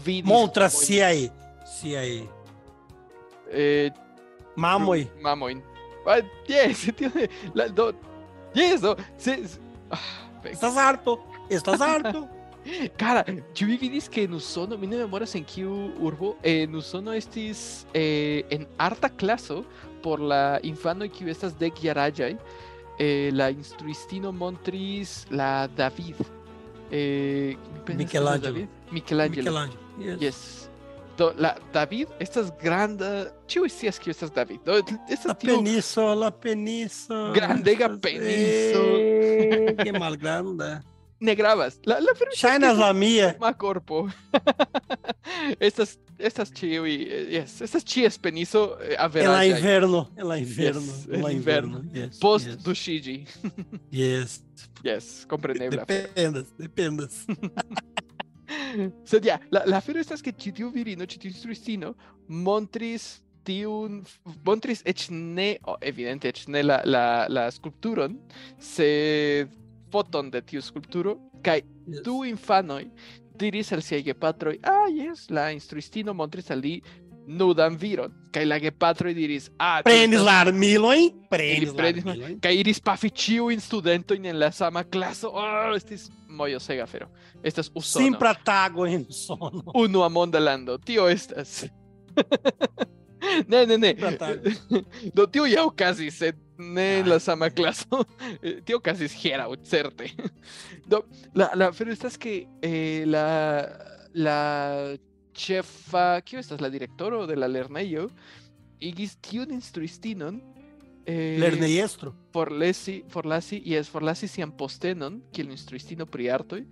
gvidis 0.00 0.26
montras 0.26 0.74
siaj 0.82 1.28
siaj 1.76 2.10
eh, 3.52 3.92
Mamoy. 4.58 5.08
Mamoy. 5.20 5.62
Ah, 6.04 6.20
yes, 6.46 6.92
tiene 6.96 7.30
la, 7.54 7.68
do, 7.68 7.94
yes, 8.54 8.80
do, 8.80 8.96
se, 9.16 9.46
se, 9.46 9.60
ah, 9.90 9.98
pues. 10.42 10.54
estás 10.54 10.76
harto, 10.76 11.24
estás 11.48 11.80
harto. 11.80 12.28
Cara, 12.98 13.24
eu 13.28 13.66
vi 13.66 13.76
vídeos 13.76 14.08
que 14.08 14.26
nos 14.26 14.44
sono, 14.44 14.76
mi 14.76 14.86
no 14.86 14.96
memória 14.96 15.26
em 15.34 15.44
que 15.44 15.64
urbo, 15.64 16.36
eh, 16.42 16.66
nos 16.66 16.86
sono 16.86 17.14
estes 17.14 17.86
eh, 17.94 18.44
en 18.50 18.66
harta 18.76 19.08
clase 19.08 19.64
por 20.02 20.18
la 20.18 20.60
infano 20.62 21.04
y 21.04 21.08
que 21.08 21.30
estas 21.30 21.58
de 21.58 21.70
Giarajay, 21.70 22.36
eh, 22.98 23.30
la 23.32 23.50
instruistino 23.50 24.32
montris, 24.32 25.26
la 25.30 25.68
David. 25.68 26.16
Eh, 26.90 27.56
Michelangelo. 27.86 28.38
David? 28.38 28.68
Michelangelo. 28.90 29.50
Michelangelo. 29.50 30.18
Yes. 30.18 30.20
yes. 30.20 30.67
Do, 31.18 31.32
la 31.36 31.56
David 31.74 32.08
estas 32.22 32.52
granda, 32.62 33.26
ĉiuj 33.50 33.68
scias 33.74 33.98
kiu 33.98 34.10
estas 34.14 34.30
David. 34.30 34.60
Do, 34.66 34.76
La 34.78 34.98
estas 35.10 35.38
tiu 35.40 35.56
peniso, 35.56 36.04
la 36.14 36.30
peniso. 36.30 37.32
Grandega 37.34 37.88
peniso. 38.02 38.84
ege 39.74 39.92
malgranda. 40.04 40.80
ne 41.20 41.34
gravas. 41.34 41.80
La 41.86 41.98
la 41.98 42.14
Ŝajnas 42.36 42.78
la 42.78 42.92
mia. 42.92 43.32
ma 43.42 43.52
corpo. 43.52 44.08
estas 45.68 45.96
estas 46.18 46.50
ĉiuj, 46.52 46.94
eh, 46.94 47.26
yes, 47.30 47.60
estas 47.62 47.84
ĉies 47.84 48.18
peniso 48.18 48.76
eh, 48.82 48.96
En 48.98 49.30
la 49.30 49.44
inverno, 49.44 50.06
en 50.16 50.28
la 50.28 50.36
inverno, 50.36 50.80
Yes, 50.80 51.06
en 51.14 51.22
la 51.22 51.30
inverno. 51.30 51.82
Yes, 51.94 52.18
post 52.20 52.46
yes, 52.46 52.56
duŝiĝi. 52.62 53.18
yes. 53.90 54.40
Yes, 54.82 55.24
komprenebla. 55.26 55.84
Dependas, 55.84 56.46
dependas. 56.58 57.24
Sed 59.10 59.24
ja, 59.28 59.38
la, 59.50 59.64
la 59.66 59.80
afero 59.82 60.00
estas 60.02 60.22
ke 60.24 60.32
ĉi 60.32 60.54
tiu 60.60 60.72
virino, 60.74 61.06
ĉi 61.06 61.22
tiu 61.22 61.32
instruistino 61.32 61.94
montris 62.28 63.18
tiun 63.48 64.02
montris 64.44 64.82
eĉ 64.84 65.08
ne, 65.14 65.54
oh, 65.64 65.78
evidente 65.80 66.28
eĉ 66.28 66.46
ne 66.52 66.62
la, 66.66 66.82
la, 66.84 67.04
la 67.32 67.48
skulpturon, 67.54 68.18
sed 68.60 69.54
foton 69.92 70.28
de 70.30 70.42
tiu 70.44 70.60
skulpturo 70.60 71.16
kaj 71.44 71.62
Yes. 71.88 72.02
du 72.04 72.24
infanoj 72.28 72.84
diris 73.38 73.70
al 73.72 73.80
siaj 73.84 74.02
gepatroj, 74.10 74.58
ah, 74.66 74.88
jes, 74.92 75.28
la 75.30 75.46
instruistino 75.54 76.12
montris 76.14 76.50
al 76.50 76.60
li 76.60 76.74
nudan 77.28 77.76
viron, 77.76 78.12
kaj 78.32 78.44
la 78.48 78.56
gepatroj 78.62 79.12
diris, 79.14 79.50
ah, 79.60 79.82
Prenis 79.84 80.22
la 80.24 80.38
armilojn, 80.46 81.10
prenis 81.30 81.74
la 81.76 81.90
armilojn. 81.90 82.38
kaj 82.40 82.54
iris 82.56 82.80
pafi 82.80 83.10
ĉiujn 83.10 83.60
studentojn 83.60 84.26
en 84.32 84.38
la 84.40 84.48
sama 84.52 84.84
klaso. 84.84 85.28
Oh, 85.34 85.74
estis 85.76 86.08
mojosega 86.28 86.86
afero. 86.88 87.08
Estas 87.42 87.70
Usono. 87.74 88.04
Simpra 88.04 88.34
tago 88.34 88.86
en 88.86 89.04
sono. 89.12 89.62
Unua 89.74 90.08
monda 90.08 90.40
lando. 90.40 90.78
Tio 90.78 91.08
estas. 91.08 91.66
ne, 93.48 93.66
ne, 93.66 93.78
ne. 93.78 93.94
Do 95.14 95.26
tio 95.26 95.44
ja 95.46 95.64
okazis, 95.64 96.18
sed 96.18 96.36
ne 96.58 96.86
en 97.00 97.08
la 97.08 97.18
sama 97.18 97.50
klaso. 97.50 98.04
Tio 98.64 98.80
okazis 98.80 99.12
hieraŭ, 99.20 99.52
certe. 99.64 100.08
Do, 100.90 101.02
la, 101.34 101.50
la 101.54 101.68
afero 101.68 101.92
estas 101.92 102.16
que 102.18 102.46
eh, 102.62 103.04
la, 103.06 103.68
la 104.14 104.38
ĉefa, 105.38 106.20
kio 106.26 106.40
estas 106.42 106.60
la 106.62 106.70
direktoro 106.72 107.24
de 107.28 107.36
la 107.38 107.48
lernejo, 107.50 108.08
igis 108.80 109.16
tiun 109.22 109.52
instruistinon 109.54 110.40
eh, 111.06 111.38
Lerneiestro. 111.40 112.12
forlasi, 112.34 113.02
forlasi, 113.10 113.62
yes, 113.66 113.90
forlasi 113.90 114.28
sian 114.28 114.52
postenon, 114.52 115.22
kiel 115.32 115.50
instruistino 115.54 116.06
pri 116.06 116.28
artoj, 116.34 116.62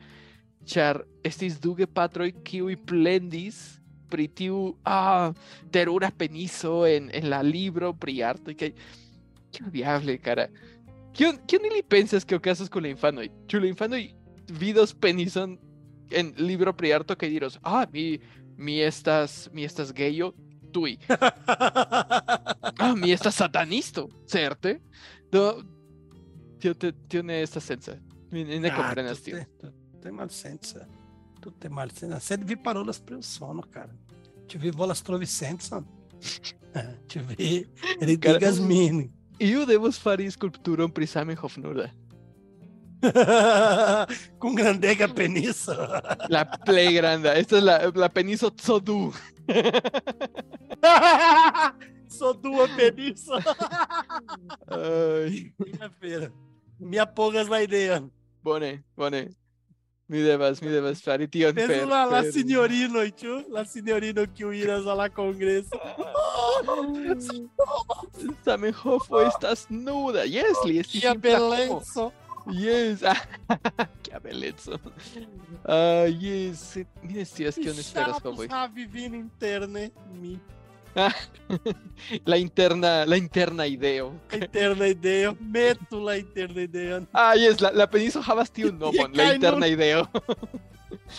ĉar 0.66 1.02
estis 1.26 1.60
du 1.62 1.74
gepatroj 1.78 2.32
kiuj 2.46 2.76
plendis 2.86 3.60
pri 4.10 4.28
tiu 4.28 4.76
ah, 4.86 5.32
terura 5.74 6.10
peniso 6.10 6.84
en, 6.86 7.10
en 7.14 7.30
la 7.30 7.42
libro 7.42 7.92
pri 7.94 8.20
artoj 8.22 8.54
kaj 8.58 8.72
kio 9.54 9.70
diable, 9.72 10.18
cara. 10.22 10.46
Kion, 11.16 11.38
kion 11.48 11.64
ili 11.64 11.82
pensas 11.82 12.26
que 12.28 12.36
okazas 12.36 12.68
kun 12.68 12.84
la 12.84 12.92
infanoj? 12.92 13.30
Ĉu 13.48 13.62
la 13.62 13.70
infanoj 13.70 14.02
vidos 14.60 14.92
penison 14.94 15.56
en 16.10 16.32
libro 16.38 16.74
pri 16.76 16.92
arto 16.92 17.16
kaj 17.18 17.30
diros, 17.30 17.58
ah, 17.62 17.86
mi, 17.92 18.18
mi 18.56 18.80
estas, 18.80 19.48
mi 19.52 19.64
estas 19.64 19.92
gejo, 19.92 20.32
tuj. 20.72 20.96
Ah, 22.78 22.94
mi 22.94 23.10
estas 23.12 23.34
satanisto, 23.34 24.08
certe? 24.26 24.80
Do 25.32 25.62
tio 26.60 26.74
te 26.74 26.92
tio 27.08 27.22
ne 27.22 27.42
estas 27.42 27.64
senza. 27.64 27.94
Mi 28.30 28.44
ne 28.44 28.68
Ah, 28.70 28.76
komprenas 28.76 29.18
tu 29.18 29.24
tio. 29.24 29.36
te- 29.38 29.70
Tu 29.96 30.00
tem 30.02 30.14
malsenza. 30.14 30.86
Tu 31.40 31.50
tem 31.52 31.72
malsenza. 31.72 32.20
Sed 32.20 32.44
vi 32.44 32.56
parolas 32.56 33.00
pri 33.00 33.16
Usono, 33.16 33.62
cara. 33.72 33.92
Ĉu 34.46 34.58
vi 34.60 34.70
volas 34.70 35.02
trovi 35.02 35.26
sencon? 35.26 35.84
Ĉu 37.10 37.20
vi 37.28 37.64
ridigas 38.00 38.60
min? 38.60 39.08
Iu 39.40 39.64
devus 39.66 39.98
fari 39.98 40.30
skulpturon 40.30 40.90
pri 40.90 41.06
Zamenhof 41.06 41.56
nuda. 41.56 41.88
Con 44.38 44.54
grandega 44.54 45.08
penizo. 45.14 45.74
La 46.28 46.50
play 46.64 46.94
grande. 46.94 47.38
Esta 47.38 47.58
es 47.58 47.62
la, 47.62 47.92
la 47.94 48.08
penizo 48.08 48.50
Tsodu. 48.50 49.12
Sodua 52.08 52.66
penizo. 52.76 53.34
feira, 56.00 56.32
Me 56.78 56.98
apogas 56.98 57.48
la 57.48 57.62
ideia. 57.62 58.02
Bone, 58.42 58.84
bone. 58.96 59.30
Mi 60.08 60.20
devas, 60.20 60.62
mi 60.62 60.68
devas 60.68 61.02
fari 61.02 61.26
tion 61.26 61.52
per. 61.54 61.84
La, 61.88 62.04
la 62.06 62.22
signorino, 62.30 63.02
ĉu? 63.10 63.40
La 63.50 63.64
signorino 63.64 64.22
kiu 64.36 64.52
iras 64.54 64.86
al 64.86 64.96
la 64.98 65.08
kongreso. 65.08 65.80
Zamenhof 68.44 69.08
estas 69.26 69.66
nuda. 69.68 70.22
Jes, 70.30 70.62
li 70.64 70.78
estis 70.78 71.02
impacto. 71.02 71.80
Kia. 71.82 72.25
Yes. 72.52 73.00
que 74.02 74.18
belezo. 74.22 74.78
Ah, 75.64 76.06
yes. 76.06 76.78
Mi 77.02 77.14
ne 77.14 77.24
scias 77.24 77.56
kion 77.56 77.78
esperas 77.78 78.22
homoj. 78.22 78.46
ha 78.50 78.68
vivino 78.68 79.16
interne 79.16 79.90
mi. 80.14 80.38
La 82.24 82.38
interna, 82.38 83.04
la 83.04 83.16
interna 83.16 83.66
ideo. 83.66 84.14
Interna 84.32 84.86
ideia. 84.86 85.34
Meto 85.40 86.00
la 86.00 86.16
interna 86.16 86.62
ideia. 86.62 87.06
Ah, 87.12 87.34
yes, 87.34 87.60
la, 87.60 87.70
la 87.72 87.86
peniso 87.86 88.22
havas 88.22 88.50
tiun 88.50 88.78
nomon, 88.78 89.12
la 89.12 89.34
interna 89.34 89.66
ideo. 89.66 90.08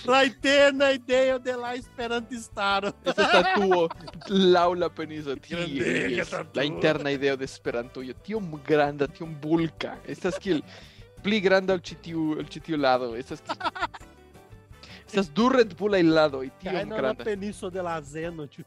La 0.05 0.23
interna 0.25 0.91
ideia 0.91 1.38
de 1.38 1.55
la 1.55 1.75
esperantistaro. 1.75 2.93
Esta 3.05 3.28
statuo 3.28 3.88
laŭ 4.30 4.73
la 4.75 4.89
peniso. 4.89 5.36
Tie, 5.36 5.61
yes, 6.15 6.34
la 6.53 6.63
interna 6.65 7.11
ideo 7.11 7.38
de 7.38 7.45
Esperantujo. 7.45 8.15
Tiom 8.25 8.57
granda, 8.65 9.07
tiom 9.07 9.36
bulka. 9.41 9.97
Estas 10.07 10.39
kiel 10.39 10.63
pligranda 11.22 11.74
al 11.74 11.82
citiu, 11.82 12.38
al 12.39 12.47
citiu 12.47 12.78
lado. 12.78 13.15
Essas 13.15 13.41
que... 13.41 13.51
Essas 15.07 15.34
du 15.34 15.47
Red 15.47 15.74
Bull 15.76 15.93
aí 15.93 16.03
lado 16.03 16.43
e 16.43 16.49
tio 16.49 16.72
grande. 16.72 17.01
na 17.01 17.15
península 17.15 17.72
de 17.72 17.82
Lazeno, 17.82 18.45
tio. 18.47 18.65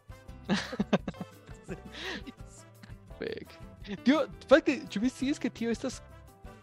Tío, 4.05 4.27
¿sabes 4.49 4.65
que 4.65 4.83
yo 4.89 5.01
me 5.01 5.09
es 5.09 5.39
que 5.39 5.51
tío 5.51 5.71
estas 5.71 6.03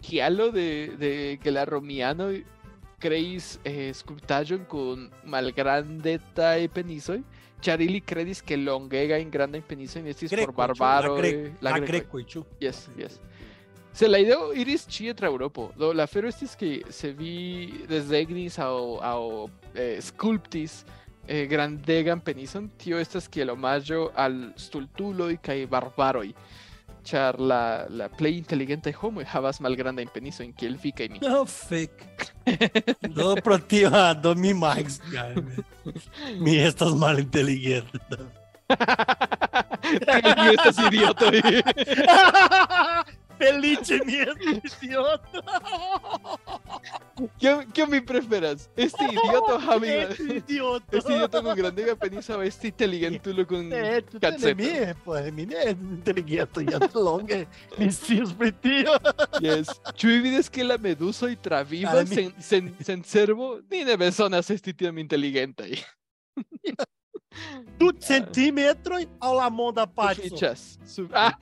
que 0.01 0.21
de 0.53 0.95
de 0.97 1.39
que 1.41 1.51
la 1.51 1.65
romiano 1.65 2.29
creis 2.99 3.59
eh, 3.63 3.93
sculptajon 3.93 4.65
con 4.65 5.11
malgrandeta 5.23 6.57
e 6.57 6.67
penisoi 6.67 7.23
Charili 7.61 8.01
credis 8.01 8.41
que 8.41 8.57
longega 8.57 9.17
in 9.17 9.29
granda 9.29 9.57
in 9.57 9.63
penisoi 9.63 10.09
estis 10.09 10.31
por 10.33 10.53
barbaro 10.53 11.17
eh, 11.23 11.53
la 11.61 11.77
greco, 11.79 12.17
e, 12.17 12.21
la 12.21 12.25
greco. 12.25 12.47
Yes, 12.59 12.89
yes. 12.97 13.19
Mm 13.19 13.56
la 14.05 14.19
ideo 14.21 14.51
iris 14.53 14.83
ĉie 14.93 15.15
tra 15.17 15.25
Eŭropo. 15.31 15.71
Do 15.79 15.89
la 15.95 16.05
afero 16.05 16.29
estis 16.29 16.53
ke 16.59 16.83
se 16.93 17.09
vi 17.17 17.73
desegnis 17.89 18.59
aŭ 18.61 18.75
aŭ 19.01 19.21
eh, 19.73 19.97
sculptis 20.05 20.83
eh, 21.25 21.47
grandegan 21.49 22.21
penison, 22.21 22.69
tio 22.77 22.99
estas 23.01 23.25
kiel 23.25 23.55
omaĝo 23.55 24.11
al 24.13 24.37
stultuloj 24.53 25.39
kaj 25.41 25.63
barbaroj. 25.71 26.29
Ĉar 27.07 27.39
la, 27.39 27.61
la 27.89 28.09
plej 28.11 28.35
inteligentaj 28.37 28.93
homoj 28.99 29.25
havas 29.31 29.61
malgrandajn 29.65 30.13
penisojn 30.13 30.53
kiel 30.59 30.77
vi 30.83 30.91
kaj 30.93 31.07
mi. 31.15 31.21
No, 31.23 31.45
fake. 31.47 32.29
Do 33.17 33.33
pro 33.41 33.57
tio, 33.57 33.89
ah, 33.89 34.13
do 34.13 34.35
mi 34.35 34.53
mais, 34.53 34.99
cara. 35.09 35.41
Mi 36.37 36.59
estas 36.59 36.93
mal 36.99 37.17
inteligente. 37.23 38.21
Kiel 40.05 40.33
vi 40.43 40.53
estas 40.53 40.83
idiotoj. 40.85 41.41
Felice 43.37 43.99
mi 44.05 44.13
idiota. 44.83 45.41
¿Qué, 47.39 47.67
¿Qué 47.73 47.87
me 47.87 48.01
preferas? 48.01 48.69
¿Este 48.75 49.03
idiota 49.05 49.53
o 49.55 49.59
Javi? 49.59 49.89
Este 49.89 50.23
idiota. 50.37 50.97
Este 50.97 51.13
idiota 51.13 51.41
con 51.41 51.55
grandega 51.55 51.95
penisa 51.95 52.37
o 52.37 52.41
este 52.41 52.67
inteligentulo 52.67 53.45
con 53.45 53.69
cazzetta? 53.69 54.47
Eh, 54.67 54.93
tu 54.93 55.03
pô. 55.03 55.13
Mi 55.31 55.45
pues, 55.45 55.53
é 55.53 55.69
eh, 55.69 55.71
inteligente, 55.71 56.65
já 56.65 56.99
longa. 56.99 57.47
Mi 57.77 57.91
sempre 57.91 58.51
tio. 58.51 58.91
Yes. 59.41 59.67
Ĉu 59.95 60.49
que 60.51 60.63
la 60.63 60.77
meduso 60.77 61.29
y 61.29 61.35
traviva 61.35 62.05
sen, 62.05 62.33
sen, 62.39 62.75
sen 62.81 63.03
servo? 63.03 63.61
Ni 63.69 63.83
ne 63.83 63.95
bezonas 63.97 64.49
esti 64.49 64.73
tiom 64.73 64.97
inteligentaj. 64.97 65.71
Du 67.77 67.91
centimetroj 68.01 69.03
aŭ 69.21 69.33
la 69.37 69.49
monda 69.49 69.85
paco. 69.85 70.21
Sufiĉas. 70.21 70.77
Ah. 71.13 71.33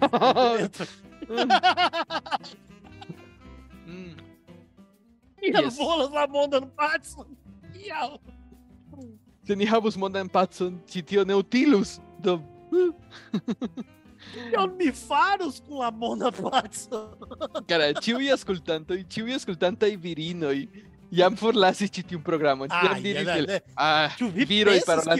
E 5.41 5.51
as 5.55 5.63
Yes. 5.63 5.77
bolas 5.77 6.09
la 6.11 6.27
mão 6.27 6.47
da 6.47 6.61
Patson. 6.61 7.25
Iau. 7.75 8.19
Se 9.45 9.55
ni 9.55 9.65
havus 9.65 9.95
mondan 9.95 10.27
pacon, 10.27 10.79
ĉi 10.89 11.03
tio 11.05 11.23
ne 11.25 11.35
utilus. 11.35 11.99
Do 12.19 12.41
Eu 14.51 14.65
me 14.75 14.91
faros 14.91 15.59
com 15.59 15.77
la 15.77 15.91
mão 15.91 16.17
da 16.17 16.31
Patson. 16.31 17.13
Cara, 17.69 17.91
ĉiuj 17.93 18.31
aŭskultantoj, 18.33 19.03
ĉiuj 19.05 19.35
aŭskultantaj 19.37 19.91
virinoj 20.01 20.65
jam 21.13 21.35
forlasis 21.37 21.91
ĉi 21.93 22.03
tiun 22.09 22.23
programon. 22.25 22.67
Ah, 22.71 22.87
Jam 22.89 23.03
diris 23.03 23.27
ja, 23.27 23.35
kiel, 23.35 23.45
né? 23.45 23.59
ah, 23.77 24.09
viroj 24.49 24.79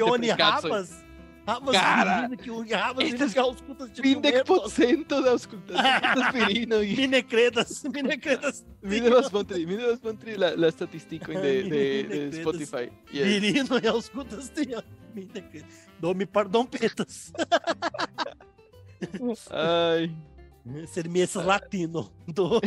oni 0.09 0.31
pri 0.33 0.37
kacoj. 0.41 1.04
Havas 1.45 1.75
Cara, 1.75 2.27
virino 2.27 2.37
que 2.37 3.03
estas 3.03 3.37
auscultas 3.37 3.93
de 3.93 4.01
Vindec 4.01 4.45
procento 4.45 5.21
da 5.21 5.35
aŭskultantaj 5.35 6.31
virinoj. 6.33 6.85
Mi 6.97 7.07
ne 7.07 7.21
credas, 7.21 7.83
mi 7.93 8.01
ne 8.01 8.17
credas. 8.17 8.63
Mi 8.81 8.99
devas 8.99 9.29
montri, 9.33 9.65
mi 9.65 9.77
devas 9.77 10.01
montri 10.01 10.37
la, 10.41 10.55
la 10.57 10.71
de, 11.37 11.53
de, 11.69 11.83
de. 12.09 12.41
Spotify. 12.41 12.89
Yes. 13.13 13.27
Virino 13.27 13.77
e 13.77 13.87
auscultas 13.87 14.49
de 14.55 14.71
pardon 16.25 16.65
petas. 16.65 17.31
Ai, 19.51 20.09
Ser 20.89 21.07
mi 21.09 21.21
esses 21.21 21.45
latino. 21.45 22.09
Do. 22.27 22.59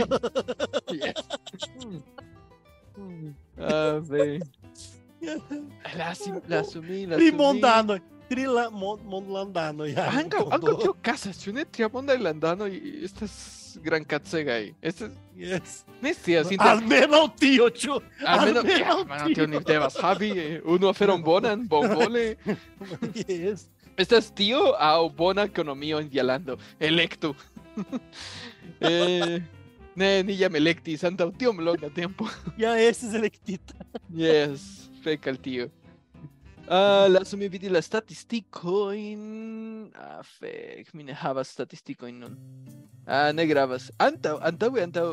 yes. 0.93 1.14
Ah, 3.59 4.01
bem. 4.01 4.41
La, 5.20 5.35
la 5.99 6.14
sumi, 6.14 6.41
la 6.47 6.64
sumi. 6.64 7.07
Trimondano. 7.07 7.99
Trila 8.29 8.68
mon- 8.70 9.01
mondlandano. 9.05 9.85
ja. 9.89 10.11
Ankaŭ, 10.20 10.43
Do- 10.45 10.51
ankaŭ 10.57 10.74
tio 10.83 10.91
okazas, 10.91 11.39
ĉu 11.45 11.53
ne 11.57 11.64
triamondaj 11.64 12.18
landanoj 12.18 12.70
estas 13.05 13.35
grankacegaj. 13.85 14.72
Estas, 14.83 15.11
Yes. 15.37 15.85
ne 16.03 16.12
scias, 16.14 16.51
inter... 16.51 16.66
Almeno 16.66 17.29
tio, 17.41 17.70
ĉu? 17.70 18.01
Almeno 18.26 18.62
ja, 18.68 19.24
tio. 19.35 19.47
ni 19.47 19.61
devas 19.66 19.97
havi 20.03 20.31
eh, 20.39 20.61
unu 20.64 20.89
aferon 20.89 21.22
bonan, 21.22 21.66
bonvole. 21.68 22.37
Yes. 23.29 23.68
Estas 23.97 24.31
tio 24.35 24.74
aŭ 24.79 25.09
bona 25.16 25.43
ekonomio 25.49 25.99
en 26.01 26.09
via 26.09 26.22
lando. 26.22 26.57
Elektu. 26.81 27.35
eh, 28.81 29.41
ne, 29.95 30.22
ni 30.22 30.37
jam 30.39 30.55
elektis 30.57 31.05
antaŭ 31.05 31.31
tiom 31.39 31.61
longa 31.61 31.89
tempo. 31.95 32.29
Ja 32.59 32.76
esses 32.79 33.14
electita. 33.14 33.74
Yes, 34.14 34.89
fek 35.05 35.26
al 35.33 35.37
tio. 35.43 35.68
Ah, 36.70 37.08
lasu 37.08 37.36
mi 37.40 37.48
vidi 37.48 37.68
la 37.72 37.80
statistikojn. 37.80 39.20
Ah, 39.96 40.20
fek, 40.22 40.92
mi 40.92 41.02
ne 41.08 41.14
havas 41.16 41.48
statistikojn 41.54 42.18
nun. 42.20 42.34
Ah, 43.06 43.32
ne 43.32 43.46
gravas. 43.48 43.86
Antaŭ, 44.04 44.34
antaŭe, 44.44 44.82
antaŭ, 44.84 45.06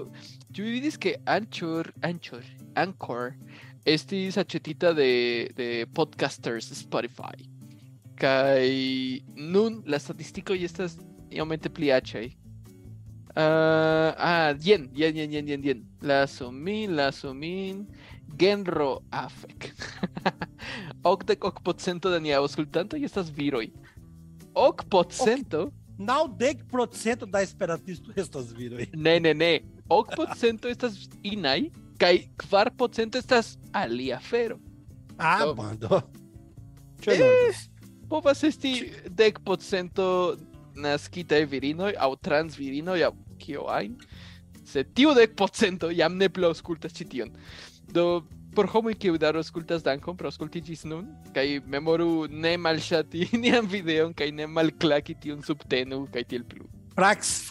ĉu 0.51 0.65
vi 0.65 0.73
vidis 0.73 0.97
ke 0.99 1.15
Anchor, 1.31 1.93
Anchor, 2.03 2.43
Anchor 2.75 3.31
estis 3.87 4.35
aĉetita 4.41 4.91
de 4.97 5.09
de 5.55 5.69
podcasters 5.95 6.73
Spotify. 6.75 7.47
Kaj 8.19 8.67
nun 9.37 9.79
la 9.87 9.99
statistikoj 9.99 10.57
estas 10.67 10.97
iomete 11.31 11.71
pli 11.71 11.93
aĉaj. 11.95 12.27
Ah, 13.35 14.11
ah, 14.17 14.51
jen, 14.59 14.89
jen, 14.95 15.15
jen, 15.15 15.31
jen, 15.31 15.47
jen, 15.47 15.63
jen. 15.63 15.87
Lasu 16.03 16.51
min, 16.51 16.97
lasu 16.99 17.31
min. 17.33 17.85
Genro 18.39 18.99
afek. 19.11 19.71
80% 21.03 22.11
de 22.11 22.19
nia 22.19 22.39
aŭskultantoj 22.41 23.03
estas 23.05 23.29
viroj. 23.29 23.69
8%? 24.55 25.65
Naŭdek 25.97 26.65
da 27.31 27.41
esperantisto 27.41 28.11
estas 28.15 28.51
viroj. 28.51 28.87
Ne, 28.93 29.19
ne, 29.19 29.33
ne. 29.33 29.59
8% 29.89 30.67
estas 30.71 30.97
inaj 31.23 31.69
kaj 31.97 32.27
4% 32.51 33.15
estas 33.17 33.57
alia 33.71 34.17
afero. 34.17 34.59
Ah, 35.17 35.45
Do- 35.45 35.55
mando. 35.55 36.01
Eh, 37.07 37.53
povas 38.09 38.43
esti 38.43 38.91
10% 39.09 40.37
nascita 40.75 41.37
e 41.37 41.45
virinoj 41.45 41.93
aŭ 41.99 42.15
transvirinoj 42.21 43.03
aŭ 43.07 43.11
kio 43.39 43.67
ajn 43.71 43.95
se 44.65 44.83
tiu 44.83 45.13
dek 45.13 45.35
procento 45.37 45.91
jam 45.93 46.17
ne 46.17 46.29
plu 46.29 46.49
aŭskultas 46.49 46.95
ĉi 46.97 47.05
tion 47.11 47.31
do 47.95 48.05
por 48.55 48.69
homoj 48.71 48.95
kiuj 48.99 49.19
daŭre 49.19 49.41
aŭskultas 49.43 49.83
dankon 49.83 50.15
pro 50.19 50.31
aŭskulti 50.31 50.61
ĝis 50.69 50.85
nun 50.91 51.09
kaj 51.35 51.47
memoru 51.75 52.27
ne 52.31 52.55
malŝati 52.67 53.27
nian 53.43 53.67
videon 53.71 54.15
kaj 54.15 54.31
ne 54.31 54.47
malklaki 54.47 55.17
tiun 55.25 55.43
subtenu 55.43 56.05
kaj 56.13 56.23
tiel 56.31 56.47
plu 56.47 56.67
Prax, 56.95 57.41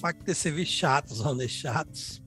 facto 0.00 0.34
se 0.34 0.50
vi 0.50 0.64
chatos, 0.66 1.20
ou 1.24 1.36
chatos. 1.46 2.20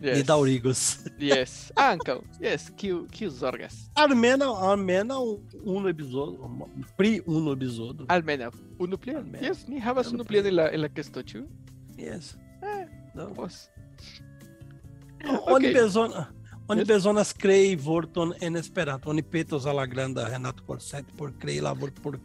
Yes. 0.00 0.18
E 0.18 0.22
daurigos. 0.22 0.80
Yes. 1.18 1.72
Ankaŭ. 1.90 2.20
Yes, 2.40 2.68
kiu 2.76 3.06
kiu 3.10 3.30
zorgas. 3.30 3.90
Almena, 3.96 4.46
almena 4.46 5.16
unu 5.64 5.88
epizodo, 5.88 6.50
pri 6.96 7.22
unu 7.26 7.56
epizodo. 7.56 8.06
Almenaŭ 8.08 8.52
unu 8.78 8.98
plian. 8.98 9.32
Yes, 9.42 9.64
ni 9.66 9.80
havas 9.80 10.12
unu 10.12 10.24
plian 10.24 10.46
en 10.46 10.56
la 10.60 10.68
en 10.70 10.84
la 10.84 10.88
kesto, 10.88 11.22
ĉu? 11.22 11.42
Yes. 11.98 12.36
Eh, 12.62 12.86
No. 13.14 13.28
Povas. 13.34 13.70
Oni 15.46 15.72
bezonas, 15.72 16.26
oni 16.68 16.84
bezonas 16.84 17.32
krei 17.32 17.76
vorton 17.76 18.32
en 18.40 18.56
Esperanto. 18.56 19.10
Oni 19.10 19.22
petos 19.22 19.66
al 19.66 19.76
la 19.76 19.86
granda 19.86 20.28
Renato 20.28 20.64
Corset 20.66 21.04
por 21.16 21.32
krei 21.38 21.60
la 21.60 21.72
vorto 21.72 22.02
por 22.02 22.14
uh, 22.16 22.20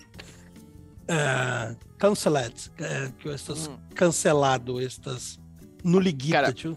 uh, 2.79 3.13
que 3.23 3.33
estas 3.33 3.69
Mm. 3.69 3.93
cancelado, 3.95 4.79
estas 4.79 5.39
nuligita, 5.83 6.41
Cara. 6.41 6.51
ĉu? 6.53 6.75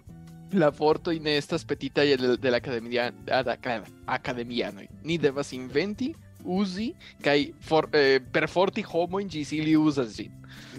La 0.52 0.68
vortoj 0.70 1.18
ne 1.20 1.36
estas 1.38 1.64
petitaj 1.64 2.16
de, 2.16 2.36
de 2.36 2.50
la 2.50 2.56
academia 2.58 3.06
ad- 3.30 3.30
ad- 3.64 3.86
akademianoj. 4.06 4.86
Ni 5.04 5.18
devas 5.18 5.52
inventi, 5.52 6.14
uzi 6.44 6.94
kaj 7.22 7.52
for, 7.60 7.88
eh, 7.92 8.20
perforti 8.32 8.82
homojn 8.82 9.28
ĝis 9.28 9.52
ili 9.52 9.76
uzas 9.76 10.16
ĝin. 10.16 10.32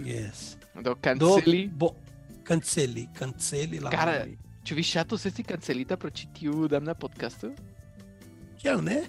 Yes. 0.04 0.56
Do 0.74 0.82
Do, 0.82 0.94
kanceli. 1.00 1.68
bo, 1.68 1.94
canceli, 2.44 3.08
canceli 3.18 3.80
la 3.80 3.90
Cara. 3.90 4.26
Ĉu 4.64 4.74
vi 4.78 4.82
ŝatus 4.86 5.26
esti 5.28 5.44
kancelita 5.44 5.96
pro 6.00 6.10
ĉi 6.10 6.28
tiu 6.38 6.68
damna 6.72 6.94
podcasto? 6.96 7.50
Kiel 8.62 8.80
ne? 8.84 9.02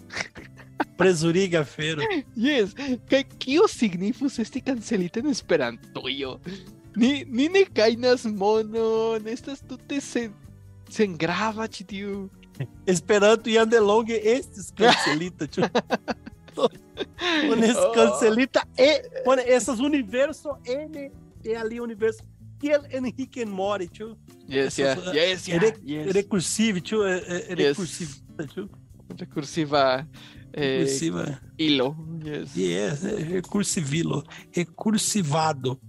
Presuriga 1.00 1.62
fero. 1.68 2.04
Yes, 2.36 2.74
kaj 3.10 3.22
kio 3.40 3.68
signifus 3.72 4.40
esti 4.44 4.62
kancelita 4.62 5.22
en 5.24 5.32
Esperantujo? 5.32 6.34
Ni, 6.96 7.24
ni 7.28 7.48
ne 7.52 7.64
gajnas 7.76 8.26
monon, 8.28 9.28
estas 9.32 9.64
tute 9.68 10.00
sen, 10.04 10.34
sengrava 10.92 11.68
ĉi 11.72 11.88
tiu. 11.88 12.18
Esperanto 12.88 13.52
jam 13.52 13.68
de 13.70 13.80
longe 13.84 14.20
estis 14.36 14.70
cancelita, 14.76 15.48
ĉu? 15.48 15.68
Pones 16.56 17.76
Oh. 17.76 17.92
cancelita 17.96 18.62
e 18.80 19.02
pone 19.26 19.44
essas 19.44 19.80
universo 19.84 20.56
N 20.68 21.10
e 21.44 21.56
ali 21.56 21.80
universo 21.80 22.24
en 22.64 23.04
Rick 23.18 23.38
and 23.44 23.52
Morty, 23.52 23.90
ĉu? 23.92 24.16
Yes, 24.48 24.78
Essas, 24.78 24.98
yeah, 24.98 25.10
uh, 25.10 25.14
yes, 25.16 25.48
yeah, 25.48 25.60
Re- 25.60 25.80
yes. 25.84 26.14
Eh, 27.06 27.50
eh, 27.50 27.56
Yes. 27.58 27.78
Recursiva, 29.18 30.08
eh, 30.54 30.80
Recursiva. 30.80 31.42
hilo. 31.58 31.96
Yes. 32.24 32.56
Yes, 32.56 33.04
recursivilo, 33.04 34.24
recursivado. 34.56 35.80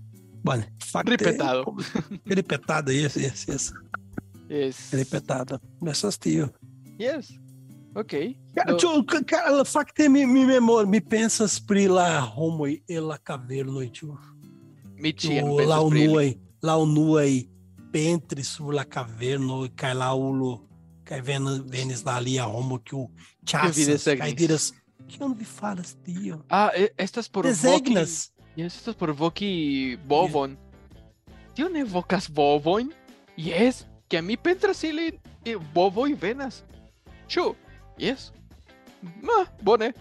Bueno, 0.43 0.65
facto 0.85 1.09
é- 1.13 1.17
Repetado. 1.17 1.75
Repetado, 2.25 2.93
isso, 2.93 3.19
isso, 3.19 3.51
isso. 3.53 3.73
Yes. 4.49 4.91
Repetado. 4.93 5.61
Essas 5.87 6.17
tio. 6.17 6.53
Yes. 6.99 7.29
Ok. 7.95 8.37
Cara, 8.55 8.73
No. 8.73 8.77
tio, 8.79 9.05
ca- 9.05 9.25
cara, 9.25 9.65
facte 9.65 10.09
mi, 10.09 10.25
mi 10.27 10.45
memória, 10.47 10.89
mi 10.89 11.01
pensas 11.01 11.59
pri 11.59 11.89
la 11.89 12.25
homoj 12.25 12.81
e 12.89 13.01
la 13.01 13.19
caverno, 13.19 13.81
tio. 13.91 14.19
Mi 14.99 15.13
pensas 15.13 15.67
la 15.67 15.81
unuaj, 15.81 16.39
la 16.63 16.77
unuaj 16.77 17.49
pentre 17.91 18.43
la 18.73 18.85
caverno 18.85 19.65
e 19.65 19.73
cae 19.75 19.95
la 19.95 20.13
ulo, 20.13 20.67
cae 21.05 21.21
ven, 21.23 21.65
venes 21.67 22.03
la 22.05 22.17
ali 22.17 22.39
a 22.39 22.47
homo 22.47 22.79
que 22.79 22.95
o 22.95 23.11
chasas, 23.45 24.05
cae 24.05 24.35
diras, 24.35 24.73
que 25.09 25.23
onde 25.23 25.45
falas, 25.45 25.97
tío? 26.03 26.45
Ah, 26.49 26.73
e, 26.75 26.93
estas 26.97 27.29
por 27.29 27.45
Designas. 27.45 28.33
Voki, 28.57 28.63
estas 28.63 28.95
por 28.95 29.13
Voki 29.13 29.97
Bobon. 30.07 30.59
Tío, 31.55 31.69
ne 31.69 31.85
vocas 31.85 32.29
Bobon? 32.29 32.93
Yes, 33.37 33.87
que 34.09 34.19
a 34.19 34.23
mí 34.23 34.37
pentras 34.37 34.83
ili 34.85 35.21
Bobo 35.73 36.07
eh, 36.07 36.11
y 36.11 36.15
venas. 36.15 36.65
Chu, 37.29 37.55
yes. 37.99 38.33
Ma, 39.23 39.47
bone. 39.63 39.95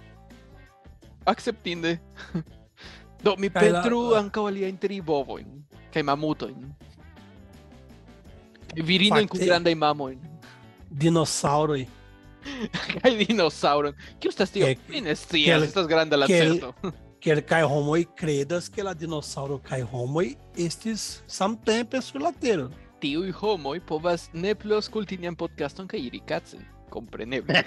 Acceptinde. 1.25 1.99
Do 3.23 3.35
mi 3.37 3.49
Kaj 3.49 3.61
petru 3.61 3.99
la... 4.11 4.19
ankaŭ 4.21 4.45
aliajn 4.51 4.77
tri 4.77 4.99
bovojn 5.01 5.63
kaj. 5.93 6.03
Mamojn. 9.75 10.19
Dinosauroj. 10.91 11.85
Kaj 13.01 13.11
dinosauron. 13.27 13.93
Kio 14.19 14.29
estas 14.29 14.51
tio? 14.51 14.65
Ke- 14.65 14.77
Mi 14.89 15.01
ne 15.01 15.15
scias, 15.15 15.61
ke- 15.61 15.67
estas 15.67 15.87
granda 15.87 16.17
la 16.17 16.27
ke- 16.27 16.39
certo. 16.39 16.73
Quer 17.25 17.41
kaj 17.41 17.63
homoj 17.65 18.03
kredas 18.15 18.69
ke 18.69 18.83
la 18.83 18.93
dinosauro 18.93 19.57
kaj 19.57 19.81
homoj 19.89 20.35
estis 20.57 21.23
samtempe 21.27 22.01
sur 22.01 22.21
la 22.21 22.31
tero. 22.31 22.69
tiuj 23.01 23.31
homoj 23.41 23.79
povas 23.85 24.29
ne 24.33 24.53
plu 24.55 24.75
aŭskulti 24.77 25.17
nian 25.17 25.35
podcaston 25.35 25.87
kaj 25.87 25.99
iri 25.99 26.19
kacen. 26.25 26.61
Kompreneble. 26.89 27.53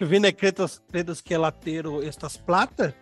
Vi 0.00 0.20
ne 0.20 0.32
kredas, 0.32 0.80
kredas 0.92 1.22
ke 1.22 1.38
la 1.38 1.50
tero 1.50 2.02
estas 2.02 2.36
plata? 2.38 2.92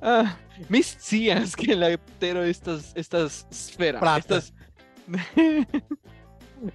Ah, 0.00 0.36
mis 0.68 0.96
tías 0.96 1.56
que 1.56 1.74
la 1.74 1.94
aptero 1.94 2.42
estas, 2.44 2.92
estas 2.94 3.46
esferas. 3.50 4.02
Estas. 4.18 4.52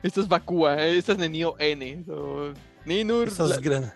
estas 0.03 0.27
Bakua, 0.27 0.81
estas 0.85 1.17
de 1.17 1.29
Neo 1.29 1.55
N. 1.59 2.03
So, 2.05 2.53
Ninur. 2.85 3.27
Estas 3.27 3.49
la... 3.49 3.57
gran... 3.57 3.93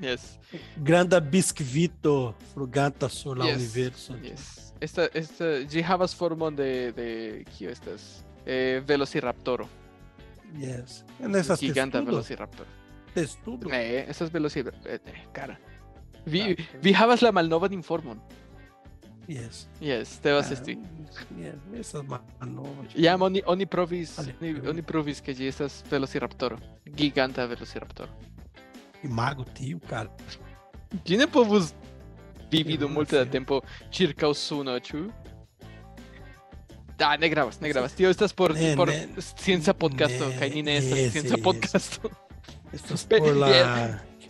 Yes. 0.00 0.38
Granda 0.76 1.20
biscuito 1.20 2.34
frugata 2.52 3.08
sola 3.08 3.44
yes. 3.46 3.56
universo. 3.56 4.16
Yes. 4.20 4.74
Esta, 4.80 5.06
esta, 5.14 5.44
Jihavas 5.68 6.14
formon 6.14 6.56
de, 6.56 6.92
de, 6.92 7.46
¿qué 7.56 7.70
estas? 7.70 8.24
Eh, 8.44 8.82
Velociraptoro. 8.84 9.68
Yes. 10.58 11.04
En 11.20 11.34
esas 11.36 11.60
Giganta 11.60 12.00
Velociraptor. 12.00 12.66
Testudo. 13.14 13.70
Eh, 13.72 14.06
esas 14.08 14.32
Velociraptor, 14.32 14.90
eh, 14.90 15.00
cara. 15.32 15.58
Vi, 16.26 16.56
vi 16.82 16.92
havas 16.92 17.22
la 17.22 17.32
malnovan 17.32 17.72
informon. 17.72 18.20
Yes. 19.28 19.66
Yes, 19.80 20.18
devas 20.22 20.50
Ah, 20.50 20.52
esti. 20.52 20.76
Yes, 21.38 21.56
estas 21.80 22.04
malnovas. 22.04 22.92
Jam 22.94 23.22
oni, 23.22 23.42
oni 23.46 23.66
provis, 23.66 24.18
oni 24.68 24.82
provis 24.82 25.20
ke 25.24 25.34
ĝi 25.34 25.48
estas 25.48 25.82
Velociraptoro. 25.90 26.58
Giganta 26.84 27.46
Velociraptoro. 27.46 28.12
Imago 29.04 29.44
tio, 29.54 29.78
cara. 29.88 30.10
Ĝi 31.04 31.16
ne 31.16 31.26
povus 31.26 31.72
vivi 32.52 32.76
dum 32.78 32.92
multe 32.92 33.16
da 33.16 33.24
tempo 33.30 33.60
ĉirkaŭ 33.90 34.34
suno, 34.36 34.76
ĉu? 34.80 35.06
Ah, 37.00 37.16
ne 37.18 37.28
gravas, 37.28 37.60
ne 37.60 37.68
gravas. 37.72 37.96
Tio 37.96 38.10
estas 38.10 38.32
por, 38.32 38.54
Ne, 38.54 38.76
por 38.76 38.88
ne, 38.88 39.08
scienca 39.18 39.74
podcasto, 39.74 40.28
kaj 40.38 40.50
ni 40.54 40.62
ne 40.62 40.76
estas 40.78 41.10
scienca 41.10 41.40
podcasto. 41.42 42.10
Estas 42.72 43.04
por 43.10 43.36
la... 43.36 43.48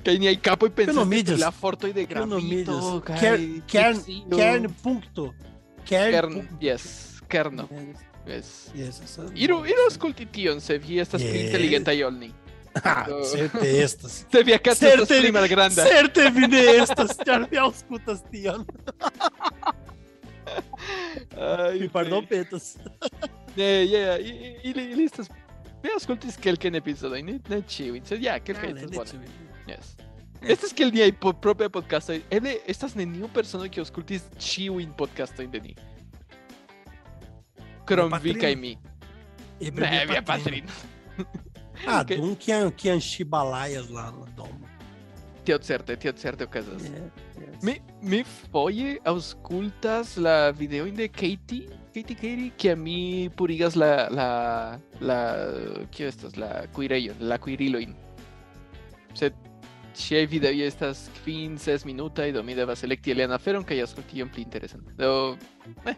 Que 0.04 0.18
ni 0.18 0.26
hay 0.26 0.36
capo 0.36 0.66
y 0.66 0.70
pensaste 0.70 1.24
que 1.24 1.36
la 1.36 1.50
foto 1.50 1.88
y 1.88 1.92
de 1.92 2.04
granito. 2.04 3.02
Kern, 3.02 3.62
Kern, 3.66 4.02
Kern, 4.30 4.72
punto. 4.82 5.34
Kern, 5.86 6.12
Kern 6.12 6.58
yes, 6.60 7.22
Kerno. 7.28 7.68
Yes. 8.26 8.70
yes 8.74 9.18
Iru, 9.34 9.64
Iru 9.66 9.86
ascolti 9.88 10.26
tion, 10.26 10.60
se 10.60 10.78
vi 10.78 10.98
estas 10.98 11.22
yes. 11.22 11.30
pli 11.30 11.40
inteligenta 11.46 11.92
iolni. 11.92 12.32
Ah, 12.82 13.06
certe 13.24 13.82
estas. 13.82 14.26
Se 14.30 14.42
vi 14.42 14.52
acá 14.52 14.74
certe, 14.74 15.02
estas 15.02 15.18
pli 15.20 15.32
malgranda. 15.32 15.84
Certe 15.84 16.30
vi 16.30 16.48
ne 16.48 16.62
estas, 16.76 17.16
char 17.24 17.48
vi 17.50 17.56
auscultas 17.56 18.22
tion. 18.30 18.64
Ai, 21.36 21.80
mi 21.80 21.88
pardon 21.88 22.26
petas. 22.26 22.76
Yeah, 23.56 23.84
yeah. 23.84 24.20
¿Y 24.20 24.32
Ne, 24.32 24.36
ja, 24.36 24.58
ili, 24.62 24.84
ili 24.92 25.04
estas... 25.04 25.28
Vi 25.82 25.90
ascoltis 25.96 26.36
kelken 26.40 26.74
episodojn, 26.74 27.26
ne 27.48 27.58
ĉiujn, 27.68 28.04
sed 28.08 28.22
ja, 28.24 28.38
kelkaj 28.40 28.70
estas 28.72 28.94
bonaj. 28.94 29.43
Yes. 29.68 29.94
Este 30.44 30.68
skel 30.68 30.92
një 30.92 31.06
ai 31.06 31.12
po 31.16 31.32
propja 31.32 31.70
podcastoj, 31.72 32.18
edhe 32.34 32.58
estas 32.68 32.92
neniu 32.98 33.30
personoj 33.32 33.70
që 33.72 33.80
aŭskultis 33.80 34.26
ĉiujn 34.36 34.90
podcastojn 34.98 35.52
de 35.54 35.60
ni. 35.64 35.76
Krom 37.88 38.12
vi 38.20 38.34
mi. 38.56 38.74
E 39.60 39.70
ne, 39.70 40.04
via 40.10 40.20
patrino. 40.22 40.68
ah, 41.86 42.02
okay. 42.02 42.16
dun 42.20 42.36
que 42.36 42.52
an 42.52 42.70
que 42.72 42.90
an 42.92 43.00
chibalaias 43.00 43.88
lá 43.90 44.10
no 44.12 44.26
domo. 44.36 44.68
Tio 45.44 45.58
certe, 45.58 45.96
tio 45.96 46.12
certe 46.12 46.44
okazas. 46.44 46.82
Yeah, 46.82 47.08
yes. 47.40 47.62
Mi 47.62 47.80
mi 48.02 48.24
foje 48.24 49.00
la 50.16 50.52
videojn 50.52 50.96
de 50.96 51.08
Katie 51.08 51.68
Katy 51.94 52.14
Katy 52.14 52.52
que 52.58 52.70
a 52.72 52.76
mí 52.76 53.30
purigas 53.30 53.76
la 53.76 54.08
la 54.10 54.80
la 55.00 55.36
¿qué 55.90 56.08
estas 56.08 56.36
la 56.36 56.66
cuirello 56.72 57.14
la 57.20 57.38
cuiriloin. 57.38 57.94
Se 59.14 59.32
Wideo 60.30 60.66
estas 60.66 61.08
kvin 61.22 61.58
ses 61.58 61.84
minutaj 61.84 62.32
do 62.32 62.42
mi 62.42 62.54
devas 62.54 62.82
elekti 62.82 63.12
alian 63.12 63.32
aferon 63.32 63.64
kaj 63.64 63.80
aŭskulti 63.84 64.18
iom 64.18 64.28
pli 64.28 64.42
interesantan. 64.42 64.94
Do 64.96 65.36
eh, 65.86 65.94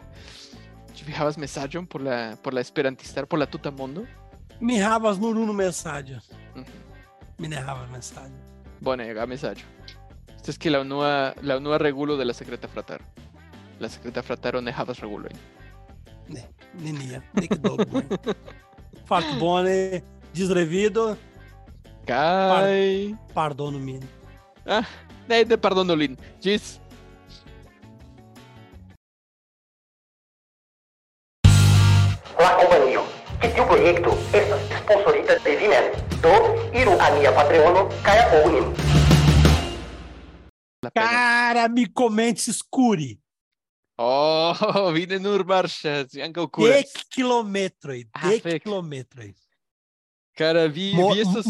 ĉu 0.93 1.05
vi 1.07 1.13
havas 1.13 1.37
mesaĝon 1.37 1.87
por 1.87 2.01
la 2.01 2.37
por 2.43 2.53
la 2.53 2.61
esperantistaro 2.61 3.27
por 3.27 3.39
la 3.39 3.45
tuta 3.45 3.71
mondo? 3.71 4.05
Mi 4.61 4.77
havas 4.79 5.17
nur 5.19 5.37
unu 5.37 5.53
mesaĝo. 5.53 6.21
Mhm. 6.55 6.65
Mi 7.39 7.47
ne 7.47 7.55
havas 7.55 7.89
mesaĝo. 7.89 8.37
Bonega 8.81 9.25
mesaĝo. 9.25 9.65
Esta 10.35 10.51
es 10.51 10.57
que 10.57 10.69
la 10.69 10.81
unua 10.81 11.33
la 11.41 11.57
unua 11.57 11.77
regulo 11.77 12.17
de 12.17 12.25
la 12.25 12.33
sekreta 12.33 12.67
frataro. 12.67 13.05
La 13.79 13.89
sekreta 13.89 14.21
frataro 14.21 14.61
ne 14.61 14.71
havas 14.71 14.99
regulojn. 14.99 15.37
Ne, 16.29 16.43
nenia. 16.81 17.21
Nek 17.33 17.57
bone, 19.39 20.03
disrevido, 22.07 22.57
Kaj 22.57 23.33
pardonu 23.33 23.79
min. 23.79 24.01
ah, 24.65 24.85
ne 25.27 25.43
ne 25.45 25.57
pardonu 25.57 25.95
lin. 25.95 26.15
Ĝis 26.41 26.79
La 32.39 32.49
kompanio. 32.59 33.01
Ĉi 33.41 33.49
tiu 33.55 33.65
projekto 33.69 34.11
estas 34.39 34.61
sponsorita 34.81 35.37
de 35.45 35.55
vi 35.59 35.67
mem. 35.71 35.85
Do 36.23 36.33
iru 36.73 36.93
al 37.05 37.17
nia 37.19 37.31
Patreono 37.37 37.81
kaj 38.05 38.17
apogu 38.25 38.49
pena. 38.53 38.69
Cara, 40.97 41.67
mi 41.67 41.85
komencis 41.93 42.59
skuri. 42.61 43.11
Oh, 43.97 44.57
vi 44.95 45.07
ne 45.09 45.17
nur 45.19 45.41
marŝas, 45.49 46.13
ankaŭ 46.21 46.45
kuras. 46.53 46.75
Dek 46.85 47.07
kilometroj, 47.15 48.03
Ah, 48.13 48.29
dek 48.29 48.61
kilometroj. 48.63 49.31
Cara, 50.37 50.67
vi, 50.67 50.93
Mo 50.93 51.13
vi 51.13 51.21
estos... 51.21 51.45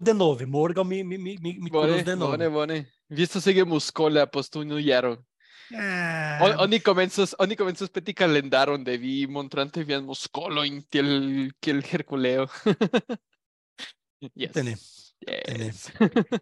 De 0.00 0.12
novo, 0.12 0.46
Morgal 0.46 0.84
me, 0.84 1.04
me, 1.04 1.16
me, 1.16 1.36
me 1.40 1.70
de 2.02 2.16
novo. 2.16 2.32
Bone, 2.32 2.48
bone. 2.48 2.86
Pues 6.38 6.56
oni 6.58 6.80
comenzas, 6.80 7.36
oni 7.38 7.56
comenzas 7.56 7.88
peti 7.90 8.14
de 8.14 8.98
vi 8.98 9.26
montrante 9.28 9.84
vi 9.84 10.00
muscolo 10.00 10.64
in 10.64 10.84
herculeo. 11.92 12.48
yes. 14.34 14.52
Tene. 14.52 14.76